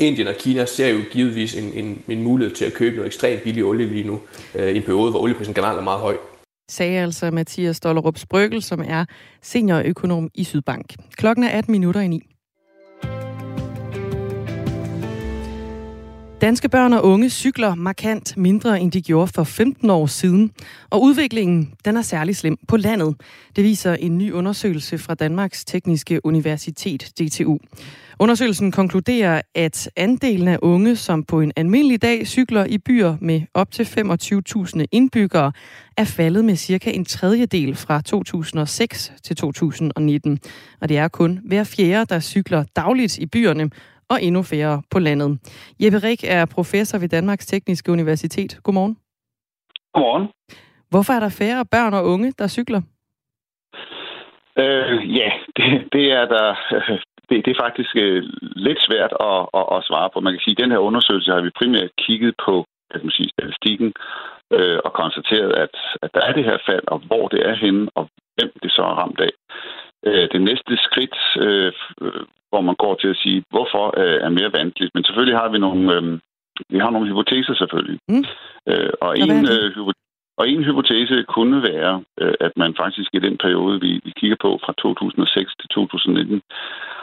Indien 0.00 0.28
og 0.28 0.34
Kina 0.34 0.64
ser 0.64 0.88
jo 0.88 1.00
givetvis 1.10 1.54
en, 1.54 1.72
en, 1.74 2.02
en 2.08 2.22
mulighed 2.22 2.56
til 2.56 2.64
at 2.64 2.72
købe 2.72 2.96
noget 2.96 3.06
ekstremt 3.06 3.42
billig 3.42 3.64
olie 3.64 3.86
lige 3.86 4.06
nu, 4.06 4.20
øh, 4.54 4.68
i 4.68 4.76
en 4.76 4.82
periode, 4.82 5.10
hvor 5.10 5.20
olieprisen 5.20 5.54
generelt 5.54 5.78
er 5.78 5.82
meget 5.82 6.00
høj. 6.00 6.16
Sagde 6.70 7.00
altså 7.00 7.30
Mathias 7.30 7.80
Dollerup 7.80 8.18
Sprøgel, 8.18 8.62
som 8.62 8.84
er 8.86 9.04
seniorøkonom 9.42 10.28
i 10.34 10.44
Sydbank. 10.44 10.94
Klokken 11.16 11.44
er 11.44 11.48
18 11.48 11.72
minutter 11.72 12.00
i 12.00 12.08
9. 12.08 12.30
Danske 16.40 16.68
børn 16.68 16.92
og 16.92 17.04
unge 17.04 17.30
cykler 17.30 17.74
markant 17.74 18.36
mindre, 18.36 18.80
end 18.80 18.92
de 18.92 19.02
gjorde 19.02 19.26
for 19.26 19.44
15 19.44 19.90
år 19.90 20.06
siden. 20.06 20.50
Og 20.90 21.02
udviklingen 21.02 21.74
den 21.84 21.96
er 21.96 22.02
særlig 22.02 22.36
slem 22.36 22.56
på 22.68 22.76
landet. 22.76 23.14
Det 23.56 23.64
viser 23.64 23.94
en 23.94 24.18
ny 24.18 24.32
undersøgelse 24.32 24.98
fra 24.98 25.14
Danmarks 25.14 25.64
Tekniske 25.64 26.26
Universitet, 26.26 27.12
DTU. 27.20 27.58
Undersøgelsen 28.22 28.72
konkluderer, 28.72 29.42
at 29.54 29.90
andelen 29.96 30.48
af 30.48 30.58
unge, 30.62 30.96
som 30.96 31.24
på 31.24 31.40
en 31.40 31.52
almindelig 31.56 32.02
dag 32.02 32.26
cykler 32.26 32.64
i 32.64 32.78
byer 32.78 33.16
med 33.20 33.40
op 33.54 33.70
til 33.70 33.84
25.000 33.84 34.84
indbyggere, 34.92 35.52
er 35.96 36.14
faldet 36.16 36.44
med 36.44 36.56
cirka 36.56 36.90
en 36.90 37.04
tredjedel 37.04 37.74
fra 37.74 38.00
2006 38.00 39.12
til 39.24 39.36
2019. 39.36 40.38
Og 40.80 40.88
det 40.88 40.98
er 40.98 41.08
kun 41.08 41.40
hver 41.48 41.64
fjerde, 41.76 42.14
der 42.14 42.20
cykler 42.20 42.64
dagligt 42.76 43.18
i 43.18 43.26
byerne, 43.26 43.70
og 44.10 44.22
endnu 44.22 44.42
færre 44.42 44.82
på 44.90 44.98
landet. 44.98 45.38
Jeppe 45.80 45.98
Rik 45.98 46.24
er 46.24 46.44
professor 46.54 46.98
ved 46.98 47.08
Danmarks 47.08 47.46
Tekniske 47.46 47.92
Universitet. 47.92 48.60
Godmorgen. 48.62 48.96
Godmorgen. 49.94 50.28
Hvorfor 50.90 51.12
er 51.12 51.20
der 51.20 51.28
færre 51.28 51.64
børn 51.70 51.94
og 51.94 52.04
unge, 52.04 52.32
der 52.38 52.48
cykler? 52.48 52.80
Øh, 54.58 55.16
ja, 55.16 55.30
det, 55.56 55.92
det 55.92 56.12
er 56.12 56.26
der. 56.26 56.54
Det, 57.30 57.44
det 57.44 57.50
er 57.52 57.62
faktisk 57.66 57.96
øh, 57.96 58.22
lidt 58.66 58.80
svært 58.88 59.12
at, 59.30 59.40
at, 59.58 59.66
at 59.76 59.84
svare 59.88 60.10
på. 60.12 60.20
Man 60.20 60.32
kan 60.32 60.44
sige, 60.44 60.56
at 60.56 60.62
den 60.62 60.70
her 60.70 60.78
undersøgelse 60.88 61.32
har 61.32 61.40
vi 61.40 61.58
primært 61.60 61.90
kigget 61.98 62.34
på 62.46 62.64
kan 62.92 63.06
man 63.06 63.18
sige, 63.18 63.30
statistikken 63.34 63.92
øh, 64.56 64.78
og 64.84 64.92
konstateret, 64.92 65.52
at, 65.64 65.74
at 66.02 66.10
der 66.14 66.22
er 66.28 66.32
det 66.32 66.44
her 66.44 66.58
fald, 66.68 66.86
og 66.86 66.98
hvor 67.08 67.28
det 67.28 67.40
er 67.48 67.54
henne, 67.54 67.88
og 67.94 68.08
hvem 68.36 68.50
det 68.62 68.72
så 68.72 68.82
er 68.82 68.98
ramt 69.00 69.20
af. 69.20 69.32
Øh, 70.06 70.28
det 70.32 70.40
næste 70.42 70.72
skridt, 70.86 71.16
øh, 71.44 71.72
hvor 72.50 72.60
man 72.60 72.76
går 72.84 72.94
til 72.94 73.08
at 73.08 73.20
sige, 73.22 73.44
hvorfor 73.50 73.84
øh, 74.00 74.18
er 74.26 74.28
mere 74.38 74.52
vanskeligt. 74.58 74.94
Men 74.94 75.04
selvfølgelig 75.04 75.38
har 75.38 75.48
vi 75.48 75.58
nogle, 75.58 75.84
øh, 75.96 76.02
vi 76.74 76.78
har 76.78 76.90
nogle 76.90 77.08
hypoteser 77.08 77.54
selvfølgelig. 77.54 77.98
Mm. 78.08 78.24
Øh, 78.70 78.92
og 79.00 79.18
en 79.18 79.30
øh, 79.54 79.70
og 80.40 80.48
en 80.48 80.64
hypotese 80.64 81.24
kunne 81.34 81.62
være, 81.62 82.04
øh, 82.20 82.34
at 82.40 82.52
man 82.56 82.74
faktisk 82.82 83.10
i 83.14 83.24
den 83.26 83.36
periode, 83.44 83.80
vi, 83.80 84.12
kigger 84.20 84.36
på 84.40 84.50
fra 84.64 84.72
2006 84.78 85.54
til 85.60 85.68
2019, 85.68 86.42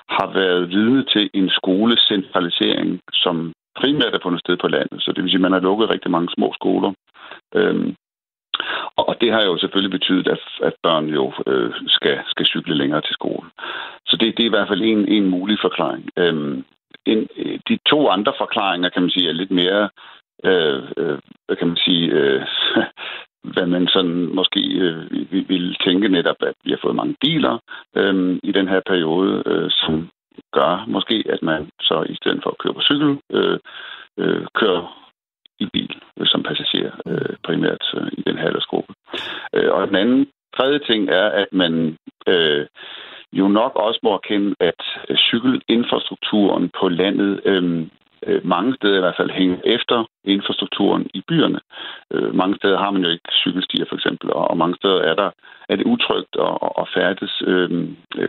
har 0.09 0.29
været 0.39 0.69
vidne 0.69 1.03
til 1.13 1.29
en 1.33 1.49
skolecentralisering, 1.49 3.01
som 3.13 3.53
primært 3.79 4.13
er 4.13 4.23
fundet 4.23 4.41
sted 4.41 4.57
på 4.57 4.67
landet. 4.67 5.01
Så 5.01 5.11
det 5.11 5.23
vil 5.23 5.31
sige, 5.31 5.41
at 5.41 5.47
man 5.47 5.57
har 5.57 5.67
lukket 5.69 5.89
rigtig 5.89 6.11
mange 6.11 6.29
små 6.37 6.53
skoler. 6.53 6.91
Øhm, 7.55 7.95
og 8.95 9.15
det 9.21 9.31
har 9.31 9.43
jo 9.43 9.57
selvfølgelig 9.57 9.91
betydet, 9.99 10.27
at, 10.27 10.43
at 10.63 10.73
børn 10.83 11.05
jo 11.07 11.33
øh, 11.47 11.71
skal, 11.87 12.17
skal 12.27 12.45
cykle 12.45 12.75
længere 12.75 13.01
til 13.01 13.13
skole. 13.13 13.47
Så 14.07 14.17
det, 14.19 14.37
det 14.37 14.43
er 14.43 14.51
i 14.51 14.55
hvert 14.55 14.67
fald 14.67 14.81
en, 14.81 15.07
en 15.07 15.29
mulig 15.29 15.57
forklaring. 15.61 16.09
Øhm, 16.17 16.63
en, 17.05 17.27
de 17.69 17.79
to 17.85 18.09
andre 18.09 18.33
forklaringer, 18.37 18.89
kan 18.89 19.01
man 19.01 19.11
sige, 19.11 19.29
er 19.29 19.33
lidt 19.33 19.51
mere, 19.51 19.89
øh, 20.43 20.83
øh, 20.97 21.17
hvad 21.45 21.55
kan 21.55 21.67
man 21.67 21.77
sige, 21.77 22.05
øh, 22.11 22.41
hvad 23.53 23.67
man 23.67 23.87
sådan 23.87 24.35
måske 24.35 24.61
øh, 24.85 25.49
vil 25.49 25.75
tænke 25.85 26.07
netop, 26.07 26.35
at 26.39 26.55
vi 26.63 26.71
har 26.71 26.79
fået 26.81 26.95
mange 26.95 27.15
biler 27.21 27.57
øh, 27.95 28.39
i 28.43 28.51
den 28.51 28.67
her 28.67 28.81
periode, 28.85 29.43
øh, 29.45 29.69
som 29.71 30.09
gør 30.53 30.85
måske, 30.87 31.23
at 31.29 31.41
man 31.41 31.69
så 31.81 32.05
i 32.09 32.15
stedet 32.15 32.39
for 32.43 32.49
at 32.49 32.57
køre 32.57 32.73
på 32.73 32.81
cykel, 32.81 33.17
øh, 33.31 33.59
øh, 34.17 34.45
kører 34.55 35.07
i 35.59 35.65
bil 35.73 35.95
øh, 36.19 36.27
som 36.27 36.43
passager, 36.43 36.91
øh, 37.07 37.35
primært 37.43 37.83
øh, 37.97 38.07
i 38.11 38.21
den 38.27 38.37
her 38.37 38.47
aldersgruppe. 38.47 38.93
Øh, 39.53 39.71
og 39.73 39.87
den 39.87 39.95
anden 39.95 40.27
tredje 40.57 40.79
ting 40.79 41.09
er, 41.09 41.27
at 41.29 41.47
man 41.51 41.97
øh, 42.27 42.65
jo 43.33 43.47
nok 43.47 43.71
også 43.75 43.99
må 44.03 44.13
erkende, 44.13 44.55
at 44.59 44.81
cykelinfrastrukturen 45.17 46.69
på 46.79 46.89
landet 46.89 47.41
øh, 47.45 47.87
øh, 48.27 48.45
mange 48.45 48.75
steder 48.75 48.97
i 48.97 48.99
hvert 48.99 49.19
fald 49.19 49.31
hænger 49.31 49.57
efter 49.65 50.09
infrastrukturen 50.23 51.07
i 51.13 51.21
byerne. 51.27 51.59
Øh, 52.13 52.35
mange 52.35 52.55
steder 52.55 52.77
har 52.77 52.91
man 52.91 53.03
jo 53.03 53.09
ikke 53.09 53.29
cykelstier 53.31 53.85
for 53.89 53.95
eksempel, 53.95 54.33
og, 54.33 54.51
og 54.51 54.57
mange 54.57 54.75
steder 54.75 55.01
er 55.01 55.15
der 55.15 55.29
er 55.69 55.75
det 55.75 55.85
utrygt 55.85 56.33
at, 56.47 56.57
at 56.81 56.85
færdes 56.95 57.33
øh, 57.47 57.69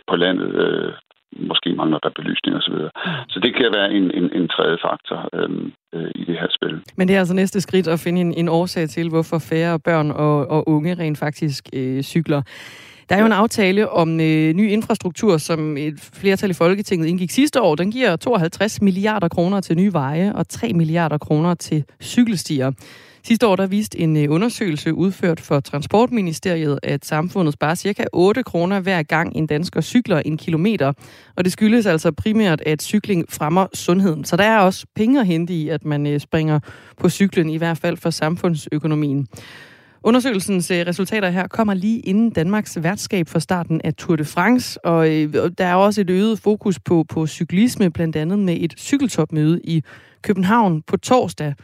på 0.08 0.16
landet. 0.16 0.54
Øh, 0.54 0.92
måske 1.32 1.72
mangler 1.72 1.98
der 1.98 2.10
belysning 2.16 2.56
osv. 2.56 2.72
Så, 2.72 2.90
så 3.28 3.40
det 3.40 3.54
kan 3.54 3.72
være 3.72 3.92
en, 3.92 4.10
en, 4.10 4.32
en 4.32 4.48
tredje 4.48 4.78
faktor 4.82 5.28
øhm, 5.32 5.72
øh, 5.94 6.10
i 6.14 6.24
det 6.24 6.36
her 6.40 6.46
spil. 6.50 6.82
Men 6.96 7.08
det 7.08 7.14
er 7.14 7.18
altså 7.18 7.34
næste 7.34 7.60
skridt 7.60 7.88
at 7.88 8.00
finde 8.00 8.20
en, 8.20 8.34
en 8.34 8.48
årsag 8.48 8.88
til, 8.88 9.08
hvorfor 9.08 9.38
færre 9.50 9.80
børn 9.80 10.10
og, 10.10 10.36
og 10.50 10.68
unge 10.68 10.94
rent 10.94 11.18
faktisk 11.18 11.64
øh, 11.74 12.02
cykler. 12.02 12.42
Der 13.08 13.16
er 13.16 13.20
jo 13.20 13.26
en 13.26 13.32
aftale 13.32 13.90
om 13.90 14.20
øh, 14.20 14.54
ny 14.54 14.70
infrastruktur, 14.70 15.36
som 15.36 15.76
et 15.76 16.10
flertal 16.12 16.50
i 16.50 16.52
Folketinget 16.52 17.06
indgik 17.06 17.30
sidste 17.30 17.62
år. 17.62 17.74
Den 17.74 17.90
giver 17.90 18.16
52 18.16 18.82
milliarder 18.82 19.28
kroner 19.28 19.60
til 19.60 19.76
nye 19.76 19.92
veje 19.92 20.32
og 20.34 20.48
3 20.48 20.72
milliarder 20.72 21.18
kroner 21.18 21.54
til 21.54 21.84
cykelstier. 22.02 22.72
Sidste 23.24 23.46
år 23.46 23.56
der 23.56 23.66
viste 23.66 24.00
en 24.00 24.16
øh, 24.16 24.30
undersøgelse 24.30 24.94
udført 24.94 25.40
for 25.40 25.60
Transportministeriet, 25.60 26.78
at 26.82 27.04
samfundet 27.04 27.54
sparer 27.54 27.74
cirka 27.74 28.04
8 28.12 28.42
kroner 28.42 28.80
hver 28.80 29.02
gang 29.02 29.36
en 29.36 29.46
dansker 29.46 29.80
cykler 29.80 30.18
en 30.18 30.36
kilometer. 30.36 30.92
Og 31.36 31.44
det 31.44 31.52
skyldes 31.52 31.86
altså 31.86 32.12
primært, 32.12 32.62
at 32.66 32.82
cykling 32.82 33.24
fremmer 33.28 33.66
sundheden. 33.74 34.24
Så 34.24 34.36
der 34.36 34.44
er 34.44 34.58
også 34.58 34.86
penge 34.94 35.20
at 35.20 35.26
hente 35.26 35.52
i, 35.52 35.68
at 35.68 35.84
man 35.84 36.06
øh, 36.06 36.20
springer 36.20 36.60
på 37.00 37.08
cyklen, 37.08 37.50
i 37.50 37.56
hvert 37.56 37.78
fald 37.78 37.96
for 37.96 38.10
samfundsøkonomien. 38.10 39.26
Undersøgelsens 40.02 40.70
øh, 40.70 40.86
resultater 40.86 41.30
her 41.30 41.46
kommer 41.46 41.74
lige 41.74 42.00
inden 42.00 42.30
Danmarks 42.30 42.78
værtskab 42.82 43.28
for 43.28 43.38
starten 43.38 43.80
af 43.84 43.94
Tour 43.94 44.16
de 44.16 44.24
France, 44.24 44.84
og 44.84 45.06
der 45.58 45.66
er 45.66 45.74
også 45.74 46.00
et 46.00 46.10
øget 46.10 46.38
fokus 46.38 46.78
på, 46.78 47.04
på 47.08 47.26
cyklisme, 47.26 47.90
blandt 47.90 48.16
andet 48.16 48.38
med 48.38 48.56
et 48.60 48.74
cykeltopmøde 48.78 49.60
i 49.64 49.82
København 50.22 50.82
på 50.82 50.96
torsdag. 50.96 51.54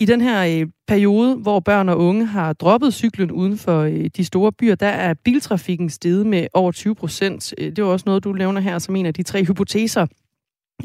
I 0.00 0.04
den 0.04 0.20
her 0.20 0.60
øh, 0.60 0.68
periode, 0.88 1.36
hvor 1.36 1.60
børn 1.60 1.88
og 1.88 1.98
unge 1.98 2.26
har 2.26 2.52
droppet 2.52 2.94
cyklen 2.94 3.30
uden 3.30 3.58
for 3.58 3.80
øh, 3.80 4.10
de 4.16 4.24
store 4.24 4.52
byer, 4.52 4.74
der 4.74 4.86
er 4.86 5.14
biltrafikken 5.24 5.90
steget 5.90 6.26
med 6.26 6.46
over 6.54 6.72
20 6.72 6.94
procent. 6.94 7.54
Øh, 7.58 7.70
det 7.70 7.78
er 7.78 7.84
også 7.84 8.04
noget, 8.06 8.24
du 8.24 8.32
nævner 8.32 8.60
her 8.60 8.78
som 8.78 8.96
en 8.96 9.06
af 9.06 9.14
de 9.14 9.22
tre 9.22 9.44
hypoteser. 9.44 10.06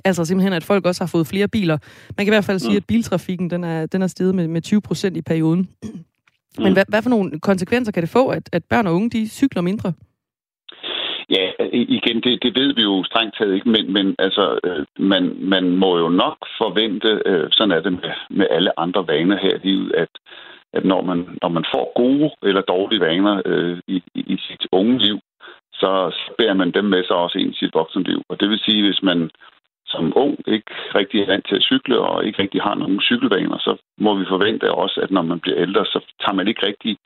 Altså 0.05 0.25
simpelthen, 0.25 0.53
at 0.53 0.63
folk 0.63 0.85
også 0.85 1.03
har 1.03 1.07
fået 1.07 1.27
flere 1.27 1.47
biler. 1.47 1.77
Man 2.17 2.25
kan 2.25 2.27
i 2.27 2.35
hvert 2.35 2.45
fald 2.45 2.59
sige, 2.59 2.71
mm. 2.71 2.77
at 2.77 2.85
biltrafikken 2.87 3.49
den 3.49 3.63
er, 3.63 3.85
den 3.85 4.01
er 4.01 4.07
steget 4.07 4.35
med, 4.35 4.47
med 4.47 4.61
20 4.61 4.81
procent 4.81 5.17
i 5.17 5.21
perioden. 5.21 5.69
Men 6.57 6.67
mm. 6.67 6.73
hvad, 6.73 6.85
hvad 6.89 7.01
for 7.01 7.09
nogle 7.09 7.39
konsekvenser 7.39 7.91
kan 7.91 8.03
det 8.03 8.09
få, 8.09 8.29
at, 8.29 8.49
at 8.53 8.63
børn 8.69 8.87
og 8.87 8.93
unge 8.93 9.09
de 9.09 9.29
cykler 9.29 9.61
mindre? 9.61 9.93
Ja, 11.29 11.51
igen, 11.73 12.21
det, 12.21 12.43
det 12.43 12.55
ved 12.59 12.73
vi 12.75 12.81
jo 12.81 13.03
strengt 13.03 13.37
taget 13.37 13.53
ikke, 13.55 13.69
men, 13.69 13.93
men 13.93 14.15
altså, 14.19 14.59
øh, 14.63 14.85
man, 14.99 15.35
man 15.39 15.69
må 15.77 15.97
jo 15.97 16.09
nok 16.09 16.37
forvente, 16.57 17.21
øh, 17.25 17.47
sådan 17.51 17.71
er 17.71 17.81
det 17.81 17.91
med, 17.91 18.11
med 18.29 18.47
alle 18.49 18.79
andre 18.79 19.07
vaner 19.07 19.37
her 19.37 19.55
i 19.55 19.67
livet, 19.67 19.91
at, 19.95 20.09
at 20.73 20.85
når, 20.85 21.01
man, 21.01 21.37
når 21.41 21.49
man 21.49 21.65
får 21.73 21.91
gode 21.95 22.31
eller 22.43 22.61
dårlige 22.61 23.01
vaner 23.01 23.41
øh, 23.45 23.77
i, 23.87 24.03
i, 24.15 24.19
i 24.33 24.37
sit 24.47 24.67
unge 24.71 24.97
liv, 24.97 25.19
så, 25.73 26.11
så 26.13 26.31
bærer 26.37 26.53
man 26.53 26.71
dem 26.71 26.85
med 26.85 27.03
sig 27.03 27.15
også 27.15 27.37
ind 27.37 27.53
i 27.53 27.57
sit 27.57 27.73
voksenliv. 27.73 28.21
Og 28.29 28.39
det 28.39 28.49
vil 28.49 28.59
sige, 28.59 28.85
hvis 28.85 29.03
man 29.03 29.29
som 29.91 30.13
ung 30.15 30.33
ikke 30.47 30.71
rigtig 30.99 31.21
er 31.21 31.25
vant 31.31 31.45
til 31.47 31.55
at 31.55 31.67
cykle 31.71 31.99
og 31.99 32.25
ikke 32.25 32.41
rigtig 32.41 32.61
har 32.61 32.75
nogen 32.75 33.01
cykelvaner, 33.01 33.57
så 33.57 33.71
må 33.97 34.11
vi 34.15 34.25
forvente 34.33 34.71
også, 34.83 35.01
at 35.03 35.11
når 35.11 35.21
man 35.21 35.39
bliver 35.39 35.57
ældre, 35.65 35.85
så 35.85 35.99
tager 36.21 36.35
man 36.35 36.47
ikke 36.47 36.65
rigtig 36.67 36.97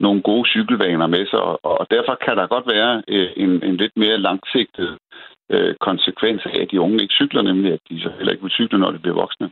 nogle 0.00 0.22
gode 0.22 0.48
cykelvaner 0.48 1.06
med 1.06 1.26
sig, 1.26 1.40
og 1.64 1.86
derfor 1.90 2.14
kan 2.24 2.36
der 2.36 2.46
godt 2.46 2.66
være 2.66 3.02
øh, 3.08 3.30
en, 3.36 3.50
en 3.68 3.76
lidt 3.76 3.96
mere 3.96 4.18
langsigtet 4.18 4.98
øh, 5.50 5.74
konsekvens 5.80 6.42
af, 6.46 6.60
at 6.62 6.70
de 6.70 6.80
unge 6.80 7.02
ikke 7.02 7.18
cykler, 7.20 7.42
nemlig 7.42 7.72
at 7.72 7.80
de 7.90 8.02
så 8.02 8.10
heller 8.16 8.32
ikke 8.32 8.42
vil 8.42 8.58
cykle, 8.58 8.78
når 8.78 8.90
de 8.90 8.98
bliver 8.98 9.20
voksne. 9.24 9.50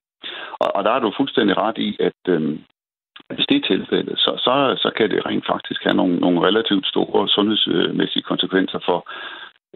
Og, 0.61 0.77
og 0.77 0.85
der 0.85 0.91
er 0.91 1.01
du 1.01 1.13
fuldstændig 1.17 1.57
ret 1.57 1.79
i, 1.79 1.97
at 2.01 2.21
øh, 2.29 2.59
hvis 3.35 3.47
det 3.47 3.57
er 3.57 3.67
tilfældet, 3.67 4.19
så, 4.19 4.33
så, 4.45 4.53
så 4.83 4.91
kan 4.97 5.11
det 5.11 5.27
rent 5.27 5.47
faktisk 5.47 5.85
have 5.85 5.97
nogle, 5.97 6.17
nogle 6.17 6.41
relativt 6.49 6.87
store 6.87 7.29
sundhedsmæssige 7.29 8.23
konsekvenser 8.23 8.79
for 8.89 8.99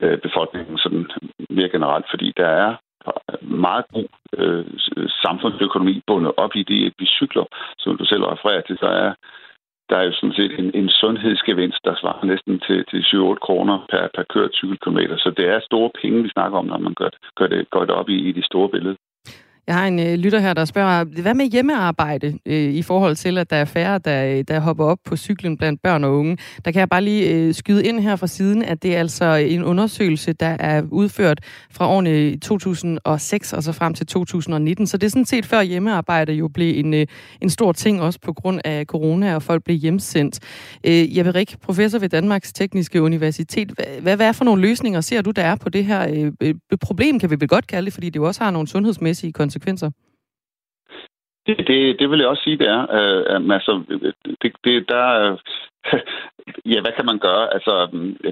øh, 0.03 0.19
befolkningen 0.19 0.79
sådan 0.79 1.07
mere 1.51 1.69
generelt, 1.69 2.07
fordi 2.11 2.33
der 2.37 2.47
er 2.47 2.77
meget 3.43 3.85
god 3.95 4.09
øh, 4.39 4.67
samfundsøkonomi 5.25 6.03
bundet 6.07 6.33
op 6.37 6.57
i 6.57 6.63
det, 6.63 6.87
at 6.87 6.93
vi 6.99 7.07
cykler, 7.07 7.45
som 7.79 7.97
du 7.97 8.05
selv 8.05 8.25
refererer 8.25 8.61
til, 8.61 8.79
så 8.79 8.87
er 8.87 9.15
der 9.91 9.97
er 9.97 10.05
jo 10.05 10.13
sådan 10.13 10.39
set 10.41 10.59
en, 10.59 10.71
en 10.75 10.89
sundhedsgevinst, 10.89 11.81
der 11.85 11.95
svarer 11.97 12.25
næsten 12.25 12.61
til, 12.67 12.85
til 12.91 13.01
7-8 13.01 13.35
kroner 13.47 13.87
per, 13.91 14.09
per 14.15 14.25
kørt 14.35 14.51
cykelkilometer. 14.55 15.17
Så 15.17 15.31
det 15.37 15.47
er 15.49 15.61
store 15.61 15.91
penge, 16.03 16.23
vi 16.23 16.29
snakker 16.29 16.59
om, 16.59 16.67
når 16.67 16.79
man 16.79 16.95
gør, 16.95 17.11
gør, 17.37 17.47
det, 17.47 17.71
gør 17.71 17.85
det 17.85 17.91
op 17.91 18.09
i, 18.09 18.19
i 18.29 18.33
det 18.33 18.45
store 18.45 18.69
billede. 18.69 18.97
Jeg 19.67 19.75
har 19.75 19.87
en 19.87 19.99
øh, 19.99 20.15
lytter 20.15 20.39
her, 20.39 20.55
der 20.55 20.65
spørger, 20.65 21.05
hvad 21.05 21.35
med 21.35 21.47
hjemmearbejde 21.47 22.39
øh, 22.47 22.75
i 22.75 22.83
forhold 22.83 23.17
til, 23.17 23.39
at 23.39 23.51
der 23.51 23.57
er 23.57 23.65
færre, 23.65 23.99
der, 23.99 24.25
øh, 24.25 24.45
der 24.49 24.61
hopper 24.61 24.85
op 24.85 24.99
på 25.05 25.17
cyklen 25.17 25.57
blandt 25.57 25.83
børn 25.83 26.05
og 26.05 26.19
unge? 26.19 26.39
Der 26.65 26.71
kan 26.71 26.81
jeg 26.81 26.89
bare 26.89 27.03
lige 27.03 27.31
øh, 27.31 27.55
skyde 27.55 27.85
ind 27.85 28.01
her 28.01 28.17
fra 28.17 28.27
siden, 28.27 28.63
at 28.63 28.83
det 28.83 28.97
er 28.97 29.01
altså 29.01 29.25
en 29.35 29.65
undersøgelse, 29.65 30.33
der 30.33 30.47
er 30.47 30.83
udført 30.91 31.41
fra 31.71 31.89
årene 31.89 32.39
2006 32.39 33.53
og 33.53 33.63
så 33.63 33.73
frem 33.73 33.95
til 33.95 34.07
2019. 34.07 34.87
Så 34.87 34.97
det 34.97 35.07
er 35.07 35.11
sådan 35.11 35.25
set 35.25 35.47
før 35.47 35.63
hjemmearbejde 35.63 36.33
jo 36.33 36.49
blev 36.49 36.79
en, 36.79 36.95
øh, 36.95 37.07
en 37.41 37.51
stor 37.51 37.73
ting, 37.73 38.03
også 38.03 38.19
på 38.21 38.33
grund 38.33 38.61
af 38.65 38.85
corona, 38.85 39.35
og 39.35 39.43
folk 39.43 39.65
blev 39.65 39.77
hjemsendt. 39.77 40.41
Øh, 40.85 41.17
Jeppe 41.19 41.35
Rik, 41.35 41.57
professor 41.63 41.99
ved 41.99 42.09
Danmarks 42.09 42.53
Tekniske 42.53 43.03
Universitet. 43.03 43.73
Hvad, 44.01 44.17
hvad 44.17 44.29
er 44.29 44.33
for 44.33 44.45
nogle 44.45 44.63
løsninger 44.63 45.01
ser 45.01 45.23
du, 45.23 45.31
der 45.31 45.43
er 45.43 45.57
på 45.57 45.69
det 45.69 45.85
her 45.85 46.09
øh, 46.13 46.33
øh 46.41 46.55
problem, 46.81 47.21
kan 47.21 47.31
vi 47.31 47.37
vel 47.41 47.49
godt 47.49 47.67
kalde 47.67 47.85
det, 47.85 47.93
fordi 47.93 48.11
det 48.11 48.17
jo 48.17 48.27
også 48.27 48.45
har 48.45 48.51
nogle 48.51 48.69
sundhedsmæssige 48.69 49.33
konsekvenser 49.33 49.56
konsekvenser? 49.57 49.91
Det, 51.47 51.57
det, 51.69 51.81
det 52.01 52.11
vil 52.11 52.21
jeg 52.21 52.29
også 52.29 52.43
sige, 52.43 52.59
det 52.63 52.69
er. 52.77 52.83
Øh, 52.99 53.55
altså, 53.57 53.73
det, 54.43 54.51
det, 54.65 54.89
der, 54.89 55.05
ja, 56.73 56.79
hvad 56.85 56.95
kan 56.97 57.07
man 57.11 57.19
gøre? 57.19 57.45
Altså, 57.57 57.75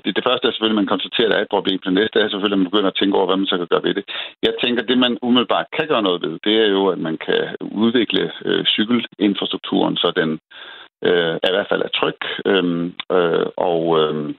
det, 0.05 0.16
det 0.16 0.25
første 0.27 0.45
er 0.47 0.53
selvfølgelig, 0.53 0.79
at 0.79 0.83
man 0.83 0.93
konstaterer, 0.95 1.27
at 1.29 1.33
der 1.33 1.39
er 1.39 1.47
et 1.47 1.57
problem. 1.57 1.79
Det 1.79 1.93
næste 1.93 2.16
er 2.20 2.29
selvfølgelig, 2.29 2.59
at 2.59 2.64
man 2.64 2.70
begynder 2.70 2.91
at 2.91 2.99
tænke 3.01 3.16
over, 3.16 3.27
hvad 3.27 3.37
man 3.37 3.51
så 3.53 3.57
kan 3.59 3.70
gøre 3.72 3.87
ved 3.89 3.95
det. 3.95 4.05
Jeg 4.47 4.55
tænker, 4.62 4.83
at 4.83 4.89
det, 4.89 4.99
man 4.99 5.18
umiddelbart 5.22 5.66
kan 5.77 5.89
gøre 5.89 6.07
noget 6.09 6.22
ved, 6.25 6.35
det 6.47 6.55
er 6.64 6.68
jo, 6.77 6.83
at 6.95 7.01
man 7.09 7.16
kan 7.27 7.43
udvikle 7.85 8.33
øh, 8.49 8.64
cykelinfrastrukturen, 8.75 9.97
så 9.97 10.09
den 10.20 10.31
øh, 11.09 11.35
er 11.45 11.49
i 11.51 11.57
hvert 11.57 11.70
fald 11.70 11.83
er 11.83 11.93
tryg, 11.99 12.20
øh, 12.51 12.66
øh, 13.16 13.47
og 13.70 13.83
øh, 14.01 14.35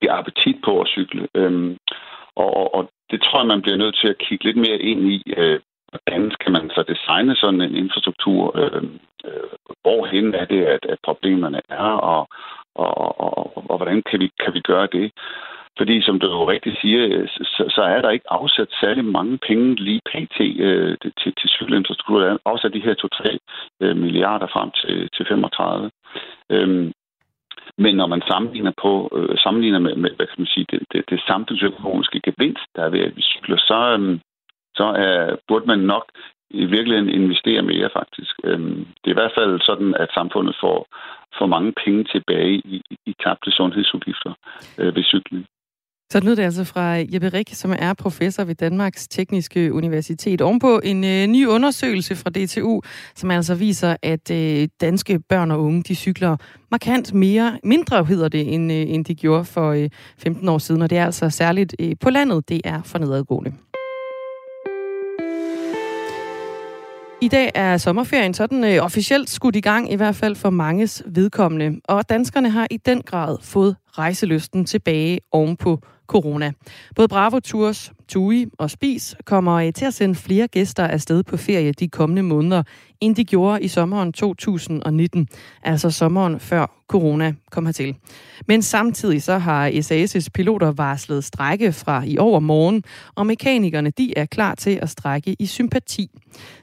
det 0.00 0.06
er 0.08 0.18
appetit 0.20 0.56
på 0.64 0.80
at 0.80 0.90
cykle. 0.94 1.28
Øh, 1.34 1.76
og, 2.36 2.74
og 2.74 2.90
det 3.10 3.22
tror 3.22 3.38
jeg, 3.40 3.46
man 3.46 3.62
bliver 3.62 3.76
nødt 3.76 3.96
til 4.00 4.08
at 4.08 4.18
kigge 4.18 4.44
lidt 4.44 4.56
mere 4.56 4.78
ind 4.90 5.12
i, 5.12 5.22
øh, 5.36 5.60
hvordan 5.90 6.32
kan 6.40 6.52
man 6.52 6.70
så 6.70 6.82
designe 6.88 7.36
sådan 7.36 7.60
en 7.60 7.76
infrastruktur, 7.76 8.58
øh, 8.60 8.82
øh, 9.24 9.50
hvorhen 9.82 10.34
er 10.34 10.44
det, 10.44 10.62
at, 10.64 10.86
at 10.88 10.98
problemerne 11.04 11.60
er, 11.68 11.90
og, 12.12 12.28
og, 12.74 12.98
og, 12.98 13.20
og, 13.20 13.70
og 13.70 13.76
hvordan 13.76 14.02
kan 14.10 14.20
vi, 14.20 14.30
kan 14.44 14.54
vi 14.54 14.60
gøre 14.60 14.88
det? 14.92 15.12
Fordi 15.78 16.02
som 16.02 16.18
du 16.18 16.26
jo 16.26 16.50
rigtigt 16.50 16.80
siger, 16.80 17.26
så, 17.26 17.64
så 17.76 17.82
er 17.82 18.00
der 18.00 18.10
ikke 18.10 18.32
afsat 18.32 18.68
særlig 18.80 19.04
mange 19.04 19.38
penge 19.48 19.74
lige 19.74 20.00
pt. 20.10 20.40
Øh, 20.40 20.96
til, 21.20 21.32
til 21.40 21.48
cykelinfrastruktur. 21.48 22.20
Der 22.20 22.32
er 22.32 22.36
afsat 22.44 22.72
de 22.72 22.84
her 22.86 22.94
2-3 23.04 23.38
øh, 23.80 23.96
milliarder 23.96 24.46
frem 24.46 24.70
til, 24.70 25.08
til 25.16 25.26
35. 25.26 25.90
Øhm, 26.50 26.92
men 27.84 27.94
når 27.96 28.06
man 28.06 28.22
sammenligner, 28.30 28.72
på, 28.82 28.92
øh, 29.16 29.38
sammenligner 29.38 29.78
med, 29.78 29.94
med 29.96 30.10
hvad 30.16 30.26
kan 30.26 30.40
man 30.42 30.52
sige, 30.54 30.66
det, 30.70 30.80
det, 30.92 31.00
det 31.10 31.20
samfundsøkonomiske 31.30 32.20
gevinst, 32.26 32.66
der 32.76 32.82
er 32.82 32.90
ved 32.90 33.00
at 33.00 33.16
vi 33.16 33.22
cykler, 33.22 33.56
så, 33.56 33.80
øhm, 33.94 34.12
øh, 34.12 34.18
så 34.74 34.84
er, 34.84 35.36
burde 35.48 35.66
man 35.66 35.78
nok 35.78 36.06
i 36.50 36.64
virkeligheden 36.64 37.08
investere 37.08 37.62
mere 37.62 37.90
faktisk. 37.92 38.34
Øh, 38.44 38.60
det 39.00 39.06
er 39.08 39.16
i 39.16 39.20
hvert 39.20 39.36
fald 39.38 39.60
sådan, 39.60 39.94
at 39.94 40.08
samfundet 40.14 40.56
får, 40.60 40.78
får 41.38 41.46
mange 41.46 41.72
penge 41.84 42.04
tilbage 42.04 42.54
i, 42.74 42.82
i 43.06 43.12
tabte 43.24 43.50
sundhedsudgifter 43.50 44.32
øh, 44.78 44.96
ved 44.96 45.04
cykling. 45.04 45.46
Så 46.12 46.20
lød 46.20 46.36
det 46.36 46.42
altså 46.42 46.64
fra 46.64 46.82
Jeppe 46.82 47.28
Rik, 47.28 47.50
som 47.52 47.74
er 47.78 47.94
professor 47.94 48.44
ved 48.44 48.54
Danmarks 48.54 49.08
Tekniske 49.08 49.72
Universitet. 49.74 50.40
Ovenpå 50.40 50.80
en 50.84 51.04
øh, 51.04 51.26
ny 51.26 51.46
undersøgelse 51.46 52.16
fra 52.16 52.30
DTU, 52.30 52.80
som 53.14 53.30
altså 53.30 53.54
viser, 53.54 53.96
at 54.02 54.30
øh, 54.30 54.68
danske 54.80 55.20
børn 55.28 55.50
og 55.50 55.62
unge, 55.62 55.82
de 55.82 55.94
cykler 55.94 56.36
markant 56.70 57.14
mere, 57.14 57.58
mindre 57.64 58.04
hedder 58.04 58.28
det, 58.28 58.54
end, 58.54 58.72
øh, 58.72 58.78
end 58.78 59.04
de 59.04 59.14
gjorde 59.14 59.44
for 59.44 59.70
øh, 59.70 59.90
15 60.18 60.48
år 60.48 60.58
siden. 60.58 60.82
Og 60.82 60.90
det 60.90 60.98
er 60.98 61.04
altså 61.04 61.30
særligt 61.30 61.76
øh, 61.78 61.96
på 62.00 62.10
landet, 62.10 62.48
det 62.48 62.60
er 62.64 62.82
for 62.82 62.98
nedadgående. 62.98 63.52
I 67.22 67.28
dag 67.28 67.50
er 67.54 67.76
sommerferien 67.76 68.34
sådan 68.34 68.64
øh, 68.64 68.84
officielt 68.84 69.30
skudt 69.30 69.56
i 69.56 69.60
gang, 69.60 69.92
i 69.92 69.96
hvert 69.96 70.16
fald 70.16 70.36
for 70.36 70.50
manges 70.50 71.02
vedkommende. 71.06 71.80
Og 71.84 72.08
danskerne 72.08 72.50
har 72.50 72.66
i 72.70 72.76
den 72.76 73.02
grad 73.02 73.38
fået 73.42 73.76
rejselysten 73.98 74.64
tilbage 74.64 75.20
ovenpå 75.32 75.80
corona. 76.10 76.52
Både 76.94 77.08
Bravo 77.08 77.40
Tours, 77.40 77.92
TUI 78.10 78.46
og 78.58 78.70
Spis 78.70 79.16
kommer 79.24 79.54
øh, 79.54 79.72
til 79.72 79.84
at 79.84 79.94
sende 79.94 80.14
flere 80.14 80.48
gæster 80.48 80.86
afsted 80.86 81.22
på 81.22 81.36
ferie 81.36 81.72
de 81.72 81.88
kommende 81.88 82.22
måneder, 82.22 82.62
end 83.00 83.16
de 83.16 83.24
gjorde 83.24 83.62
i 83.62 83.68
sommeren 83.68 84.12
2019, 84.12 85.28
altså 85.62 85.90
sommeren 85.90 86.40
før 86.40 86.66
corona 86.88 87.34
kom 87.50 87.66
hertil. 87.66 87.96
Men 88.46 88.62
samtidig 88.62 89.22
så 89.22 89.38
har 89.38 89.70
SAS' 89.70 90.28
piloter 90.34 90.72
varslet 90.72 91.24
strække 91.24 91.72
fra 91.72 92.04
i 92.06 92.18
overmorgen, 92.18 92.84
og 93.14 93.26
mekanikerne 93.26 93.90
de 93.90 94.18
er 94.18 94.26
klar 94.26 94.54
til 94.54 94.78
at 94.82 94.90
strække 94.90 95.36
i 95.38 95.46
sympati. 95.46 96.10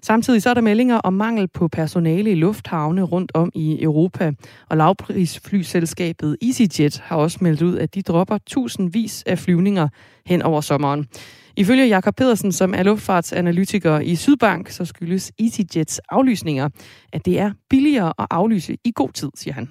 Samtidig 0.02 0.42
så 0.42 0.50
er 0.50 0.54
der 0.54 0.62
meldinger 0.62 0.98
om 0.98 1.14
mangel 1.14 1.48
på 1.48 1.68
personale 1.68 2.32
i 2.32 2.36
lufthavne 2.36 3.02
rundt 3.02 3.32
om 3.34 3.52
i 3.56 3.84
Europa, 3.84 4.32
og 4.70 4.78
lavprisflyselskabet 4.78 6.38
EasyJet 6.42 7.02
har 7.06 7.16
også 7.16 7.38
meldt 7.42 7.62
ud, 7.62 7.78
at 7.78 7.96
de 7.96 8.02
dropper 8.02 8.38
tusindvis 8.46 9.24
af 9.24 9.40
flyvninger 9.40 9.88
hen 10.28 10.42
over 10.42 10.62
sommeren. 10.62 11.08
Ifølge 11.58 11.88
Jakob 11.88 12.16
Pedersen, 12.16 12.52
som 12.52 12.74
er 12.74 12.84
luftfartsanalytiker 12.84 14.00
i 14.00 14.16
Sydbank, 14.16 14.70
så 14.70 14.86
skyldes 14.86 15.32
EasyJets 15.40 16.02
aflysninger, 16.10 16.70
at 17.14 17.26
det 17.26 17.40
er 17.40 17.52
billigere 17.70 18.14
at 18.20 18.28
aflyse 18.30 18.78
i 18.86 18.92
god 18.96 19.10
tid, 19.10 19.30
siger 19.36 19.54
han. 19.54 19.70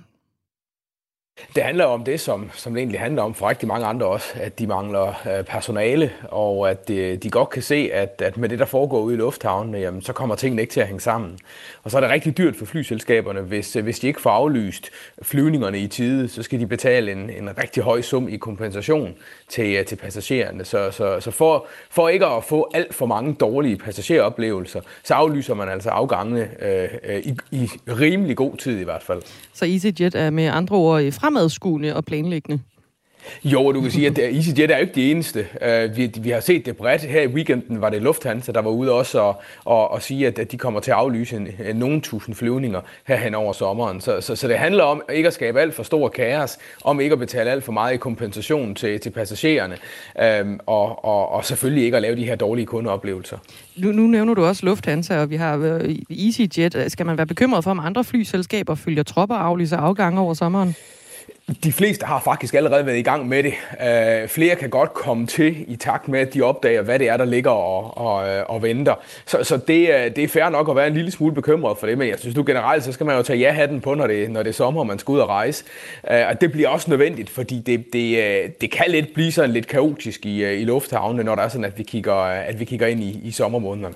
Det 1.55 1.62
handler 1.62 1.84
om 1.84 2.05
det, 2.05 2.20
som, 2.20 2.51
som 2.55 2.74
det 2.74 2.80
egentlig 2.80 3.01
handler 3.01 3.22
om 3.22 3.34
for 3.34 3.49
rigtig 3.49 3.68
mange 3.68 3.87
andre 3.87 4.07
også, 4.07 4.26
at 4.34 4.59
de 4.59 4.66
mangler 4.66 5.39
øh, 5.39 5.45
personale, 5.45 6.12
og 6.22 6.70
at 6.70 6.89
de, 6.89 7.16
de 7.16 7.30
godt 7.30 7.51
kan 7.51 7.62
se, 7.62 7.91
at, 7.93 8.22
at 8.24 8.37
med 8.37 8.49
det, 8.49 8.59
der 8.59 8.64
foregår 8.64 9.01
ude 9.01 9.14
i 9.14 9.18
lufthavnen, 9.18 9.74
jamen, 9.74 10.03
så 10.03 10.12
kommer 10.12 10.34
tingene 10.34 10.62
ikke 10.62 10.72
til 10.72 10.80
at 10.80 10.87
hænge 10.87 11.01
sammen. 11.01 11.39
Og 11.82 11.91
så 11.91 11.97
er 11.97 12.01
det 12.01 12.11
rigtig 12.11 12.39
dyrt 12.39 12.57
for 12.57 12.64
flyselskaberne, 12.64 13.41
hvis, 13.41 13.76
øh, 13.76 13.84
hvis 13.84 13.99
de 13.99 14.07
ikke 14.07 14.20
får 14.20 14.30
aflyst 14.30 14.91
flyvningerne 15.22 15.78
i 15.78 15.87
tide, 15.87 16.28
så 16.28 16.43
skal 16.43 16.61
de 16.61 16.66
betale 16.66 17.12
en, 17.12 17.30
en 17.30 17.59
rigtig 17.59 17.82
høj 17.82 18.01
sum 18.01 18.28
i 18.28 18.37
kompensation 18.37 19.14
til, 19.49 19.76
øh, 19.76 19.84
til 19.84 19.97
passagererne. 19.97 20.64
Så, 20.64 20.91
så, 20.91 21.20
så 21.20 21.30
for, 21.30 21.66
for 21.91 22.09
ikke 22.09 22.26
at 22.26 22.45
få 22.45 22.70
alt 22.74 22.95
for 22.95 23.07
mange 23.07 23.34
dårlige 23.34 23.76
passageroplevelser, 23.76 24.80
så 25.05 25.14
aflyser 25.14 25.55
man 25.55 25.68
altså 25.68 25.91
afgangene 25.91 26.49
øh, 26.62 26.89
øh 27.05 27.22
i, 27.26 27.39
i 27.51 27.68
rimelig 27.89 28.37
god 28.37 28.57
tid 28.57 28.78
i 28.78 28.84
hvert 28.84 29.03
fald. 29.03 29.22
Så 29.53 29.64
EasyJet 29.64 30.14
er 30.14 30.30
med 30.30 30.45
andre 30.45 30.76
ord 30.76 31.03
i 31.03 31.11
fremadskuende 31.27 31.97
og 31.97 32.05
planlæggende? 32.05 32.62
Jo, 33.45 33.72
du 33.72 33.81
kan 33.81 33.91
sige, 33.91 34.07
at 34.07 34.18
EasyJet 34.18 34.70
er 34.70 34.77
jo 34.77 34.81
ikke 34.81 34.95
det 34.95 35.11
eneste. 35.11 35.47
Uh, 35.55 35.97
vi, 35.97 36.12
vi 36.20 36.31
har 36.31 36.41
set 36.41 36.66
det 36.66 36.77
bredt. 36.77 37.03
Her 37.03 37.22
i 37.22 37.27
weekenden 37.27 37.81
var 37.81 37.91
det 37.91 38.03
Lufthansa, 38.03 38.53
der 38.53 38.61
var 38.62 38.70
ude 38.70 38.93
også 38.93 39.20
og, 39.20 39.43
og, 39.64 39.91
og 39.91 40.03
sige, 40.03 40.27
at, 40.27 40.39
at 40.39 40.53
de 40.53 40.59
kommer 40.59 40.81
til 40.81 40.91
at 40.91 40.97
aflyse 40.97 41.37
en, 41.37 41.77
nogle 41.77 42.01
tusind 42.01 42.35
flyvninger 42.35 42.81
her 43.07 43.16
hen 43.16 43.35
over 43.35 43.53
sommeren. 43.53 44.01
Så, 44.01 44.20
så, 44.20 44.37
så 44.37 44.49
det 44.49 44.59
handler 44.59 44.85
om 44.85 45.03
ikke 45.12 45.27
at 45.27 45.33
skabe 45.33 45.61
alt 45.61 45.74
for 45.74 45.83
stor 45.83 46.09
kaos, 46.09 46.59
om 46.85 47.01
ikke 47.01 47.12
at 47.12 47.18
betale 47.18 47.51
alt 47.51 47.64
for 47.64 47.72
meget 47.72 47.95
i 47.95 47.97
kompensation 47.97 48.74
til, 48.74 49.01
til 49.01 49.11
passagererne, 49.11 49.77
um, 50.43 50.61
og, 50.66 51.05
og, 51.05 51.29
og 51.29 51.45
selvfølgelig 51.45 51.85
ikke 51.85 51.97
at 51.97 52.03
lave 52.03 52.16
de 52.16 52.24
her 52.24 52.37
dårlige 52.37 52.66
kundeoplevelser. 52.66 53.39
Nu, 53.77 53.93
nu 53.93 54.07
nævner 54.07 54.35
du 54.35 54.45
også 54.45 54.66
Lufthansa, 54.66 55.20
og 55.20 55.31
vi 55.31 55.37
har 55.37 55.57
uh, 55.57 56.27
EasyJet. 56.27 56.85
Skal 56.89 57.07
man 57.07 57.16
være 57.16 57.27
bekymret 57.27 57.64
for, 57.64 57.70
om 57.70 57.81
andre 57.81 58.05
flyselskaber 58.05 58.74
følger 58.74 59.03
tropper 59.03 59.35
og 59.35 59.47
aflyser 59.47 59.77
afgange 59.77 60.20
over 60.20 60.35
sommeren? 60.35 60.77
De 61.64 61.72
fleste 61.72 62.07
har 62.07 62.20
faktisk 62.20 62.55
allerede 62.55 62.86
været 62.86 62.99
i 62.99 63.03
gang 63.03 63.28
med 63.28 63.42
det. 63.42 63.55
Øh, 63.86 64.28
flere 64.28 64.57
kan 64.57 64.70
godt 64.70 64.94
komme 64.94 65.26
til 65.26 65.72
i 65.72 65.76
takt 65.76 66.09
med, 66.09 66.20
at 66.20 66.34
de 66.34 66.42
opdager, 66.42 66.82
hvad 66.82 66.99
det 66.99 67.09
er, 67.09 67.16
der 67.16 67.24
ligger 67.24 67.51
og, 67.51 67.97
og, 67.99 68.28
øh, 68.28 68.44
og 68.49 68.62
venter. 68.62 68.94
Så, 69.26 69.44
så 69.44 69.57
det, 69.57 69.88
øh, 69.88 70.16
det 70.16 70.18
er 70.18 70.28
fair 70.28 70.49
nok 70.49 70.68
at 70.68 70.76
være 70.76 70.86
en 70.86 70.94
lille 70.94 71.11
smule 71.11 71.34
bekymret 71.34 71.78
for 71.78 71.86
det, 71.86 71.99
men 71.99 72.09
jeg 72.09 72.18
synes 72.18 72.36
nu 72.36 72.44
generelt, 72.47 72.84
så 72.84 72.92
skal 72.92 73.07
man 73.07 73.16
jo 73.16 73.22
tage 73.22 73.38
ja-hatten 73.38 73.80
på, 73.80 73.94
når 73.94 74.07
det, 74.07 74.30
når 74.30 74.42
det 74.42 74.51
er 74.51 74.55
sommer, 74.55 74.80
og 74.80 74.86
man 74.86 74.99
skal 74.99 75.12
ud 75.12 75.18
og 75.18 75.28
rejse. 75.28 75.64
Øh, 76.11 76.22
og 76.28 76.40
det 76.40 76.53
bliver 76.53 76.68
også 76.68 76.90
nødvendigt, 76.90 77.30
fordi 77.30 77.62
det, 77.66 77.92
det, 77.92 78.18
øh, 78.18 78.51
det 78.61 78.70
kan 78.70 78.86
lidt 78.88 79.14
blive 79.14 79.32
sådan 79.32 79.51
lidt 79.51 79.66
kaotisk 79.66 80.26
i, 80.26 80.61
i 80.61 80.64
lufthavnene, 80.64 81.24
når 81.24 81.34
der 81.34 81.42
er 81.42 81.49
sådan, 81.49 81.64
at 81.64 81.78
vi 81.78 81.82
kigger, 81.82 82.14
at 82.22 82.61
vi 82.61 82.64
kigger 82.64 82.86
ind 82.86 83.03
i, 83.03 83.20
i 83.24 83.30
sommermånederne. 83.30 83.94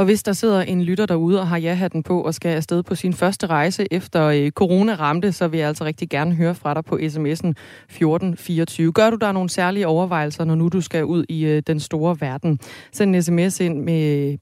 Og 0.00 0.06
hvis 0.06 0.22
der 0.22 0.32
sidder 0.32 0.60
en 0.62 0.82
lytter 0.82 1.06
derude 1.06 1.40
og 1.40 1.48
har 1.48 1.56
ja-hatten 1.58 2.02
på 2.02 2.22
og 2.22 2.34
skal 2.34 2.48
afsted 2.48 2.82
på 2.82 2.94
sin 2.94 3.12
første 3.12 3.46
rejse 3.46 3.86
efter 3.90 4.24
øh, 4.24 4.50
corona 4.50 4.94
ramte, 4.94 5.32
så 5.32 5.48
vil 5.48 5.58
jeg 5.58 5.68
altså 5.68 5.84
rigtig 5.84 6.08
gerne 6.10 6.34
høre 6.34 6.54
fra 6.54 6.74
dig 6.74 6.84
på 6.84 6.94
sms'en 6.96 7.52
1424. 7.88 8.92
Gør 8.92 9.10
du 9.10 9.16
der 9.16 9.32
nogle 9.32 9.50
særlige 9.50 9.86
overvejelser, 9.86 10.44
når 10.44 10.54
nu 10.54 10.68
du 10.68 10.80
skal 10.80 11.04
ud 11.04 11.24
i 11.28 11.44
øh, 11.44 11.62
den 11.66 11.80
store 11.80 12.16
verden? 12.20 12.58
Send 12.92 13.16
en 13.16 13.22
sms 13.22 13.60
ind 13.60 13.80
med 13.80 14.36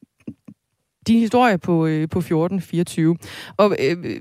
din 1.08 1.20
historie 1.20 1.58
på, 1.58 1.86
øh, 1.86 2.08
på 2.08 2.18
1424. 2.18 3.16
Og 3.56 3.76
øh, 3.80 4.20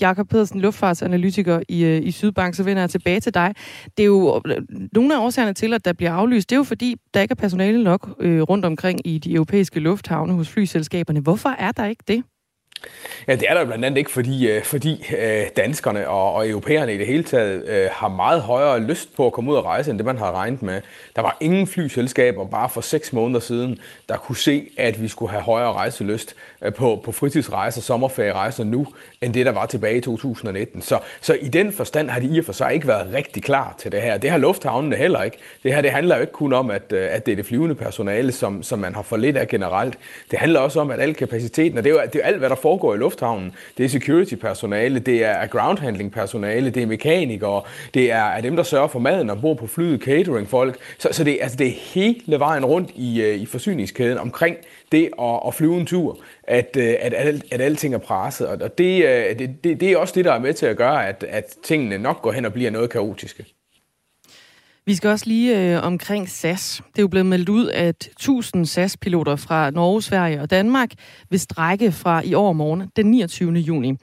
Jakob 0.00 0.28
Pedersen, 0.28 0.60
luftfartsanalytiker 0.60 1.60
i, 1.68 1.84
øh, 1.84 2.06
i 2.06 2.10
Sydbank, 2.10 2.54
så 2.54 2.62
vender 2.62 2.82
jeg 2.82 2.90
tilbage 2.90 3.20
til 3.20 3.34
dig. 3.34 3.54
Det 3.96 4.02
er 4.02 4.06
jo 4.06 4.42
øh, 4.46 4.56
nogle 4.92 5.16
af 5.16 5.24
årsagerne 5.24 5.52
til, 5.52 5.74
at 5.74 5.84
der 5.84 5.92
bliver 5.92 6.12
aflyst, 6.12 6.50
det 6.50 6.56
er 6.56 6.58
jo 6.58 6.64
fordi, 6.64 6.96
der 7.14 7.20
ikke 7.20 7.32
er 7.32 7.36
personale 7.36 7.84
nok 7.84 8.08
øh, 8.20 8.42
rundt 8.42 8.64
omkring 8.64 9.06
i 9.06 9.18
de 9.18 9.34
europæiske 9.34 9.80
lufthavne 9.80 10.32
hos 10.32 10.48
flyselskaberne. 10.48 11.20
Hvorfor 11.20 11.48
er 11.48 11.72
der 11.72 11.84
ikke 11.84 12.04
det? 12.08 12.22
Ja, 13.28 13.34
det 13.34 13.44
er 13.48 13.54
der 13.54 13.64
blandt 13.64 13.84
andet 13.84 13.98
ikke, 13.98 14.10
fordi, 14.10 14.50
øh, 14.50 14.62
fordi 14.62 15.06
øh, 15.18 15.46
danskerne 15.56 16.08
og, 16.08 16.32
og 16.32 16.48
europæerne 16.48 16.94
i 16.94 16.98
det 16.98 17.06
hele 17.06 17.22
taget 17.22 17.68
øh, 17.68 17.88
har 17.92 18.08
meget 18.08 18.42
højere 18.42 18.80
lyst 18.80 19.16
på 19.16 19.26
at 19.26 19.32
komme 19.32 19.50
ud 19.50 19.56
og 19.56 19.64
rejse, 19.64 19.90
end 19.90 19.98
det 19.98 20.06
man 20.06 20.18
har 20.18 20.32
regnet 20.32 20.62
med. 20.62 20.80
Der 21.16 21.22
var 21.22 21.36
ingen 21.40 21.66
flyselskaber 21.66 22.46
bare 22.46 22.68
for 22.68 22.80
seks 22.80 23.12
måneder 23.12 23.40
siden, 23.40 23.78
der 24.08 24.16
kunne 24.16 24.36
se, 24.36 24.68
at 24.76 25.02
vi 25.02 25.08
skulle 25.08 25.30
have 25.30 25.42
højere 25.42 25.72
rejselyst 25.72 26.34
Øh, 26.62 26.74
på, 26.74 27.00
på 27.04 27.12
fritidsrejser, 27.12 27.80
sommerferierejser 27.80 28.64
nu, 28.64 28.86
end 29.22 29.34
det, 29.34 29.46
der 29.46 29.52
var 29.52 29.66
tilbage 29.66 29.96
i 29.96 30.00
2019. 30.00 30.82
Så, 30.82 30.98
så 31.20 31.34
i 31.34 31.48
den 31.48 31.72
forstand 31.72 32.10
har 32.10 32.20
de 32.20 32.26
i 32.26 32.38
og 32.38 32.44
for 32.44 32.52
sig 32.52 32.74
ikke 32.74 32.88
været 32.88 33.14
rigtig 33.14 33.42
klar 33.42 33.74
til 33.78 33.92
det 33.92 34.02
her. 34.02 34.18
Det 34.18 34.30
har 34.30 34.38
lufthavnene 34.38 34.96
heller 34.96 35.22
ikke. 35.22 35.36
Det 35.62 35.74
her 35.74 35.82
det 35.82 35.90
handler 35.90 36.16
jo 36.16 36.20
ikke 36.20 36.32
kun 36.32 36.52
om, 36.52 36.70
at, 36.70 36.92
øh, 36.92 37.08
at 37.10 37.26
det 37.26 37.32
er 37.32 37.36
det 37.36 37.46
flyvende 37.46 37.74
personale, 37.74 38.32
som, 38.32 38.62
som 38.62 38.78
man 38.78 38.94
har 38.94 39.02
for 39.02 39.16
lidt 39.16 39.36
af 39.36 39.48
generelt. 39.48 39.98
Det 40.30 40.38
handler 40.38 40.60
også 40.60 40.80
om, 40.80 40.90
at 40.90 41.00
al 41.00 41.14
kapaciteten, 41.14 41.78
og 41.78 41.84
det 41.84 41.90
er 41.90 41.94
jo, 41.94 42.00
det 42.12 42.20
er 42.22 42.26
alt, 42.26 42.38
hvad 42.38 42.48
der 42.48 42.56
foregår 42.56 42.94
i 42.94 42.98
lufthavnen. 42.98 43.52
Det 43.78 43.84
er 43.84 43.88
security-personale, 43.88 44.98
det 44.98 45.24
er 45.24 45.46
ground-handling-personale, 45.46 46.70
det 46.70 46.82
er 46.82 46.86
mekanikere, 46.86 47.62
det 47.94 48.12
er, 48.12 48.24
er 48.24 48.40
dem, 48.40 48.56
der 48.56 48.62
sørger 48.62 48.88
for 48.88 48.98
maden 48.98 49.30
og 49.30 49.40
bor 49.40 49.54
på 49.54 49.66
flyet, 49.66 50.02
catering-folk. 50.02 50.76
Så, 50.98 51.08
så 51.12 51.24
det, 51.24 51.38
altså, 51.40 51.56
det 51.56 51.66
er 51.66 51.72
hele 51.94 52.38
vejen 52.38 52.64
rundt 52.64 52.90
i, 52.94 53.22
øh, 53.22 53.34
i 53.34 53.46
forsyningskæden 53.46 54.18
omkring 54.18 54.56
det 54.92 55.10
at, 55.20 55.40
at 55.46 55.54
flyve 55.54 55.80
en 55.80 55.86
tur, 55.86 56.18
at, 56.42 56.76
øh, 56.76 56.94
at, 57.00 57.14
at, 57.14 57.42
at 57.52 57.60
alting 57.60 57.94
er 57.94 57.98
presset. 57.98 58.46
Og 58.48 58.78
det, 58.78 59.04
øh, 59.04 59.38
det, 59.38 59.64
det, 59.64 59.80
det 59.80 59.92
er 59.92 59.96
også 59.96 60.14
det, 60.16 60.24
der 60.24 60.32
er 60.32 60.38
med 60.38 60.54
til 60.54 60.66
at 60.66 60.76
gøre, 60.76 61.08
at, 61.08 61.24
at 61.28 61.44
tingene 61.64 61.98
nok 61.98 62.22
går 62.22 62.32
hen 62.32 62.44
og 62.44 62.52
bliver 62.52 62.70
noget 62.70 62.90
kaotiske. 62.90 63.44
Vi 64.88 64.94
skal 64.94 65.10
også 65.10 65.26
lige 65.26 65.74
øh, 65.76 65.84
omkring 65.84 66.28
SAS. 66.28 66.82
Det 66.92 66.98
er 66.98 67.02
jo 67.02 67.08
blevet 67.08 67.26
meldt 67.26 67.48
ud, 67.48 67.68
at 67.68 68.08
1000 68.12 68.66
SAS-piloter 68.66 69.36
fra 69.36 69.70
Norge, 69.70 70.02
Sverige 70.02 70.40
og 70.40 70.50
Danmark 70.50 70.90
vil 71.30 71.40
strække 71.40 71.92
fra 71.92 72.22
i 72.24 72.34
år 72.34 72.52
morgen 72.52 72.82
den 72.96 73.06
29. 73.06 73.52
juni. 73.52 73.96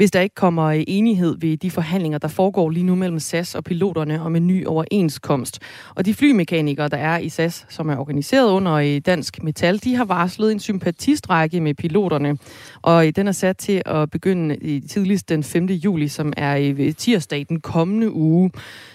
Hvis 0.00 0.10
der 0.10 0.20
ikke 0.20 0.34
kommer 0.34 0.64
øh, 0.64 0.84
enighed 0.86 1.36
ved 1.38 1.56
de 1.56 1.70
forhandlinger, 1.70 2.18
der 2.18 2.28
foregår 2.28 2.70
lige 2.70 2.86
nu 2.86 2.94
mellem 2.94 3.18
SAS 3.18 3.54
og 3.54 3.64
piloterne 3.64 4.22
om 4.22 4.36
en 4.36 4.46
ny 4.46 4.66
overenskomst. 4.66 5.58
Og 5.94 6.06
de 6.06 6.14
flymekanikere, 6.14 6.88
der 6.88 6.96
er 6.96 7.18
i 7.18 7.28
SAS, 7.28 7.66
som 7.68 7.88
er 7.88 7.96
organiseret 7.96 8.50
under 8.50 8.78
i 8.78 8.98
Dansk 8.98 9.42
Metal, 9.42 9.84
de 9.84 9.94
har 9.94 10.04
varslet 10.04 10.52
en 10.52 10.60
sympatistrække 10.60 11.60
med 11.60 11.74
piloterne. 11.74 12.38
Og 12.82 13.06
øh, 13.06 13.12
den 13.16 13.28
er 13.28 13.32
sat 13.32 13.56
til 13.56 13.82
at 13.86 14.10
begynde 14.10 14.80
tidligst 14.88 15.28
den 15.28 15.42
5. 15.42 15.66
juli, 15.66 16.08
som 16.08 16.32
er 16.36 16.92
tirsdag 16.98 17.46
den 17.48 17.60
kommende 17.60 18.12
uge. 18.12 18.50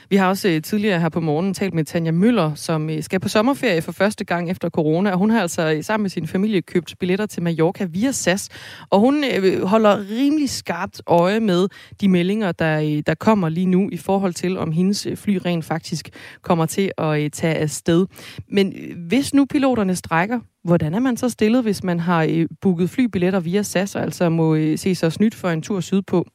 Vi 0.09 0.15
har 0.15 0.27
også 0.27 0.49
øh, 0.49 0.61
tidligere 0.61 0.99
her 0.99 1.09
på 1.09 1.19
morgenen 1.19 1.53
talt 1.53 1.73
med 1.73 1.85
Tanja 1.85 2.11
Møller, 2.11 2.55
som 2.55 2.89
øh, 2.89 3.03
skal 3.03 3.19
på 3.19 3.29
sommerferie 3.29 3.81
for 3.81 3.91
første 3.91 4.25
gang 4.25 4.51
efter 4.51 4.69
corona, 4.69 5.11
og 5.11 5.17
hun 5.17 5.29
har 5.29 5.41
altså 5.41 5.73
øh, 5.73 5.83
sammen 5.83 6.03
med 6.03 6.09
sin 6.09 6.27
familie 6.27 6.61
købt 6.61 6.95
billetter 6.99 7.25
til 7.25 7.43
Mallorca 7.43 7.85
via 7.85 8.11
SAS, 8.11 8.49
og 8.89 8.99
hun 8.99 9.23
holder 9.63 10.09
rimelig 10.11 10.49
skarpt 10.49 11.01
øje 11.07 11.39
med 11.39 11.67
de 12.01 12.09
meldinger, 12.09 12.51
der, 12.51 13.01
der 13.07 13.15
kommer 13.15 13.49
lige 13.49 13.65
nu 13.65 13.89
i 13.91 13.97
forhold 13.97 14.33
til, 14.33 14.57
om 14.57 14.71
hendes 14.71 15.07
fly 15.15 15.37
rent 15.45 15.65
faktisk 15.65 16.09
kommer 16.41 16.65
til 16.65 16.91
at 16.97 17.31
tage 17.31 17.55
afsted. 17.55 18.05
Men 18.49 18.73
hvis 19.07 19.33
nu 19.33 19.45
piloterne 19.45 19.95
strækker, 19.95 20.39
hvordan 20.63 20.93
er 20.93 20.99
man 20.99 21.17
så 21.17 21.29
stillet, 21.29 21.63
hvis 21.63 21.83
man 21.83 21.99
har 21.99 22.45
booket 22.61 22.89
flybilletter 22.89 23.39
via 23.39 23.61
SAS, 23.61 23.95
og 23.95 24.01
altså 24.01 24.29
må 24.29 24.55
se 24.55 24.95
sig 24.95 25.11
snydt 25.11 25.35
for 25.35 25.49
en 25.49 25.61
tur 25.61 25.79
sydpå? 25.79 26.27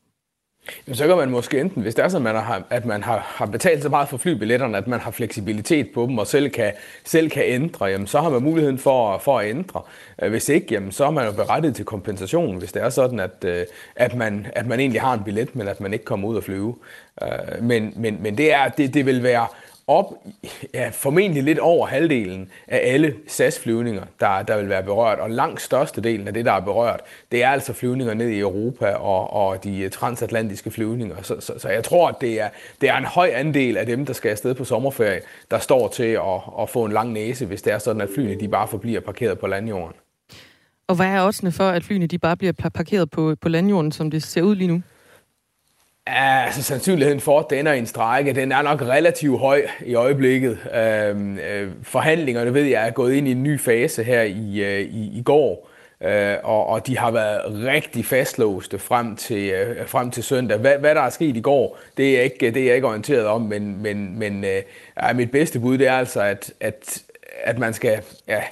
Jamen, 0.87 0.97
så 0.97 1.07
kan 1.07 1.17
man 1.17 1.31
måske 1.31 1.61
enten, 1.61 1.83
hvis 1.83 1.95
det 1.95 2.05
er 2.05 2.09
sådan, 2.09 2.27
at 2.27 2.35
man 2.35 2.43
har, 2.43 2.63
at 2.71 2.85
man 2.85 3.03
har, 3.03 3.19
har 3.19 3.47
betalt 3.47 3.83
så 3.83 3.89
meget 3.89 4.09
for 4.09 4.17
flybilletterne, 4.17 4.79
at 4.79 4.87
man 4.87 5.01
har 5.01 5.11
fleksibilitet 5.11 5.89
på 5.95 6.07
dem 6.07 6.19
og 6.19 6.27
selv 6.27 6.51
kan, 6.51 6.73
selv 7.05 7.31
kan 7.31 7.43
ændre, 7.47 7.87
jamen, 7.87 8.07
så 8.07 8.21
har 8.21 8.31
man 8.31 8.43
muligheden 8.43 8.79
for, 8.79 9.19
for 9.19 9.39
at 9.39 9.51
ændre. 9.51 9.83
Øh, 10.23 10.31
hvis 10.31 10.49
ikke, 10.49 10.67
jamen, 10.71 10.93
så 10.93 11.05
er 11.05 11.11
man 11.11 11.27
jo 11.27 11.33
berettiget 11.33 11.77
til 11.77 11.85
kompensation, 11.85 12.59
hvis 12.59 12.73
det 12.73 12.83
er 12.83 12.89
sådan, 12.89 13.21
at, 13.21 13.45
øh, 13.45 13.67
at, 13.97 14.15
man, 14.15 14.47
at 14.53 14.67
man 14.67 14.81
egentlig 14.81 15.01
har 15.01 15.15
en 15.15 15.25
billet, 15.25 15.57
men 15.57 15.69
at 15.69 15.81
man 15.81 15.93
ikke 15.93 16.05
kommer 16.05 16.29
ud 16.29 16.37
og 16.37 16.45
flyve. 16.45 16.77
Øh, 17.23 17.63
men, 17.63 17.93
men, 17.97 18.23
men 18.23 18.39
det, 18.39 18.53
er, 18.53 18.69
det, 18.69 18.95
det 18.95 19.07
vil 19.07 19.23
være 19.23 19.47
op, 19.91 20.15
ja, 20.75 20.91
formentlig 20.93 21.43
lidt 21.43 21.59
over 21.59 21.87
halvdelen 21.87 22.49
af 22.69 22.81
alle 22.93 23.15
SAS-flyvninger, 23.27 24.05
der, 24.21 24.43
der 24.43 24.57
vil 24.57 24.69
være 24.69 24.83
berørt, 24.83 25.19
og 25.19 25.31
langt 25.31 25.61
størstedelen 25.61 26.29
af 26.29 26.35
det, 26.35 26.45
der 26.45 26.53
er 26.53 26.61
berørt, 26.61 27.01
det 27.33 27.43
er 27.45 27.49
altså 27.49 27.73
flyvninger 27.73 28.15
ned 28.15 28.29
i 28.29 28.39
Europa 28.39 28.87
og, 28.87 29.33
og 29.33 29.65
de 29.65 29.89
transatlantiske 29.89 30.71
flyvninger. 30.71 31.17
Så, 31.23 31.41
så, 31.41 31.53
så 31.59 31.69
jeg 31.69 31.85
tror, 31.85 32.09
at 32.09 32.15
det 32.21 32.41
er, 32.41 32.49
det 32.81 32.89
er 32.89 32.97
en 32.97 33.05
høj 33.05 33.31
andel 33.35 33.77
af 33.77 33.87
dem, 33.87 34.07
der 34.07 34.13
skal 34.13 34.31
afsted 34.31 34.55
på 34.55 34.65
sommerferie, 34.65 35.21
der 35.51 35.59
står 35.59 35.89
til 35.89 36.03
at, 36.03 36.41
at 36.61 36.71
få 36.71 36.85
en 36.85 36.93
lang 36.93 37.13
næse, 37.13 37.47
hvis 37.47 37.63
det 37.63 37.73
er 37.73 37.79
sådan, 37.79 38.03
at 38.03 38.09
flyene 38.15 38.41
de 38.41 38.49
bare 38.49 38.69
forbliver 38.69 39.01
parkeret 39.01 39.39
på 39.39 39.47
landjorden. 39.47 39.97
Og 40.89 40.97
hvad 40.97 41.07
er 41.07 41.27
oddsene 41.27 41.53
for, 41.53 41.65
at 41.65 41.85
flyene 41.85 42.07
de 42.07 42.19
bare 42.19 42.37
bliver 42.37 42.53
parkeret 42.75 43.11
på, 43.11 43.35
på 43.41 43.49
landjorden, 43.49 43.93
som 43.93 44.11
det 44.11 44.23
ser 44.23 44.43
ud 44.43 44.57
lige 44.57 44.69
nu? 44.69 44.83
Ja, 46.11 46.45
altså 46.45 46.63
sandsynligheden 46.63 47.21
for, 47.21 47.39
at 47.39 47.47
det 47.51 47.59
ender 47.59 47.73
i 47.73 47.79
en 47.79 47.87
strække, 47.87 48.33
den 48.33 48.53
er 48.53 48.63
nok 48.63 48.83
relativt 48.83 49.41
høj 49.41 49.63
i 49.87 49.95
øjeblikket. 49.95 50.59
Øhm, 50.75 51.39
øh, 51.39 51.71
forhandlingerne 51.83 52.55
ved 52.55 52.63
jeg 52.63 52.87
er 52.87 52.91
gået 52.91 53.15
ind 53.15 53.29
i 53.29 53.31
en 53.31 53.43
ny 53.43 53.61
fase 53.61 54.03
her 54.03 54.23
i, 54.23 54.61
øh, 54.61 54.81
i, 54.81 55.19
i 55.19 55.23
går, 55.25 55.71
øh, 56.01 56.37
og, 56.43 56.67
og 56.67 56.87
de 56.87 56.99
har 56.99 57.11
været 57.11 57.65
rigtig 57.67 58.05
fastlåste 58.05 58.79
frem 58.79 59.17
til, 59.17 59.51
øh, 59.51 59.87
frem 59.87 60.11
til 60.11 60.23
søndag. 60.23 60.59
Hvad, 60.59 60.79
hvad 60.79 60.95
der 60.95 61.01
er 61.01 61.11
sket 61.11 61.37
i 61.37 61.41
går, 61.41 61.79
det 61.97 62.19
er, 62.19 62.23
ikke, 62.23 62.51
det 62.51 62.63
er 62.63 62.67
jeg 62.67 62.75
ikke 62.75 62.89
orienteret 62.89 63.27
om, 63.27 63.43
men, 63.43 63.83
men, 63.83 64.19
men 64.19 64.45
øh, 64.45 65.17
mit 65.17 65.31
bedste 65.31 65.61
bud 65.61 65.79
det 65.79 65.87
er 65.87 65.93
altså, 65.93 66.21
at, 66.21 66.53
at, 66.61 67.03
at 67.45 67.59
man 67.59 67.75
skal... 67.75 68.01
Ja, 68.29 68.43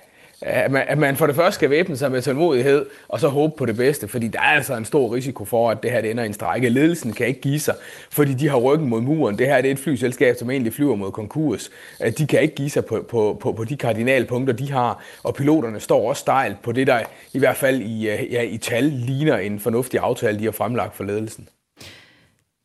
at 0.43 0.71
man, 0.71 0.85
at 0.89 0.99
man 0.99 1.17
for 1.17 1.27
det 1.27 1.37
første 1.37 1.55
skal 1.55 1.71
væbne 1.71 1.97
sig 1.97 2.11
med 2.11 2.23
tålmodighed, 2.23 2.87
og 3.09 3.21
så 3.21 3.29
håbe 3.29 3.55
på 3.57 3.67
det 3.67 3.77
bedste, 3.77 4.09
fordi 4.09 4.29
der 4.29 4.39
er 4.39 4.43
altså 4.43 4.75
en 4.75 4.85
stor 4.85 5.15
risiko 5.15 5.45
for, 5.45 5.71
at 5.71 5.83
det 5.83 5.91
her 5.91 6.01
det 6.01 6.11
ender 6.11 6.23
i 6.23 6.27
en 6.27 6.33
strække. 6.33 6.69
Ledelsen 6.69 7.13
kan 7.13 7.27
ikke 7.27 7.41
give 7.41 7.61
sig, 7.61 7.75
fordi 8.11 8.35
de 8.35 8.49
har 8.49 8.57
ryggen 8.57 8.89
mod 8.89 9.01
muren. 9.01 9.39
Det 9.39 9.47
her 9.47 9.61
det 9.61 9.69
er 9.69 9.73
et 9.73 9.79
flyselskab, 9.79 10.37
som 10.39 10.51
egentlig 10.51 10.73
flyver 10.73 10.95
mod 10.97 11.13
konkurs. 11.13 11.71
De 12.19 12.27
kan 12.27 12.43
ikke 12.43 12.55
give 12.55 12.71
sig 12.71 12.85
på, 12.85 13.07
på, 13.09 13.39
på, 13.41 13.53
på 13.53 13.65
de 13.65 13.77
kardinalpunkter, 13.77 14.55
de 14.55 14.73
har, 14.73 15.05
og 15.23 15.35
piloterne 15.35 15.81
står 15.81 16.09
også 16.09 16.21
stejlt 16.21 16.63
på 16.63 16.73
det, 16.73 16.87
der 16.87 17.01
i 17.33 17.39
hvert 17.39 17.57
fald 17.57 17.81
i, 17.81 18.05
ja, 18.31 18.43
i 18.43 18.59
tal 18.59 18.85
ligner 18.85 19.37
en 19.37 19.61
fornuftig 19.61 20.01
aftale, 20.01 20.39
de 20.39 20.45
har 20.45 20.53
fremlagt 20.53 20.97
for 20.97 21.05
ledelsen. 21.05 21.49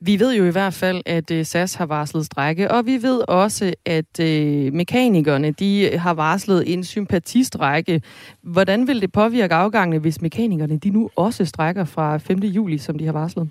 Vi 0.06 0.20
ved 0.20 0.36
jo 0.36 0.45
i 0.45 0.49
hvert 0.49 0.74
fald, 0.74 1.01
at 1.06 1.32
øh, 1.32 1.45
SAS 1.45 1.76
har 1.76 1.86
varslet 1.86 2.26
strække, 2.26 2.72
og 2.72 2.86
vi 2.86 3.01
ved 3.01 3.22
også, 3.28 3.74
at 3.86 4.20
øh, 4.20 4.74
mekanikerne 4.74 5.51
de 5.51 5.97
har 5.97 6.14
varslet 6.14 6.74
en 6.74 6.84
sympatistrække. 6.84 8.01
Hvordan 8.41 8.88
vil 8.88 9.01
det 9.01 9.12
påvirke 9.12 9.54
afgangene, 9.54 9.99
hvis 9.99 10.22
mekanikerne 10.22 10.78
de 10.78 10.89
nu 10.89 11.10
også 11.16 11.45
strækker 11.45 11.86
fra 11.86 12.18
5. 12.18 12.39
juli, 12.39 12.78
som 12.78 12.97
de 12.97 13.06
har 13.06 13.14
varslet? 13.14 13.49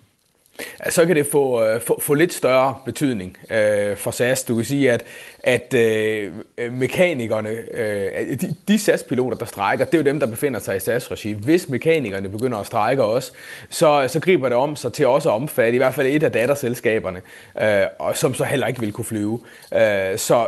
Så 0.91 1.07
kan 1.07 1.17
det 1.17 1.27
få, 1.27 1.65
øh, 1.65 1.81
få, 1.81 2.01
få 2.01 2.15
lidt 2.15 2.33
større 2.33 2.77
betydning 2.85 3.37
øh, 3.51 3.97
for 3.97 4.11
SAS. 4.11 4.43
Du 4.43 4.55
kan 4.55 4.65
sige, 4.65 4.93
at 4.93 5.05
at 5.43 5.75
øh, 5.75 6.33
mekanikerne, 6.73 7.51
øh, 7.75 8.41
de, 8.41 8.55
de 8.69 8.79
SAS-piloter, 8.79 9.37
der 9.37 9.45
strækker, 9.45 9.85
det 9.85 9.95
er 9.95 9.99
jo 9.99 10.05
dem, 10.05 10.21
der 10.21 10.27
befinder 10.27 10.61
sig 10.61 10.77
i 10.77 10.81
SAS-regi. 10.81 11.33
Hvis 11.33 11.69
mekanikerne 11.69 12.29
begynder 12.29 12.59
at 12.59 12.67
strække 12.67 13.05
også, 13.05 13.33
så, 13.71 14.05
så 14.09 14.21
griber 14.21 14.49
det 14.49 14.59
om 14.59 14.77
sig 14.77 14.93
til 14.93 15.07
også 15.07 15.29
at 15.29 15.35
omfatte 15.35 15.75
i 15.75 15.77
hvert 15.77 15.95
fald 15.95 16.07
et 16.07 16.23
af 16.23 16.33
datterselskaberne, 16.33 17.21
øh, 17.63 17.87
og 17.99 18.17
som 18.17 18.35
så 18.35 18.45
heller 18.45 18.67
ikke 18.67 18.81
vil 18.81 18.93
kunne 18.93 19.05
flyve. 19.05 19.41
Øh, 19.75 20.19
så 20.19 20.47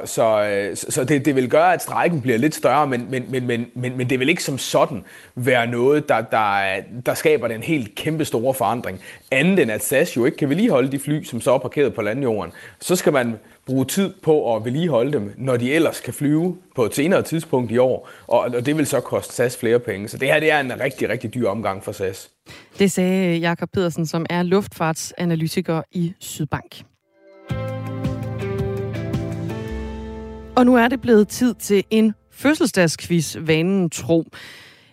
øh, 0.51 0.77
så, 0.77 0.87
så 0.91 1.05
det, 1.05 1.25
det 1.25 1.37
vil 1.37 1.51
gøre, 1.51 1.75
at 1.75 1.83
strækken 1.83 2.21
bliver 2.21 2.39
lidt 2.39 2.55
større, 2.55 2.87
men, 2.87 3.07
men, 3.11 3.25
men, 3.29 3.47
men, 3.47 3.67
men, 3.75 3.97
men 3.97 4.11
det 4.11 4.21
vil 4.21 4.29
ikke 4.29 4.43
som 4.43 4.59
sådan 4.59 5.05
være 5.35 5.67
noget, 5.67 6.09
der, 6.09 6.21
der, 6.21 6.81
der 7.07 7.15
skaber 7.15 7.49
den 7.49 7.63
helt 7.63 7.95
kæmpe 7.95 8.25
store 8.25 8.55
forandring. 8.55 9.01
Andet 9.31 9.59
end 9.59 9.73
at 9.73 9.85
SAS 9.95 10.17
jo 10.17 10.25
ikke 10.25 10.37
kan 10.37 10.49
vedligeholde 10.49 10.93
de 10.93 10.99
fly, 10.99 11.23
som 11.25 11.41
så 11.41 11.55
er 11.55 11.59
parkeret 11.59 11.95
på 11.95 12.03
landjorden. 12.03 12.53
Så 12.81 12.97
skal 12.97 13.13
man 13.13 13.35
bruge 13.67 13.85
tid 13.85 14.13
på 14.23 14.57
at 14.57 14.65
vedligeholde 14.65 15.13
dem, 15.13 15.35
når 15.39 15.57
de 15.57 15.73
ellers 15.73 16.01
kan 16.01 16.15
flyve 16.15 16.57
på 16.77 16.85
et 16.85 16.95
senere 16.95 17.23
tidspunkt 17.23 17.73
i 17.73 17.79
år, 17.79 18.09
og 18.27 18.67
det 18.67 18.77
vil 18.77 18.87
så 18.87 19.01
koste 19.01 19.35
SAS 19.35 19.57
flere 19.57 19.79
penge. 19.79 20.09
Så 20.09 20.19
det 20.19 20.29
her 20.29 20.41
det 20.41 20.51
er 20.51 20.61
en 20.61 20.81
rigtig, 20.81 21.09
rigtig 21.09 21.35
dyr 21.35 21.49
omgang 21.49 21.85
for 21.85 21.93
SAS. 21.93 22.31
Det 22.79 22.93
sagde 22.93 23.39
Jakob 23.39 23.69
Pedersen, 23.73 24.07
som 24.07 24.27
er 24.31 24.43
luftfartsanalytiker 24.43 25.83
i 25.93 26.13
Sydbank. 26.21 26.83
Og 30.57 30.67
nu 30.67 30.77
er 30.77 30.89
det 30.89 31.01
blevet 31.01 31.29
tid 31.29 31.55
til 31.55 31.85
en 31.91 32.15
fødselsdagsquiz, 32.33 33.37
vanen 33.41 33.91
tro. 33.91 34.25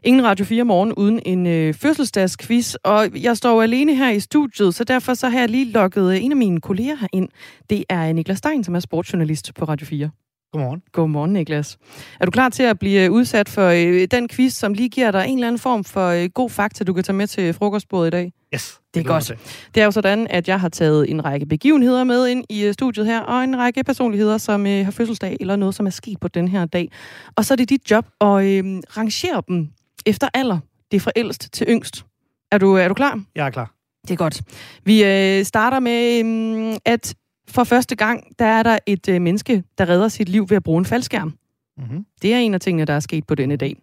Ingen 0.03 0.23
Radio 0.23 0.45
4 0.45 0.63
morgen 0.63 0.93
uden 0.93 1.19
en 1.25 1.47
øh, 1.47 1.73
fødselsdagsquiz, 1.73 2.75
og 2.83 3.23
jeg 3.23 3.37
står 3.37 3.61
alene 3.61 3.95
her 3.95 4.09
i 4.09 4.19
studiet, 4.19 4.75
så 4.75 4.83
derfor 4.83 5.13
så 5.13 5.29
har 5.29 5.39
jeg 5.39 5.49
lige 5.49 5.71
lukket 5.71 6.11
øh, 6.11 6.23
en 6.23 6.31
af 6.31 6.37
mine 6.37 6.61
kolleger 6.61 6.95
herind. 6.95 7.29
Det 7.69 7.83
er 7.89 8.13
Niklas 8.13 8.37
Stein, 8.37 8.63
som 8.63 8.75
er 8.75 8.79
sportsjournalist 8.79 9.53
på 9.55 9.65
Radio 9.65 9.87
4. 9.87 10.09
Godmorgen. 10.51 10.81
Godmorgen, 10.91 11.33
Niklas. 11.33 11.77
Er 12.19 12.25
du 12.25 12.31
klar 12.31 12.49
til 12.49 12.63
at 12.63 12.79
blive 12.79 13.05
øh, 13.05 13.11
udsat 13.11 13.49
for 13.49 13.67
øh, 13.67 14.07
den 14.11 14.29
quiz, 14.29 14.53
som 14.53 14.73
lige 14.73 14.89
giver 14.89 15.11
dig 15.11 15.25
en 15.27 15.37
eller 15.37 15.47
anden 15.47 15.59
form 15.59 15.83
for 15.83 16.07
øh, 16.07 16.29
god 16.33 16.49
fakta, 16.49 16.83
du 16.83 16.93
kan 16.93 17.03
tage 17.03 17.15
med 17.15 17.27
til 17.27 17.53
frokostbordet 17.53 18.07
i 18.07 18.11
dag? 18.11 18.33
Yes. 18.53 18.79
Det 18.93 18.99
er 18.99 19.03
godt. 19.03 19.31
Det 19.75 19.81
er 19.81 19.85
jo 19.85 19.91
sådan, 19.91 20.27
at 20.29 20.47
jeg 20.47 20.59
har 20.59 20.69
taget 20.69 21.09
en 21.09 21.25
række 21.25 21.45
begivenheder 21.45 22.03
med 22.03 22.27
ind 22.27 22.45
i 22.49 22.65
øh, 22.65 22.73
studiet 22.73 23.05
her, 23.05 23.19
og 23.19 23.43
en 23.43 23.57
række 23.57 23.83
personligheder, 23.83 24.37
som 24.37 24.67
øh, 24.67 24.85
har 24.85 24.91
fødselsdag, 24.91 25.37
eller 25.39 25.55
noget, 25.55 25.75
som 25.75 25.85
er 25.85 25.89
sket 25.89 26.19
på 26.19 26.27
den 26.27 26.47
her 26.47 26.65
dag. 26.65 26.91
Og 27.35 27.45
så 27.45 27.53
er 27.53 27.55
det 27.55 27.69
dit 27.69 27.91
job 27.91 28.05
at 28.21 28.27
øh, 28.27 28.81
rangere 28.97 29.43
dem 29.47 29.69
efter 30.05 30.29
alder. 30.33 30.59
Det 30.91 30.97
er 30.97 31.01
fra 31.01 31.11
ældst 31.15 31.53
til 31.53 31.67
yngst. 31.69 32.05
Er 32.51 32.57
du, 32.57 32.73
er 32.73 32.87
du 32.87 32.93
klar? 32.93 33.23
Jeg 33.35 33.45
er 33.45 33.49
klar. 33.49 33.73
Det 34.01 34.11
er 34.11 34.15
godt. 34.15 34.41
Vi 34.83 35.03
øh, 35.03 35.45
starter 35.45 35.79
med, 35.79 36.25
øh, 36.25 36.77
at 36.85 37.15
for 37.47 37.63
første 37.63 37.95
gang, 37.95 38.39
der 38.39 38.45
er 38.45 38.63
der 38.63 38.79
et 38.85 39.09
øh, 39.09 39.21
menneske, 39.21 39.63
der 39.77 39.89
redder 39.89 40.07
sit 40.07 40.29
liv 40.29 40.49
ved 40.49 40.57
at 40.57 40.63
bruge 40.63 40.79
en 40.79 40.85
faldskærm. 40.85 41.33
Mm-hmm. 41.77 42.05
Det 42.21 42.33
er 42.33 42.37
en 42.37 42.53
af 42.53 42.59
tingene, 42.59 42.85
der 42.85 42.93
er 42.93 42.99
sket 42.99 43.27
på 43.27 43.35
denne 43.35 43.55
dag. 43.55 43.75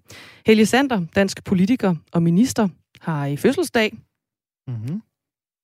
Helge 0.47 0.67
Sander, 0.67 1.07
dansk 1.15 1.45
politiker 1.45 1.95
og 2.13 2.23
minister, 2.23 2.69
har 3.01 3.27
i 3.27 3.37
fødselsdag. 3.37 3.97
Mm-hmm. 4.69 5.03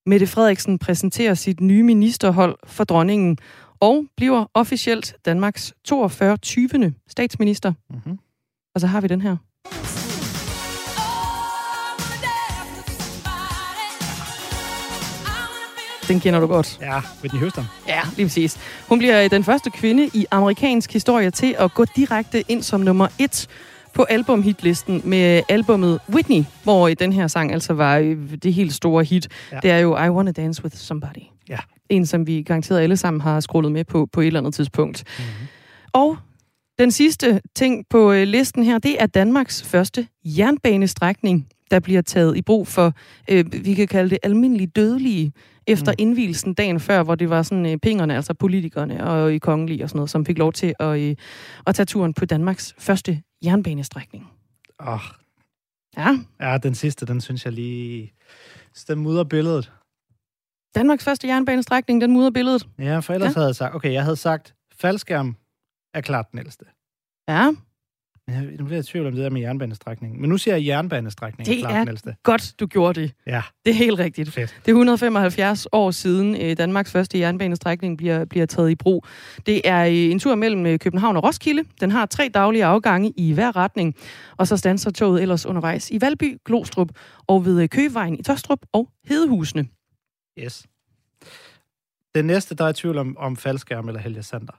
Mette 0.07 0.27
Frederiksen 0.27 0.79
præsenterer 0.79 1.35
sit 1.35 1.61
nye 1.61 1.83
ministerhold 1.83 2.57
for 2.67 2.85
dronningen 2.85 3.39
og 3.81 4.05
bliver 4.17 4.51
officielt 4.55 5.17
Danmarks 5.25 5.75
42. 5.85 6.37
20. 6.37 6.95
statsminister. 7.09 7.73
Mm-hmm. 7.91 8.19
Og 8.75 8.81
så 8.81 8.87
har 8.87 9.01
vi 9.01 9.09
den 9.09 9.21
her. 9.21 9.37
Den 16.09 16.21
kender 16.21 16.41
du 16.41 16.47
godt. 16.47 16.79
Ja, 16.81 17.01
Whitney 17.23 17.41
Houston. 17.41 17.65
Ja, 17.89 18.01
lige 18.17 18.27
præcis. 18.27 18.59
Hun 18.89 18.99
bliver 18.99 19.29
den 19.29 19.45
første 19.45 19.71
kvinde 19.71 20.11
i 20.15 20.27
amerikansk 20.31 20.93
historie 20.93 21.31
til 21.31 21.57
at 21.59 21.75
gå 21.75 21.85
direkte 21.97 22.45
ind 22.49 22.63
som 22.63 22.81
nummer 22.81 23.09
et 23.19 23.49
på 23.95 24.03
albumhitlisten 24.03 25.03
med 25.05 25.43
albummet 25.49 26.01
Whitney, 26.15 26.45
hvor 26.63 26.89
den 26.89 27.13
her 27.13 27.27
sang 27.27 27.53
altså 27.53 27.73
var 27.73 27.97
øh, 27.99 28.17
det 28.43 28.55
helt 28.55 28.75
store 28.75 29.05
hit. 29.05 29.29
Ja. 29.53 29.59
Det 29.63 29.71
er 29.71 29.79
jo 29.79 29.97
I 29.97 30.09
Wanna 30.09 30.33
Dance 30.33 30.65
With 30.65 30.77
Somebody. 30.77 31.23
Ja. 31.49 31.59
En, 31.89 32.07
som 32.07 32.27
vi 32.27 32.43
garanteret 32.43 32.81
alle 32.81 32.97
sammen 32.97 33.21
har 33.21 33.41
scrollet 33.41 33.73
med 33.73 33.85
på 33.85 34.09
på 34.13 34.21
et 34.21 34.27
eller 34.27 34.41
andet 34.41 34.55
tidspunkt. 34.55 35.05
Mm-hmm. 35.19 35.47
Og 35.93 36.17
den 36.79 36.91
sidste 36.91 37.41
ting 37.57 37.85
på 37.91 38.13
øh, 38.13 38.27
listen 38.27 38.65
her, 38.65 38.79
det 38.79 39.03
er 39.03 39.07
Danmarks 39.07 39.63
første 39.63 40.07
jernbanestrækning, 40.25 41.47
der 41.71 41.81
bliver 41.81 42.03
taget 42.03 42.37
i 42.37 42.43
brug 42.43 42.69
for, 42.69 42.93
øh, 43.31 43.45
vi 43.65 43.75
kan 43.75 43.89
kalde 43.89 44.11
det 44.11 44.19
almindelige 44.23 44.67
dødelige 44.67 45.33
efter 45.67 45.93
mm. 45.93 45.97
indvielsen 45.99 46.55
dagen 46.55 46.81
før, 46.81 47.03
hvor 47.03 47.15
det 47.15 47.31
var 47.31 47.43
sådan 47.43 47.67
øh, 47.67 47.79
pengerne, 47.79 48.17
altså 48.17 48.35
politikerne 48.35 49.07
og 49.07 49.35
i 49.35 49.39
kongelige 49.39 49.85
og 49.85 49.89
sådan 49.89 49.99
noget, 49.99 50.11
som 50.11 50.27
fik 50.27 50.39
lov 50.39 50.53
til 50.53 50.75
at, 50.79 51.01
øh, 51.01 51.17
at 51.67 51.75
tage 51.75 51.87
turen 51.87 52.15
på 52.15 52.25
Danmarks 52.25 52.75
første 52.79 53.23
jernbanestrækning. 53.45 54.31
Åh. 54.81 54.95
Oh. 54.95 55.01
Ja. 55.97 56.19
Ja, 56.41 56.59
den 56.59 56.75
sidste, 56.75 57.07
den 57.07 57.21
synes 57.21 57.45
jeg 57.45 57.53
lige... 57.53 58.12
Den 58.89 58.99
mudder 58.99 59.25
billedet. 59.25 59.73
Danmarks 60.75 61.05
første 61.05 61.29
jernbanestrækning, 61.29 62.01
den 62.01 62.12
mudder 62.12 62.31
billedet. 62.31 62.69
Ja, 62.79 62.99
for 62.99 63.15
ellers 63.15 63.29
ja. 63.29 63.35
havde 63.35 63.47
jeg 63.47 63.57
sagt... 63.57 63.75
Okay, 63.75 63.93
jeg 63.93 64.03
havde 64.03 64.17
sagt, 64.17 64.55
faldskærm 64.73 65.37
er 65.95 66.01
klart 66.01 66.31
den 66.31 66.39
ældste. 66.39 66.65
Ja. 67.29 67.53
Jeg, 68.29 68.43
nu 68.43 68.64
bliver 68.64 68.77
jeg 68.77 68.79
i 68.79 68.83
tvivl 68.83 69.07
om 69.07 69.12
det 69.12 69.22
der 69.22 69.31
med 69.31 69.41
jernbanestrækning. 69.41 70.20
Men 70.20 70.31
nu 70.31 70.39
siger 70.39 70.57
jeg 70.57 70.66
jernbanestrækning. 70.66 71.47
Det 71.47 71.62
er 71.62 71.89
ældste. 71.89 72.16
godt, 72.22 72.55
du 72.61 72.66
gjorde 72.66 73.01
det. 73.01 73.12
Ja. 73.27 73.43
Det 73.64 73.70
er 73.70 73.75
helt 73.75 73.99
rigtigt. 73.99 74.33
Fedt. 74.33 74.57
Det 74.66 74.68
er 74.68 74.75
175 74.75 75.66
år 75.72 75.91
siden 75.91 76.41
øh, 76.41 76.57
Danmarks 76.57 76.93
første 76.93 77.18
jernbanestrækning 77.18 77.99
bliver, 77.99 78.25
bliver 78.25 78.47
taget 78.47 78.70
i 78.70 78.75
brug. 78.75 79.07
Det 79.47 79.61
er 79.64 79.85
øh, 79.85 79.93
en 79.93 80.18
tur 80.18 80.35
mellem 80.35 80.66
øh, 80.66 80.79
København 80.79 81.16
og 81.16 81.25
Roskilde. 81.25 81.64
Den 81.81 81.91
har 81.91 82.07
tre 82.07 82.31
daglige 82.35 82.64
afgange 82.64 83.12
i 83.16 83.33
hver 83.33 83.57
retning. 83.57 83.95
Og 84.37 84.47
så 84.47 84.57
standser 84.57 84.91
toget 84.91 85.22
ellers 85.22 85.47
undervejs 85.47 85.91
i 85.91 86.01
Valby, 86.01 86.39
Glostrup 86.45 86.89
og 87.27 87.45
ved 87.45 87.68
Køvevejen 87.68 88.18
i 88.18 88.22
Tostrup 88.22 88.61
og 88.72 88.89
Hedehusene. 89.09 89.66
Yes. 90.39 90.66
Den 92.14 92.25
næste, 92.25 92.55
der 92.55 92.64
er 92.64 92.68
i 92.68 92.72
tvivl 92.72 92.99
om, 92.99 93.16
om 93.18 93.37
faldskærm 93.37 93.89
eller 93.89 94.01
Helge 94.01 94.22
Sander. 94.22 94.53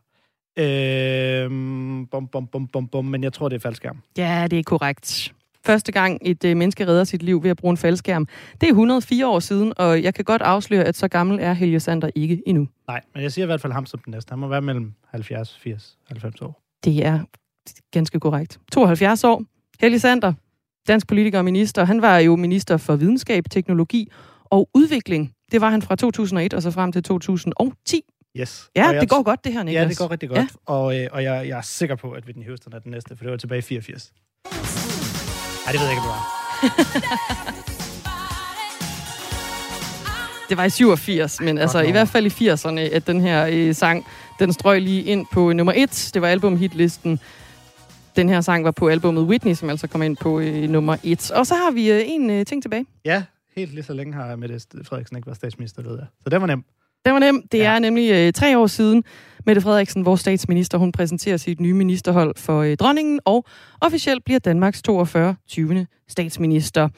Øhm, 0.57 2.07
bom, 2.07 2.27
bom, 2.27 2.47
bom, 2.47 2.67
bom, 2.67 2.87
bom, 2.87 3.05
men 3.05 3.23
jeg 3.23 3.33
tror, 3.33 3.49
det 3.49 3.55
er 3.55 3.59
faldskærm. 3.59 3.97
Ja, 4.17 4.47
det 4.51 4.59
er 4.59 4.63
korrekt. 4.63 5.33
første 5.65 5.91
gang 5.91 6.19
et 6.21 6.45
øh, 6.45 6.57
menneske 6.57 6.87
redder 6.87 7.03
sit 7.03 7.23
liv 7.23 7.43
ved 7.43 7.49
at 7.49 7.57
bruge 7.57 7.71
en 7.71 7.77
faldskærm. 7.77 8.27
Det 8.61 8.67
er 8.67 8.71
104 8.71 9.27
år 9.27 9.39
siden, 9.39 9.73
og 9.77 10.03
jeg 10.03 10.13
kan 10.13 10.25
godt 10.25 10.41
afsløre, 10.41 10.83
at 10.83 10.95
så 10.95 11.07
gammel 11.07 11.39
er 11.41 11.53
Helge 11.53 11.79
Sander 11.79 12.09
ikke 12.15 12.43
endnu. 12.45 12.67
Nej, 12.87 13.01
men 13.13 13.23
jeg 13.23 13.31
siger 13.31 13.45
i 13.45 13.47
hvert 13.47 13.61
fald 13.61 13.73
ham 13.73 13.85
som 13.85 13.99
den 14.05 14.11
næste. 14.11 14.31
Han 14.31 14.39
må 14.39 14.47
være 14.47 14.61
mellem 14.61 14.93
70, 15.11 15.57
80, 15.63 15.97
90 16.07 16.41
år. 16.41 16.61
Det 16.83 17.05
er 17.05 17.19
ganske 17.91 18.19
korrekt. 18.19 18.59
72 18.71 19.23
år. 19.23 19.43
Helge 19.81 19.99
Sander, 19.99 20.33
dansk 20.87 21.07
politiker 21.07 21.37
og 21.37 21.45
minister. 21.45 21.83
Han 21.83 22.01
var 22.01 22.17
jo 22.17 22.35
minister 22.35 22.77
for 22.77 22.95
videnskab, 22.95 23.43
teknologi 23.51 24.11
og 24.45 24.69
udvikling. 24.73 25.31
Det 25.51 25.61
var 25.61 25.69
han 25.69 25.81
fra 25.81 25.95
2001 25.95 26.53
og 26.53 26.61
så 26.61 26.71
frem 26.71 26.91
til 26.91 27.03
2010. 27.03 28.01
Yes. 28.39 28.69
Ja, 28.75 28.87
Og 28.87 28.93
jeg 28.93 29.01
det 29.01 29.09
går 29.09 29.19
t- 29.19 29.23
godt, 29.23 29.43
det 29.43 29.53
her, 29.53 29.63
Niklas. 29.63 29.83
Ja, 29.83 29.87
det 29.89 29.97
går 29.97 30.11
rigtig 30.11 30.29
godt. 30.29 30.39
Ja. 30.39 30.47
Og, 30.65 30.99
øh, 30.99 31.07
og 31.11 31.23
jeg, 31.23 31.47
jeg 31.47 31.57
er 31.57 31.61
sikker 31.61 31.95
på, 31.95 32.11
at 32.11 32.25
Whitney 32.25 32.45
Houston 32.47 32.73
er 32.73 32.79
den 32.79 32.91
næste, 32.91 33.15
for 33.17 33.23
det 33.23 33.31
var 33.31 33.37
tilbage 33.37 33.59
i 33.59 33.61
84. 33.61 34.13
Nej, 35.65 35.71
det 35.71 35.79
ved 35.81 35.87
jeg 35.87 35.91
ikke, 35.97 36.01
om 36.01 36.07
det 36.07 36.13
var. 36.15 37.65
Det 40.49 40.57
var 40.57 40.63
i 40.65 40.69
87, 40.69 41.41
men 41.41 41.57
altså 41.57 41.79
i 41.79 41.91
hvert 41.91 42.07
fald 42.07 42.25
i 42.41 42.49
80'erne, 42.49 42.79
at 42.95 43.07
den 43.07 43.21
her 43.21 43.47
øh, 43.51 43.75
sang, 43.75 44.05
den 44.39 44.53
strøg 44.53 44.81
lige 44.81 45.03
ind 45.03 45.25
på 45.31 45.53
nummer 45.53 45.73
1. 45.75 46.11
Det 46.13 46.21
var 46.21 46.27
albumhitlisten. 46.27 47.19
Den 48.15 48.29
her 48.29 48.41
sang 48.41 48.63
var 48.65 48.71
på 48.71 48.87
albumet 48.89 49.23
Whitney, 49.23 49.53
som 49.53 49.69
altså 49.69 49.87
kom 49.87 50.01
ind 50.01 50.17
på 50.17 50.39
øh, 50.39 50.69
nummer 50.69 50.97
1. 51.03 51.31
Og 51.31 51.47
så 51.47 51.55
har 51.55 51.71
vi 51.71 51.91
øh, 51.91 52.01
en 52.05 52.29
øh, 52.29 52.45
ting 52.45 52.61
tilbage. 52.61 52.85
Ja, 53.05 53.23
helt 53.55 53.73
lige 53.73 53.83
så 53.83 53.93
længe 53.93 54.13
har 54.13 54.35
Mette 54.35 54.59
Frederiksen 54.83 55.17
ikke 55.17 55.25
været 55.27 55.37
statsminister, 55.37 55.81
ved 55.81 55.97
jeg. 55.97 56.07
Så 56.23 56.29
det 56.29 56.41
var 56.41 56.47
nemt. 56.47 56.65
Den 57.05 57.13
var 57.13 57.19
nem. 57.19 57.47
Det 57.51 57.57
ja. 57.57 57.75
er 57.75 57.79
nemlig 57.79 58.11
øh, 58.11 58.33
tre 58.33 58.57
år 58.57 58.67
siden, 58.67 59.03
Mette 59.45 59.61
Frederiksen, 59.61 60.05
vores 60.05 60.21
statsminister, 60.21 60.77
hun 60.77 60.91
præsenterer 60.91 61.37
sit 61.37 61.59
nye 61.59 61.73
ministerhold 61.73 62.33
for 62.37 62.61
øh, 62.61 62.77
dronningen, 62.77 63.19
og 63.25 63.45
officielt 63.81 64.23
bliver 64.25 64.39
Danmarks 64.39 64.81
42. 64.81 65.35
20. 65.47 65.87
statsminister. 66.07 66.89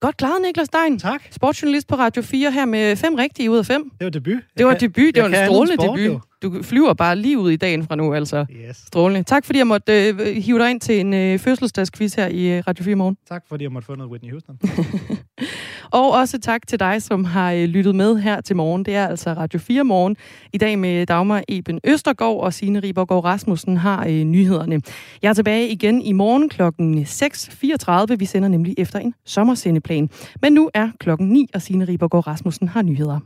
Godt 0.00 0.16
klaret, 0.16 0.42
Niklas 0.42 0.66
Stein. 0.66 0.98
Tak. 0.98 1.22
Sportsjournalist 1.30 1.88
på 1.88 1.94
Radio 1.94 2.22
4 2.22 2.50
her 2.50 2.64
med 2.64 2.96
fem 2.96 3.14
rigtige 3.14 3.50
ud 3.50 3.58
af 3.58 3.66
fem. 3.66 3.90
Det 3.98 4.04
var 4.04 4.10
debut. 4.10 4.42
Det 4.58 4.66
var 4.66 4.74
debut. 4.74 5.14
Det 5.14 5.22
var 5.22 5.28
en 5.28 5.46
strålende 5.46 5.82
sport, 5.82 5.98
debut. 5.98 6.14
jo. 6.14 6.20
Du 6.42 6.62
flyver 6.62 6.94
bare 6.94 7.16
lige 7.16 7.38
ud 7.38 7.50
i 7.50 7.56
dagen 7.56 7.86
fra 7.86 7.96
nu, 7.96 8.14
altså. 8.14 8.46
Yes. 8.50 8.76
Strålende. 8.76 9.22
Tak 9.22 9.44
fordi 9.44 9.58
jeg 9.58 9.66
måtte 9.66 10.08
øh, 10.08 10.18
hive 10.18 10.58
dig 10.58 10.70
ind 10.70 10.80
til 10.80 11.00
en 11.00 11.14
øh, 11.14 11.38
fødselsdagsquiz 11.38 12.14
her 12.14 12.26
i 12.26 12.56
øh, 12.56 12.62
Radio 12.68 12.84
4 12.84 12.94
morgen. 12.96 13.16
Tak, 13.28 13.44
fordi 13.48 13.64
jeg 13.64 13.72
måtte 13.72 13.86
få 13.86 13.94
noget 13.94 14.10
Whitney 14.10 14.30
Houston. 14.30 14.58
Og 15.92 16.10
også 16.12 16.38
tak 16.38 16.66
til 16.66 16.80
dig, 16.80 17.02
som 17.02 17.24
har 17.24 17.52
øh, 17.52 17.64
lyttet 17.64 17.94
med 17.94 18.16
her 18.16 18.40
til 18.40 18.56
morgen. 18.56 18.84
Det 18.84 18.94
er 18.94 19.06
altså 19.06 19.32
Radio 19.32 19.58
4 19.58 19.84
morgen. 19.84 20.16
I 20.52 20.58
dag 20.58 20.78
med 20.78 21.06
Dagmar 21.06 21.42
Eben 21.48 21.80
Østergaard 21.84 22.40
og 22.40 22.54
Signe 22.54 22.80
Ribergaard 22.80 23.24
Rasmussen 23.24 23.76
har 23.76 24.06
øh, 24.06 24.24
nyhederne. 24.24 24.80
Jeg 25.22 25.28
er 25.28 25.34
tilbage 25.34 25.68
igen 25.68 26.02
i 26.02 26.12
morgen 26.12 26.48
klokken 26.48 26.98
6.34. 26.98 28.16
Vi 28.16 28.24
sender 28.24 28.48
nemlig 28.48 28.74
efter 28.78 28.98
en 28.98 29.14
sommersendeplan. 29.26 30.10
Men 30.42 30.52
nu 30.52 30.70
er 30.74 30.90
klokken 31.00 31.28
9, 31.28 31.46
og 31.54 31.62
Signe 31.62 31.84
Ribergaard 31.84 32.26
Rasmussen 32.26 32.68
har 32.68 32.82
nyheder. 32.82 33.20